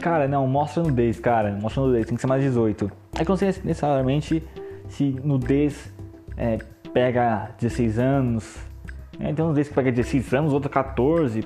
Cara, 0.00 0.28
não, 0.28 0.46
mostra 0.46 0.82
nudez, 0.82 1.18
cara. 1.18 1.58
Mostra 1.60 1.82
nudez, 1.82 2.06
tem 2.06 2.14
que 2.14 2.20
ser 2.20 2.26
mais 2.26 2.42
18. 2.42 2.90
É 3.18 3.24
que 3.24 3.28
não 3.28 3.36
sei 3.36 3.48
necessariamente 3.64 4.42
se 4.88 5.16
nudez 5.22 5.92
é, 6.36 6.58
pega 6.92 7.50
16 7.60 7.98
anos. 7.98 8.56
É, 9.18 9.32
tem 9.32 9.44
nudez 9.44 9.68
que 9.68 9.74
pega 9.74 9.90
16 9.90 10.34
anos, 10.34 10.52
outra 10.52 10.70
14. 10.70 11.40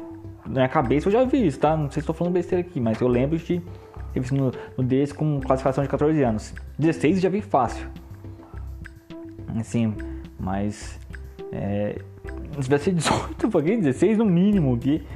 Na 0.44 0.52
minha 0.52 0.68
cabeça 0.68 1.08
eu 1.08 1.12
já 1.12 1.24
vi 1.24 1.46
isso, 1.46 1.58
tá? 1.58 1.76
Não 1.76 1.84
sei 1.84 1.94
se 1.94 2.00
estou 2.00 2.14
falando 2.14 2.34
besteira 2.34 2.66
aqui, 2.66 2.80
mas 2.80 3.00
eu 3.00 3.08
lembro 3.08 3.38
de 3.38 3.62
ter 4.12 4.20
visto 4.20 4.34
nudez 4.76 5.12
com 5.12 5.40
classificação 5.40 5.82
de 5.82 5.88
14 5.88 6.22
anos. 6.22 6.54
16 6.78 7.20
já 7.20 7.28
vi 7.28 7.40
fácil. 7.40 7.86
Assim, 9.60 9.94
mas 10.38 10.98
é, 11.52 12.00
se 12.56 12.62
tivesse 12.62 12.92
18, 12.92 13.48
paguei 13.50 13.76
16 13.76 14.18
no 14.18 14.24
mínimo 14.24 14.74
aqui, 14.74 15.06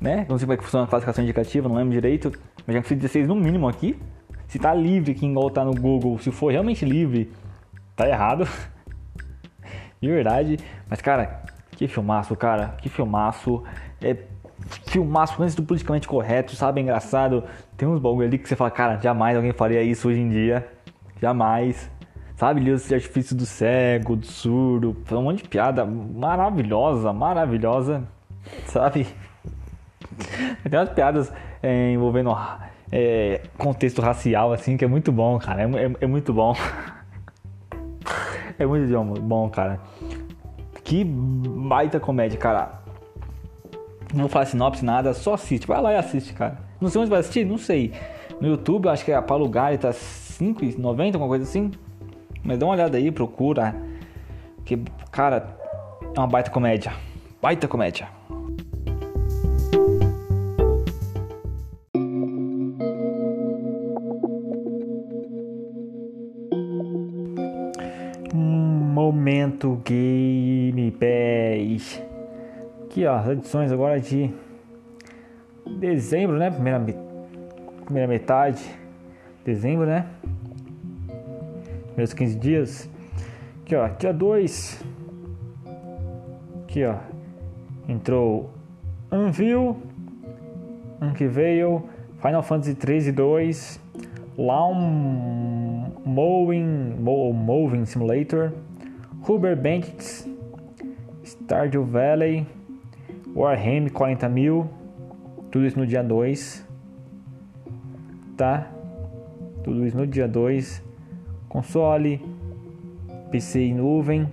né? 0.00 0.26
Não 0.28 0.38
sei 0.38 0.46
como 0.46 0.52
é 0.52 0.56
que 0.56 0.64
funciona 0.64 0.84
a 0.84 0.88
classificação 0.88 1.24
indicativa, 1.24 1.68
não 1.68 1.76
lembro 1.76 1.92
direito, 1.92 2.32
mas 2.66 2.76
já 2.76 2.82
que 2.82 2.94
16 2.94 3.28
no 3.28 3.34
mínimo 3.34 3.68
aqui. 3.68 3.98
Se 4.48 4.58
tá 4.58 4.72
livre 4.72 5.12
aqui 5.12 5.26
igual 5.26 5.50
tá 5.50 5.64
no 5.64 5.74
Google, 5.74 6.18
se 6.18 6.30
for 6.30 6.52
realmente 6.52 6.84
livre, 6.84 7.32
tá 7.96 8.08
errado. 8.08 8.46
De 10.00 10.08
verdade. 10.08 10.58
Mas, 10.88 11.00
cara, 11.00 11.42
que 11.72 11.88
filmaço, 11.88 12.36
cara. 12.36 12.76
Que 12.80 12.88
filmaço. 12.88 13.62
É 14.00 14.16
filmaço 14.86 15.42
antes 15.42 15.54
do 15.54 15.62
politicamente 15.62 16.06
correto, 16.06 16.54
sabe? 16.54 16.80
É 16.80 16.82
engraçado. 16.82 17.44
Tem 17.76 17.88
uns 17.88 18.00
bagulho 18.00 18.26
ali 18.26 18.38
que 18.38 18.48
você 18.48 18.56
fala, 18.56 18.70
cara, 18.70 18.98
jamais 19.00 19.36
alguém 19.36 19.52
faria 19.52 19.82
isso 19.82 20.08
hoje 20.08 20.20
em 20.20 20.28
dia. 20.28 20.66
Jamais. 21.20 21.90
Sabe, 22.36 22.60
luz 22.60 22.86
de 22.86 22.94
artifício 22.94 23.34
do 23.34 23.46
cego, 23.46 24.14
do 24.14 24.26
surdo, 24.26 24.94
um 25.10 25.22
monte 25.22 25.42
de 25.42 25.48
piada 25.48 25.86
maravilhosa, 25.86 27.10
maravilhosa, 27.10 28.06
sabe? 28.66 29.06
Tem 30.68 30.78
umas 30.78 30.90
piadas 30.90 31.32
é, 31.62 31.92
envolvendo 31.92 32.36
é, 32.92 33.40
contexto 33.56 34.02
racial, 34.02 34.52
assim, 34.52 34.76
que 34.76 34.84
é 34.84 34.88
muito 34.88 35.10
bom, 35.10 35.38
cara. 35.38 35.62
É, 35.62 35.64
é, 35.64 35.92
é 36.02 36.06
muito 36.06 36.30
bom. 36.34 36.54
é 38.58 38.66
muito 38.66 39.20
bom, 39.22 39.48
cara. 39.48 39.80
Que 40.84 41.04
baita 41.04 41.98
comédia, 41.98 42.38
cara. 42.38 42.82
Não 44.12 44.20
vou 44.20 44.28
falar 44.28 44.44
sinopse, 44.44 44.84
nada, 44.84 45.14
só 45.14 45.34
assiste. 45.34 45.66
Vai 45.66 45.80
lá 45.80 45.94
e 45.94 45.96
assiste, 45.96 46.34
cara. 46.34 46.58
Não 46.78 46.90
sei 46.90 47.00
onde 47.00 47.10
vai 47.10 47.20
assistir, 47.20 47.46
não 47.46 47.56
sei. 47.56 47.94
No 48.38 48.46
YouTube, 48.46 48.90
acho 48.90 49.06
que 49.06 49.10
é 49.10 49.20
para 49.22 49.36
lugar, 49.36 49.76
tá 49.78 49.88
5,90, 49.90 51.14
alguma 51.14 51.28
coisa 51.28 51.44
assim. 51.44 51.72
Mas 52.46 52.58
dá 52.58 52.66
uma 52.66 52.74
olhada 52.74 52.96
aí, 52.96 53.10
procura. 53.10 53.74
Que, 54.64 54.78
cara, 55.10 55.56
é 56.14 56.20
uma 56.20 56.28
baita 56.28 56.48
comédia. 56.48 56.92
Baita 57.42 57.66
comédia. 57.66 58.08
Momento 68.32 69.82
Game 69.84 70.92
Pass. 70.92 72.00
Aqui 72.84 73.04
ó, 73.06 73.16
as 73.16 73.28
edições 73.28 73.72
agora 73.72 74.00
de 74.00 74.32
dezembro, 75.78 76.38
né? 76.38 76.50
Primeira, 76.50 76.80
primeira 77.84 78.08
metade. 78.08 78.64
Dezembro, 79.44 79.86
né? 79.86 80.06
Primeiros 81.96 82.12
15 82.12 82.38
dias. 82.38 82.90
Aqui 83.62 83.74
ó, 83.74 83.88
dia 83.88 84.12
2. 84.12 84.84
Aqui 86.62 86.84
ó. 86.84 86.96
Entrou 87.88 88.50
Anvil, 89.10 89.76
que 91.16 91.26
veio, 91.26 91.84
Final 92.20 92.42
Fantasy 92.42 92.74
3 92.74 93.06
e 93.06 93.12
2, 93.12 93.80
Lawn 94.36 95.92
Mowing, 96.04 96.96
Mowing 96.98 97.86
Simulator, 97.86 98.52
Huber 99.26 99.56
Bandits, 99.56 100.28
Stardew 101.24 101.84
Valley, 101.84 102.46
Warhammer 103.34 103.92
40 103.92 104.28
mil, 104.28 104.68
tudo 105.50 105.64
isso 105.64 105.78
no 105.78 105.86
dia 105.86 106.02
2, 106.02 106.66
tá? 108.36 108.68
Tudo 109.62 109.86
isso 109.86 109.96
no 109.96 110.06
dia 110.06 110.26
2 110.26 110.85
console, 111.56 112.20
PC 113.30 113.60
em 113.60 113.74
nuvem. 113.74 114.28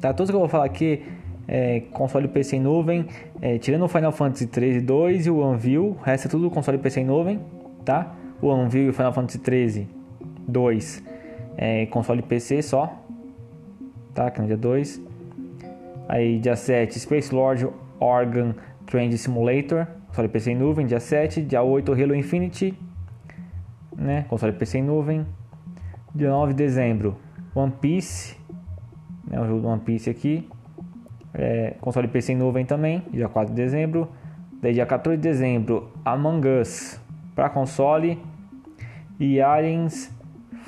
Tá, 0.00 0.12
tudo 0.12 0.28
que 0.28 0.34
eu 0.34 0.38
vou 0.38 0.48
falar 0.48 0.64
aqui 0.64 1.02
é 1.48 1.80
console 1.92 2.28
PC 2.28 2.56
em 2.56 2.60
nuvem, 2.60 3.06
é, 3.40 3.58
tirando 3.58 3.82
o 3.82 3.88
Final 3.88 4.12
Fantasy 4.12 4.46
13 4.46 4.80
2 4.80 5.26
e 5.26 5.30
o 5.30 5.42
Anvil, 5.42 5.96
o 5.98 6.02
resto 6.02 6.28
é 6.28 6.30
tudo 6.30 6.48
console 6.50 6.78
PC 6.78 7.00
em 7.00 7.04
nuvem, 7.04 7.40
tá? 7.84 8.14
O 8.40 8.50
Anvil 8.52 8.84
e 8.84 8.88
o 8.90 8.92
Final 8.92 9.12
Fantasy 9.12 9.38
13 9.38 9.88
2 10.46 11.02
é 11.56 11.86
console 11.86 12.22
PC 12.22 12.62
só, 12.62 13.04
tá? 14.14 14.30
Que 14.30 14.40
no 14.40 14.46
dia 14.46 14.56
2. 14.56 15.00
Aí 16.08 16.38
dia 16.38 16.54
7, 16.54 16.98
Space 17.00 17.34
Lord 17.34 17.68
Organ 17.98 18.54
Trend 18.86 19.18
Simulator, 19.18 19.88
console 20.06 20.28
PC 20.28 20.52
em 20.52 20.56
nuvem, 20.56 20.86
dia 20.86 21.00
7, 21.00 21.42
dia 21.42 21.62
8, 21.62 21.92
Halo 21.92 22.14
Infinite, 22.14 22.72
né? 23.96 24.26
Console 24.28 24.52
PC 24.52 24.78
em 24.78 24.82
nuvem. 24.82 25.26
Dia 26.14 26.28
9 26.28 26.52
de 26.52 26.58
dezembro, 26.58 27.16
One 27.54 27.72
Piece, 27.72 28.36
né, 29.26 29.40
o 29.40 29.46
jogo 29.46 29.62
do 29.62 29.68
One 29.68 29.80
Piece 29.80 30.10
aqui. 30.10 30.46
É, 31.32 31.74
console 31.80 32.06
PC 32.06 32.34
em 32.34 32.36
nuvem 32.36 32.66
também, 32.66 33.02
dia 33.10 33.30
4 33.30 33.54
de 33.54 33.62
dezembro. 33.62 34.08
Daí 34.60 34.74
dia 34.74 34.84
14 34.84 35.16
de 35.16 35.22
dezembro, 35.22 35.90
Among 36.04 36.46
Us 36.60 37.00
para 37.34 37.48
console. 37.48 38.18
E 39.18 39.40
Aliens 39.40 40.12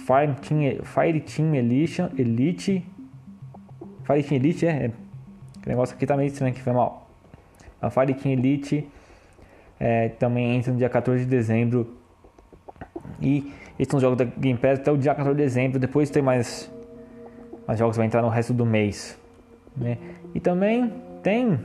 Fireteam, 0.06 0.82
Fireteam 0.82 1.54
Elite, 1.54 2.02
Elite. 2.16 2.86
Fireteam 4.04 4.36
Elite, 4.36 4.66
é, 4.66 4.86
é. 4.86 4.92
O 5.66 5.68
negócio 5.68 5.94
aqui 5.94 6.06
tá 6.06 6.16
meio 6.16 6.28
estranho, 6.28 6.54
que 6.54 6.62
foi 6.62 6.72
mal. 6.72 7.10
A 7.82 7.90
Fireteam 7.90 8.32
Elite 8.32 8.88
é, 9.78 10.08
também 10.08 10.56
entra 10.56 10.72
no 10.72 10.78
dia 10.78 10.88
14 10.88 11.24
de 11.24 11.30
dezembro. 11.30 11.98
E 13.20 13.52
esses 13.78 13.90
são 13.90 13.98
os 13.98 14.02
jogos 14.02 14.18
da 14.18 14.24
Game 14.24 14.58
Pass 14.58 14.78
até 14.78 14.92
o 14.92 14.96
dia 14.96 15.14
14 15.14 15.36
de 15.36 15.42
dezembro. 15.42 15.78
Depois 15.78 16.10
tem 16.10 16.22
mais, 16.22 16.70
mais 17.66 17.78
jogos 17.78 17.94
que 17.94 17.98
vai 17.98 18.06
entrar 18.06 18.22
no 18.22 18.28
resto 18.28 18.52
do 18.52 18.64
mês. 18.64 19.18
Né? 19.76 19.98
E 20.34 20.40
também 20.40 20.92
tem 21.22 21.58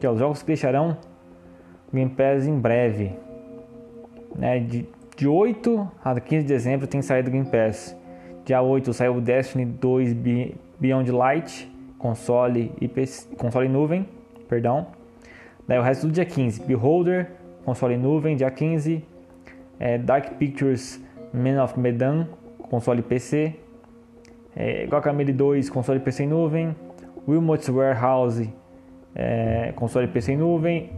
que 0.00 0.06
os 0.06 0.18
jogos 0.18 0.40
que 0.40 0.48
deixarão 0.48 0.96
Game 1.92 2.10
Pass 2.10 2.46
em 2.46 2.58
breve. 2.58 3.12
Né? 4.34 4.60
De, 4.60 4.88
De 5.16 5.26
8 5.26 5.90
a 6.04 6.20
15 6.20 6.42
de 6.42 6.48
dezembro 6.48 6.86
tem 6.86 7.02
saído 7.02 7.30
Game 7.30 7.46
Pass. 7.46 7.96
Dia 8.44 8.62
8 8.62 8.92
saiu 8.92 9.16
o 9.16 9.20
Destiny 9.20 9.64
2 9.64 10.14
Beyond 10.80 11.10
Light, 11.10 11.70
console 11.98 12.72
e 12.80 12.88
PC, 12.88 13.34
console 13.36 13.68
nuvem, 13.68 14.08
perdão. 14.48 14.86
Daí 15.66 15.78
o 15.78 15.82
resto 15.82 16.06
do 16.06 16.12
dia 16.12 16.24
15, 16.24 16.62
Beholder, 16.62 17.32
console 17.64 17.96
nuvem, 17.96 18.36
dia 18.36 18.50
15. 18.50 19.04
É, 19.78 19.98
Dark 19.98 20.34
Pictures 20.38 21.00
Man 21.32 21.62
of 21.62 21.78
Medan, 21.78 22.26
console 22.70 23.02
PC. 23.02 23.54
É, 24.56 24.86
Guacamole 24.86 25.32
2, 25.32 25.70
console 25.70 26.00
PC 26.00 26.24
em 26.24 26.28
nuvem. 26.28 26.74
Wilmot's 27.26 27.68
Warehouse, 27.68 28.52
é, 29.14 29.72
console 29.76 30.08
PC 30.08 30.32
em 30.32 30.36
nuvem. 30.36 30.90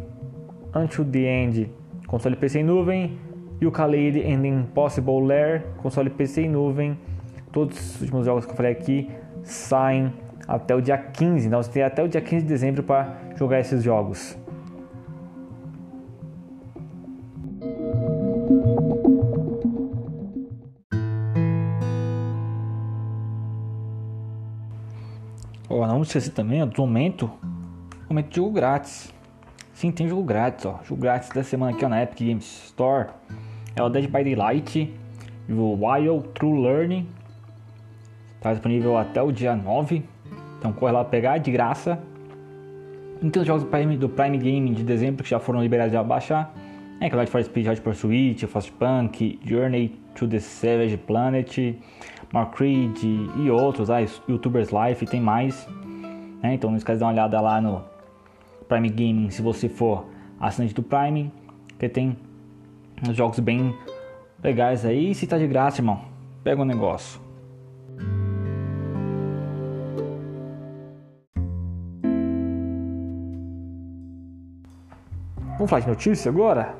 Until 0.74 1.04
the 1.04 1.18
End, 1.18 1.70
console 2.06 2.36
PC 2.36 2.60
em 2.60 2.64
nuvem. 2.64 3.18
E 3.60 3.66
Khalid 3.66 4.20
and 4.20 4.46
Impossible 4.46 5.26
Lair, 5.26 5.66
console 5.82 6.08
PC 6.08 6.42
em 6.42 6.48
nuvem. 6.48 6.96
Todos 7.52 7.96
os 7.96 8.00
últimos 8.00 8.24
jogos 8.24 8.46
que 8.46 8.52
eu 8.52 8.56
falei 8.56 8.72
aqui 8.72 9.10
saem 9.42 10.12
até 10.48 10.74
o 10.74 10.80
dia 10.80 10.96
15. 10.96 11.46
Então 11.46 11.62
você 11.62 11.70
tem 11.70 11.82
até 11.82 12.02
o 12.02 12.08
dia 12.08 12.20
15 12.20 12.42
de 12.42 12.48
dezembro 12.48 12.82
para 12.82 13.18
jogar 13.36 13.60
esses 13.60 13.82
jogos. 13.82 14.38
Não 26.01 26.05
esqueci 26.05 26.30
também, 26.30 26.66
do 26.66 26.80
momento, 26.80 27.30
momento 28.09 28.30
de 28.30 28.36
jogo 28.36 28.53
grátis. 28.53 29.12
Sim, 29.74 29.90
tem 29.90 30.09
jogo 30.09 30.22
grátis, 30.22 30.64
ó. 30.64 30.80
Jogo 30.82 31.03
grátis 31.03 31.28
da 31.28 31.42
semana 31.42 31.72
aqui 31.72 31.84
ó, 31.84 31.88
na 31.88 32.03
Epic 32.03 32.26
Games 32.26 32.64
Store. 32.66 33.09
É 33.76 33.82
o 33.82 33.88
Dead 33.88 34.07
by 34.07 34.24
Daylight, 34.24 34.92
o 35.48 35.74
Wild 35.74 36.28
True 36.28 36.62
Learning. 36.62 37.07
Está 38.36 38.53
disponível 38.53 38.96
até 38.96 39.22
o 39.22 39.30
dia 39.30 39.55
9. 39.55 40.03
Então 40.59 40.72
corre 40.72 40.92
lá 40.92 41.05
pegar 41.05 41.38
de 41.38 41.51
graça. 41.53 41.98
E 43.22 43.28
tem 43.28 43.42
os 43.42 43.46
jogos 43.46 43.62
do 43.62 43.68
Prime, 43.68 43.96
do 43.98 44.09
Prime 44.09 44.38
Game 44.38 44.74
de 44.74 44.82
dezembro 44.82 45.22
que 45.22 45.28
já 45.28 45.38
foram 45.38 45.62
liberados 45.62 45.92
já 45.92 46.03
baixar. 46.03 46.55
É 46.98 47.11
que 47.11 47.16
Light 47.16 47.30
for 47.30 47.42
Speed, 47.44 47.66
Hot 47.66 47.80
Pursuit, 47.82 48.46
Punk, 48.78 49.38
Journey 49.44 49.98
to 50.14 50.26
the 50.26 50.38
Savage 50.38 50.96
Planet, 50.96 51.74
Mark 52.32 52.57
Creed 52.57 53.03
e 53.03 53.51
outros, 53.51 53.90
ah, 53.90 54.01
YouTubers 54.28 54.70
Life, 54.70 55.07
tem 55.07 55.20
mais. 55.20 55.66
Né? 56.43 56.55
Então 56.55 56.70
não 56.70 56.76
esquece 56.76 56.97
de 56.97 57.01
dar 57.01 57.07
uma 57.07 57.12
olhada 57.12 57.41
lá 57.41 57.61
no 57.61 57.82
Prime 58.68 58.88
Gaming 58.88 59.30
se 59.30 59.43
você 59.43 59.68
for 59.68 60.07
assinante 60.38 60.74
do 60.74 60.82
Prime, 60.82 61.32
que 61.78 61.88
tem 61.88 62.16
uns 63.07 63.16
jogos 63.16 63.38
bem 63.41 63.74
legais 64.43 64.84
aí. 64.84 65.11
E 65.11 65.14
se 65.14 65.26
tá 65.26 65.38
de 65.38 65.47
graça, 65.47 65.80
irmão, 65.80 66.01
pega 66.43 66.61
o 66.61 66.64
um 66.64 66.66
negócio. 66.66 67.20
Vamos 75.61 75.68
falar 75.68 75.80
de 75.80 75.88
notícia 75.88 76.30
agora? 76.30 76.74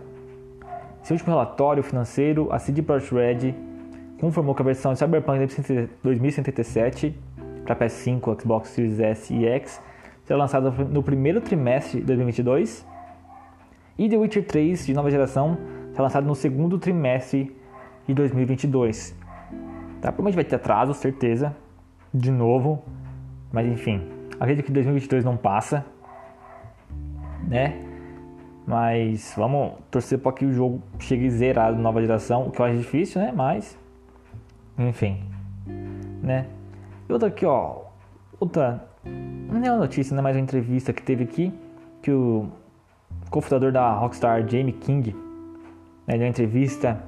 Seu 1.03 1.15
último 1.15 1.33
relatório 1.33 1.83
financeiro, 1.83 2.51
a 2.51 2.59
CD 2.59 2.81
Projekt 2.81 3.15
Red 3.15 3.55
confirmou 4.19 4.55
que 4.55 4.63
a 4.63 4.65
versão 4.65 4.93
de 4.93 4.99
Cyberpunk 4.99 5.39
2077 6.03 7.15
para 7.65 7.77
PS5, 7.77 8.41
Xbox 8.41 8.69
Series 8.71 9.01
S 9.01 9.35
e 9.35 9.47
X 9.47 9.83
será 10.25 10.39
lançada 10.39 10.71
no 10.71 11.03
primeiro 11.03 11.41
trimestre 11.41 12.01
de 12.01 12.07
2022 12.07 12.87
e 13.99 14.09
The 14.09 14.17
Witcher 14.17 14.47
3 14.47 14.87
de 14.87 14.95
nova 14.95 15.11
geração 15.11 15.59
será 15.91 16.05
lançado 16.05 16.27
no 16.27 16.35
segundo 16.35 16.79
trimestre 16.79 17.57
de 18.07 18.15
2022. 18.15 19.15
Tá? 20.01 20.13
Provavelmente 20.13 20.35
vai 20.37 20.45
ter 20.45 20.57
atraso, 20.57 20.95
certeza, 20.95 21.55
de 22.13 22.31
novo, 22.31 22.83
mas 23.53 23.67
enfim, 23.67 24.09
acredito 24.39 24.65
que 24.65 24.73
2022 24.73 25.25
não 25.25 25.37
passa, 25.37 25.85
né? 27.47 27.85
Mas 28.67 29.35
vamos 29.37 29.75
torcer 29.91 30.19
para 30.19 30.33
que 30.33 30.47
o 30.47 30.53
jogo 30.53 30.83
chegue 30.99 31.29
zerado 31.29 31.77
nova 31.77 32.01
geração, 32.01 32.47
o 32.47 32.51
que 32.51 32.61
eu 32.61 32.65
acho 32.65 32.79
difícil, 32.79 33.21
né? 33.21 33.33
Mas 33.35 33.77
enfim, 34.79 35.21
né? 36.23 36.47
E 37.11 37.13
outra 37.13 37.27
aqui, 37.27 37.45
ó, 37.45 37.87
outra 38.39 38.85
não 39.05 39.61
é 39.65 39.69
uma 39.69 39.81
notícia, 39.81 40.15
né, 40.15 40.23
mas 40.23 40.37
uma 40.37 40.43
entrevista 40.43 40.93
que 40.93 41.03
teve 41.03 41.25
aqui 41.25 41.53
que 42.01 42.13
o 42.13 42.47
cofundador 43.29 43.73
da 43.73 43.93
Rockstar, 43.95 44.49
Jamie 44.49 44.73
King, 44.73 45.17
né, 46.07 46.15
deu 46.15 46.21
uma 46.21 46.29
entrevista, 46.29 47.03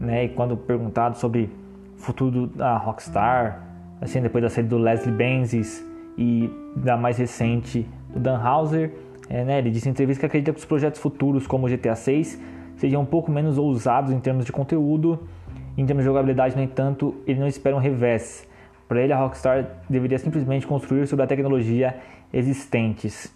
né, 0.00 0.24
e 0.24 0.28
quando 0.30 0.56
perguntado 0.56 1.18
sobre 1.18 1.50
o 1.98 2.00
futuro 2.00 2.46
da 2.46 2.78
Rockstar, 2.78 3.62
assim, 4.00 4.22
depois 4.22 4.42
da 4.42 4.48
série 4.48 4.66
do 4.66 4.78
Leslie 4.78 5.14
Benzies 5.14 5.84
e 6.16 6.50
da 6.74 6.96
mais 6.96 7.18
recente 7.18 7.86
do 8.08 8.18
Dan 8.18 8.42
Houser, 8.42 8.94
é, 9.28 9.44
né, 9.44 9.58
ele 9.58 9.70
disse 9.70 9.90
em 9.90 9.90
entrevista 9.90 10.20
que 10.20 10.26
acredita 10.26 10.54
que 10.54 10.58
os 10.58 10.64
projetos 10.64 11.02
futuros 11.02 11.46
como 11.46 11.66
o 11.66 11.68
GTA 11.68 11.94
6 11.94 12.40
sejam 12.76 13.02
um 13.02 13.06
pouco 13.06 13.30
menos 13.30 13.58
ousados 13.58 14.10
em 14.10 14.20
termos 14.20 14.46
de 14.46 14.52
conteúdo, 14.52 15.28
em 15.76 15.84
termos 15.84 16.02
de 16.02 16.06
jogabilidade, 16.06 16.56
no 16.56 16.62
entanto, 16.62 17.14
ele 17.26 17.38
não 17.38 17.46
espera 17.46 17.76
um 17.76 17.78
revés 17.78 18.47
para 18.88 19.02
ele, 19.02 19.12
a 19.12 19.16
Rockstar 19.18 19.66
deveria 19.88 20.18
simplesmente 20.18 20.66
construir 20.66 21.06
sobre 21.06 21.24
a 21.24 21.28
tecnologia 21.28 21.96
existentes. 22.32 23.32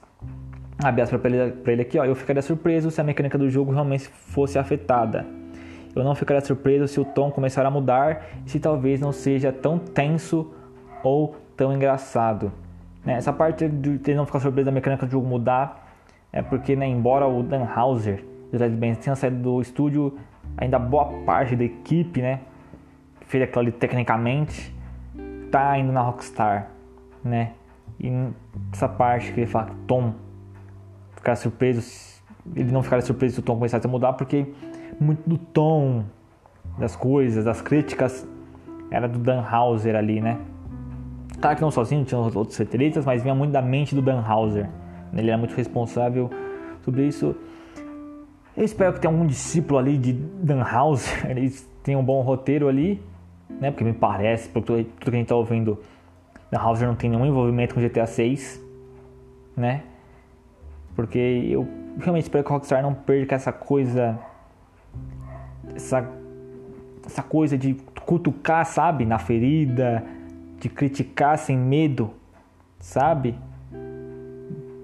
Abre 0.83 1.05
para 1.07 1.73
ele, 1.73 1.83
aqui, 1.83 1.99
ó. 1.99 2.05
Eu 2.05 2.15
ficaria 2.15 2.41
surpreso 2.41 2.91
se 2.91 3.01
a 3.01 3.05
mecânica 3.05 3.37
do 3.37 3.49
jogo 3.51 3.71
realmente 3.71 4.09
fosse 4.09 4.59
afetada. 4.59 5.27
Eu 5.95 6.03
não 6.03 6.15
ficaria 6.15 6.41
surpreso 6.41 6.89
se 6.89 6.99
o 6.99 7.05
tom 7.05 7.31
começar 7.31 7.67
a 7.67 7.71
mudar 7.71 8.25
e 8.47 8.51
se 8.51 8.59
talvez 8.59 8.99
não 8.99 9.13
seja 9.13 9.53
tão 9.53 9.79
tenso 9.79 10.51
ou 11.05 11.37
tão 11.55 11.73
engraçado. 11.73 12.51
Né? 13.05 13.15
Essa 13.15 13.33
parte 13.33 13.69
de 13.69 14.01
ele 14.07 14.15
não 14.15 14.25
ficar 14.25 14.41
surpreso 14.41 14.67
da 14.67 14.73
mecânica 14.73 15.05
do 15.05 15.13
jogo 15.13 15.27
mudar 15.27 15.95
é 16.33 16.41
porque, 16.41 16.75
né, 16.75 16.87
embora 16.87 17.27
o 17.27 17.43
Dan 17.43 17.67
Houser 17.77 18.25
e 18.51 18.57
o 18.57 19.17
saído 19.17 19.37
do 19.37 19.61
estúdio, 19.61 20.19
ainda 20.57 20.79
boa 20.79 21.05
parte 21.27 21.55
da 21.55 21.65
equipe, 21.65 22.23
né, 22.23 22.41
fez 23.27 23.45
aquilo 23.45 23.61
ali 23.61 23.73
tecnicamente, 23.73 24.75
tá 25.53 25.79
indo 25.79 25.93
na 25.93 26.01
Rockstar, 26.01 26.71
né? 27.23 27.53
E 28.01 28.11
essa 28.73 28.89
parte 28.89 29.33
que 29.33 29.41
ele 29.41 29.47
fala 29.47 29.67
que 29.67 29.77
Tom 29.87 30.15
ficar 31.15 31.37
surpreso, 31.37 32.21
ele 32.57 32.73
não 32.73 32.83
ficaria 32.83 33.05
surpreso 33.05 33.35
se 33.35 33.41
o 33.41 33.43
tom 33.43 33.55
começasse 33.55 33.87
a 33.87 33.91
mudar, 33.91 34.15
porque 34.15 34.53
muito 34.99 35.29
do 35.29 35.39
tom 35.39 36.05
das 36.79 36.97
coisas, 36.97 37.45
das 37.45 37.61
críticas, 37.61 38.27
era 38.91 39.07
do 39.07 39.19
Dan 39.19 39.45
Houser 39.49 39.95
ali, 39.95 40.21
né? 40.21 40.39
Claro 41.41 41.57
que 41.57 41.63
não 41.63 41.71
sozinho, 41.71 42.05
tinha 42.05 42.21
outros 42.21 42.59
roteiristas, 42.59 43.05
mas 43.05 43.23
vinha 43.23 43.35
muito 43.35 43.53
da 43.53 43.63
mente 43.63 43.95
do 43.95 44.03
Dan 44.03 44.25
Houser. 44.27 44.69
Ele 45.15 45.29
era 45.29 45.39
muito 45.39 45.55
responsável 45.55 46.31
sobre 46.83 47.07
isso. 47.07 47.37
Eu 48.57 48.65
espero 48.65 48.95
que 48.95 49.01
tenha 49.01 49.13
algum 49.13 49.27
discípulo 49.27 49.79
ali 49.79 49.99
de 49.99 50.13
Dan 50.13 50.65
Houser, 50.65 51.27
eles 51.31 51.69
tenham 51.83 52.01
um 52.01 52.05
bom 52.05 52.21
roteiro 52.23 52.69
ali 52.69 53.01
né? 53.61 53.71
Porque 53.71 53.85
me 53.85 53.93
parece, 53.93 54.49
por 54.49 54.63
tudo, 54.63 54.85
que 54.85 55.09
a 55.09 55.13
gente 55.13 55.23
está 55.23 55.37
ouvindo, 55.37 55.79
a 56.53 56.59
Hauser 56.59 56.87
não 56.87 56.95
tem 56.95 57.09
nenhum 57.09 57.27
envolvimento 57.27 57.75
com 57.75 57.81
GTA 57.81 58.07
6, 58.07 58.63
né? 59.57 59.83
Porque 60.95 61.19
eu 61.19 61.67
realmente 61.99 62.25
espero 62.25 62.45
que 62.45 62.51
a 62.51 62.55
Rockstar 62.55 62.83
não 62.83 62.95
perca 62.95 63.35
essa 63.35 63.53
coisa, 63.53 64.19
essa, 65.75 66.09
essa 67.07 67.23
coisa 67.23 67.57
de 67.57 67.75
cutucar, 68.05 68.65
sabe, 68.67 69.07
na 69.07 69.19
ferida, 69.19 70.05
de 70.59 70.69
criticar 70.69 71.39
sem 71.39 71.57
medo, 71.57 72.11
sabe? 72.79 73.35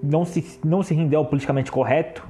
Não 0.01 0.25
se, 0.25 0.59
não 0.63 0.81
se 0.81 0.93
render 0.93 1.17
ao 1.17 1.25
politicamente 1.25 1.71
correto, 1.71 2.27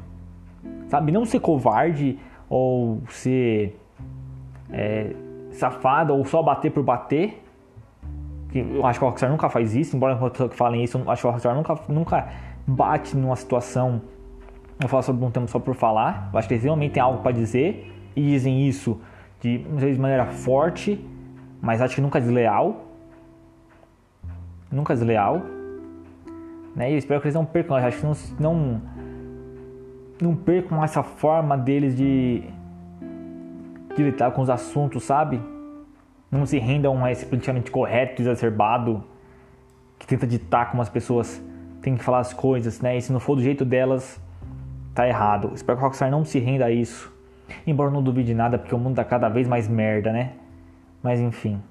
sabe? 0.87 1.11
Não 1.11 1.25
ser 1.25 1.39
covarde 1.39 2.19
ou 2.49 3.01
ser 3.09 3.79
é, 4.71 5.15
safada 5.59 6.13
ou 6.13 6.25
só 6.25 6.41
bater 6.41 6.71
por 6.71 6.83
bater. 6.83 7.43
Que 8.51 8.59
eu 8.59 8.85
acho 8.85 8.97
que 8.97 9.05
a 9.05 9.07
Rockstar 9.07 9.29
nunca 9.29 9.49
faz 9.49 9.75
isso, 9.75 9.95
embora 9.95 10.17
que 10.31 10.55
falem 10.55 10.83
isso, 10.83 10.97
eu 10.97 11.11
acho 11.11 11.21
que 11.21 11.27
a 11.27 11.31
Rockstar 11.31 11.55
nunca, 11.55 11.79
nunca 11.87 12.29
bate 12.65 13.15
numa 13.15 13.35
situação. 13.35 14.01
Eu 14.81 14.87
falo 14.87 15.03
sobre 15.03 15.23
um 15.25 15.29
tema 15.29 15.47
só 15.47 15.59
por 15.59 15.75
falar. 15.75 16.29
Eu 16.31 16.39
acho 16.39 16.47
que 16.47 16.53
eles 16.53 16.63
realmente 16.63 16.93
têm 16.93 17.03
algo 17.03 17.21
para 17.21 17.31
dizer 17.31 17.93
e 18.15 18.21
dizem 18.21 18.67
isso 18.67 18.99
de, 19.41 19.57
de 19.57 19.99
maneira 19.99 20.25
forte, 20.25 21.05
mas 21.61 21.81
acho 21.81 21.95
que 21.95 22.01
nunca 22.01 22.19
desleal. 22.19 22.85
Nunca 24.71 24.93
desleal. 24.93 25.41
Né? 26.75 26.91
E 26.91 26.93
eu 26.93 26.97
espero 26.97 27.19
que 27.19 27.27
eles 27.27 27.35
não 27.35 27.45
percam. 27.45 27.75
Acho 27.75 27.97
que 27.97 28.05
não, 28.05 28.15
não, 28.39 28.81
não 30.21 30.35
percam 30.35 30.83
essa 30.83 31.03
forma 31.03 31.57
deles 31.57 31.95
de 31.95 32.43
de 33.95 34.03
lidar 34.03 34.31
com 34.31 34.41
os 34.41 34.49
assuntos, 34.49 35.03
sabe? 35.03 35.41
Não 36.31 36.45
se 36.45 36.59
rendam 36.59 37.03
a 37.03 37.11
esse 37.11 37.25
politicamente 37.25 37.71
correto, 37.71 38.21
exacerbado, 38.21 39.03
que 39.97 40.05
tenta 40.05 40.27
ditar 40.27 40.69
como 40.69 40.81
as 40.81 40.89
pessoas 40.89 41.41
têm 41.81 41.95
que 41.95 42.03
falar 42.03 42.19
as 42.19 42.33
coisas, 42.33 42.81
né? 42.81 42.97
E 42.97 43.01
se 43.01 43.11
não 43.11 43.19
for 43.19 43.35
do 43.35 43.41
jeito 43.41 43.65
delas, 43.65 44.21
tá 44.93 45.07
errado. 45.07 45.51
Espero 45.53 45.77
que 45.77 45.83
o 45.83 45.85
Rockstar 45.85 46.11
não 46.11 46.23
se 46.23 46.39
renda 46.39 46.65
a 46.65 46.71
isso. 46.71 47.11
Embora 47.65 47.89
eu 47.89 47.93
não 47.93 48.03
duvide 48.03 48.33
nada, 48.33 48.57
porque 48.57 48.75
o 48.75 48.77
mundo 48.77 48.95
tá 48.95 49.03
cada 49.03 49.27
vez 49.27 49.47
mais 49.47 49.67
merda, 49.67 50.11
né? 50.11 50.33
Mas 51.01 51.19
enfim. 51.19 51.61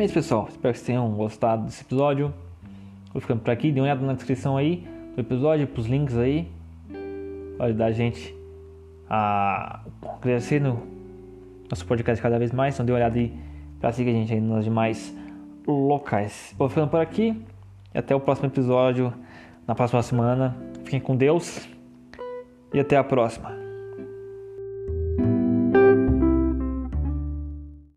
É 0.00 0.04
isso, 0.04 0.14
pessoal. 0.14 0.46
Espero 0.48 0.72
que 0.72 0.78
vocês 0.78 0.86
tenham 0.86 1.10
gostado 1.10 1.66
desse 1.66 1.82
episódio. 1.82 2.32
Vou 3.12 3.20
ficando 3.20 3.42
por 3.42 3.50
aqui. 3.50 3.70
Dê 3.70 3.80
uma 3.80 3.84
olhada 3.84 4.00
na 4.00 4.14
descrição 4.14 4.56
aí 4.56 4.88
do 5.14 5.20
episódio, 5.20 5.66
pros 5.66 5.86
links 5.86 6.16
aí. 6.16 6.50
Pode 7.58 7.68
ajudar 7.68 7.84
a 7.84 7.92
gente 7.92 8.34
a 9.10 9.80
crescer 10.22 10.58
no 10.58 10.82
nosso 11.68 11.84
podcast 11.84 12.22
cada 12.22 12.38
vez 12.38 12.50
mais. 12.50 12.74
Então 12.74 12.86
dê 12.86 12.92
uma 12.92 12.96
olhada 12.96 13.18
aí 13.18 13.30
pra 13.78 13.92
seguir 13.92 14.12
a 14.12 14.14
gente 14.14 14.32
aí 14.32 14.40
nos 14.40 14.64
demais 14.64 15.14
locais. 15.66 16.54
Vou 16.56 16.70
ficando 16.70 16.88
por 16.88 17.00
aqui. 17.00 17.38
E 17.94 17.98
até 17.98 18.16
o 18.16 18.20
próximo 18.20 18.48
episódio 18.48 19.12
na 19.66 19.74
próxima 19.74 20.02
semana. 20.02 20.56
Fiquem 20.82 20.98
com 20.98 21.14
Deus. 21.14 21.68
E 22.72 22.80
até 22.80 22.96
a 22.96 23.04
próxima. 23.04 23.59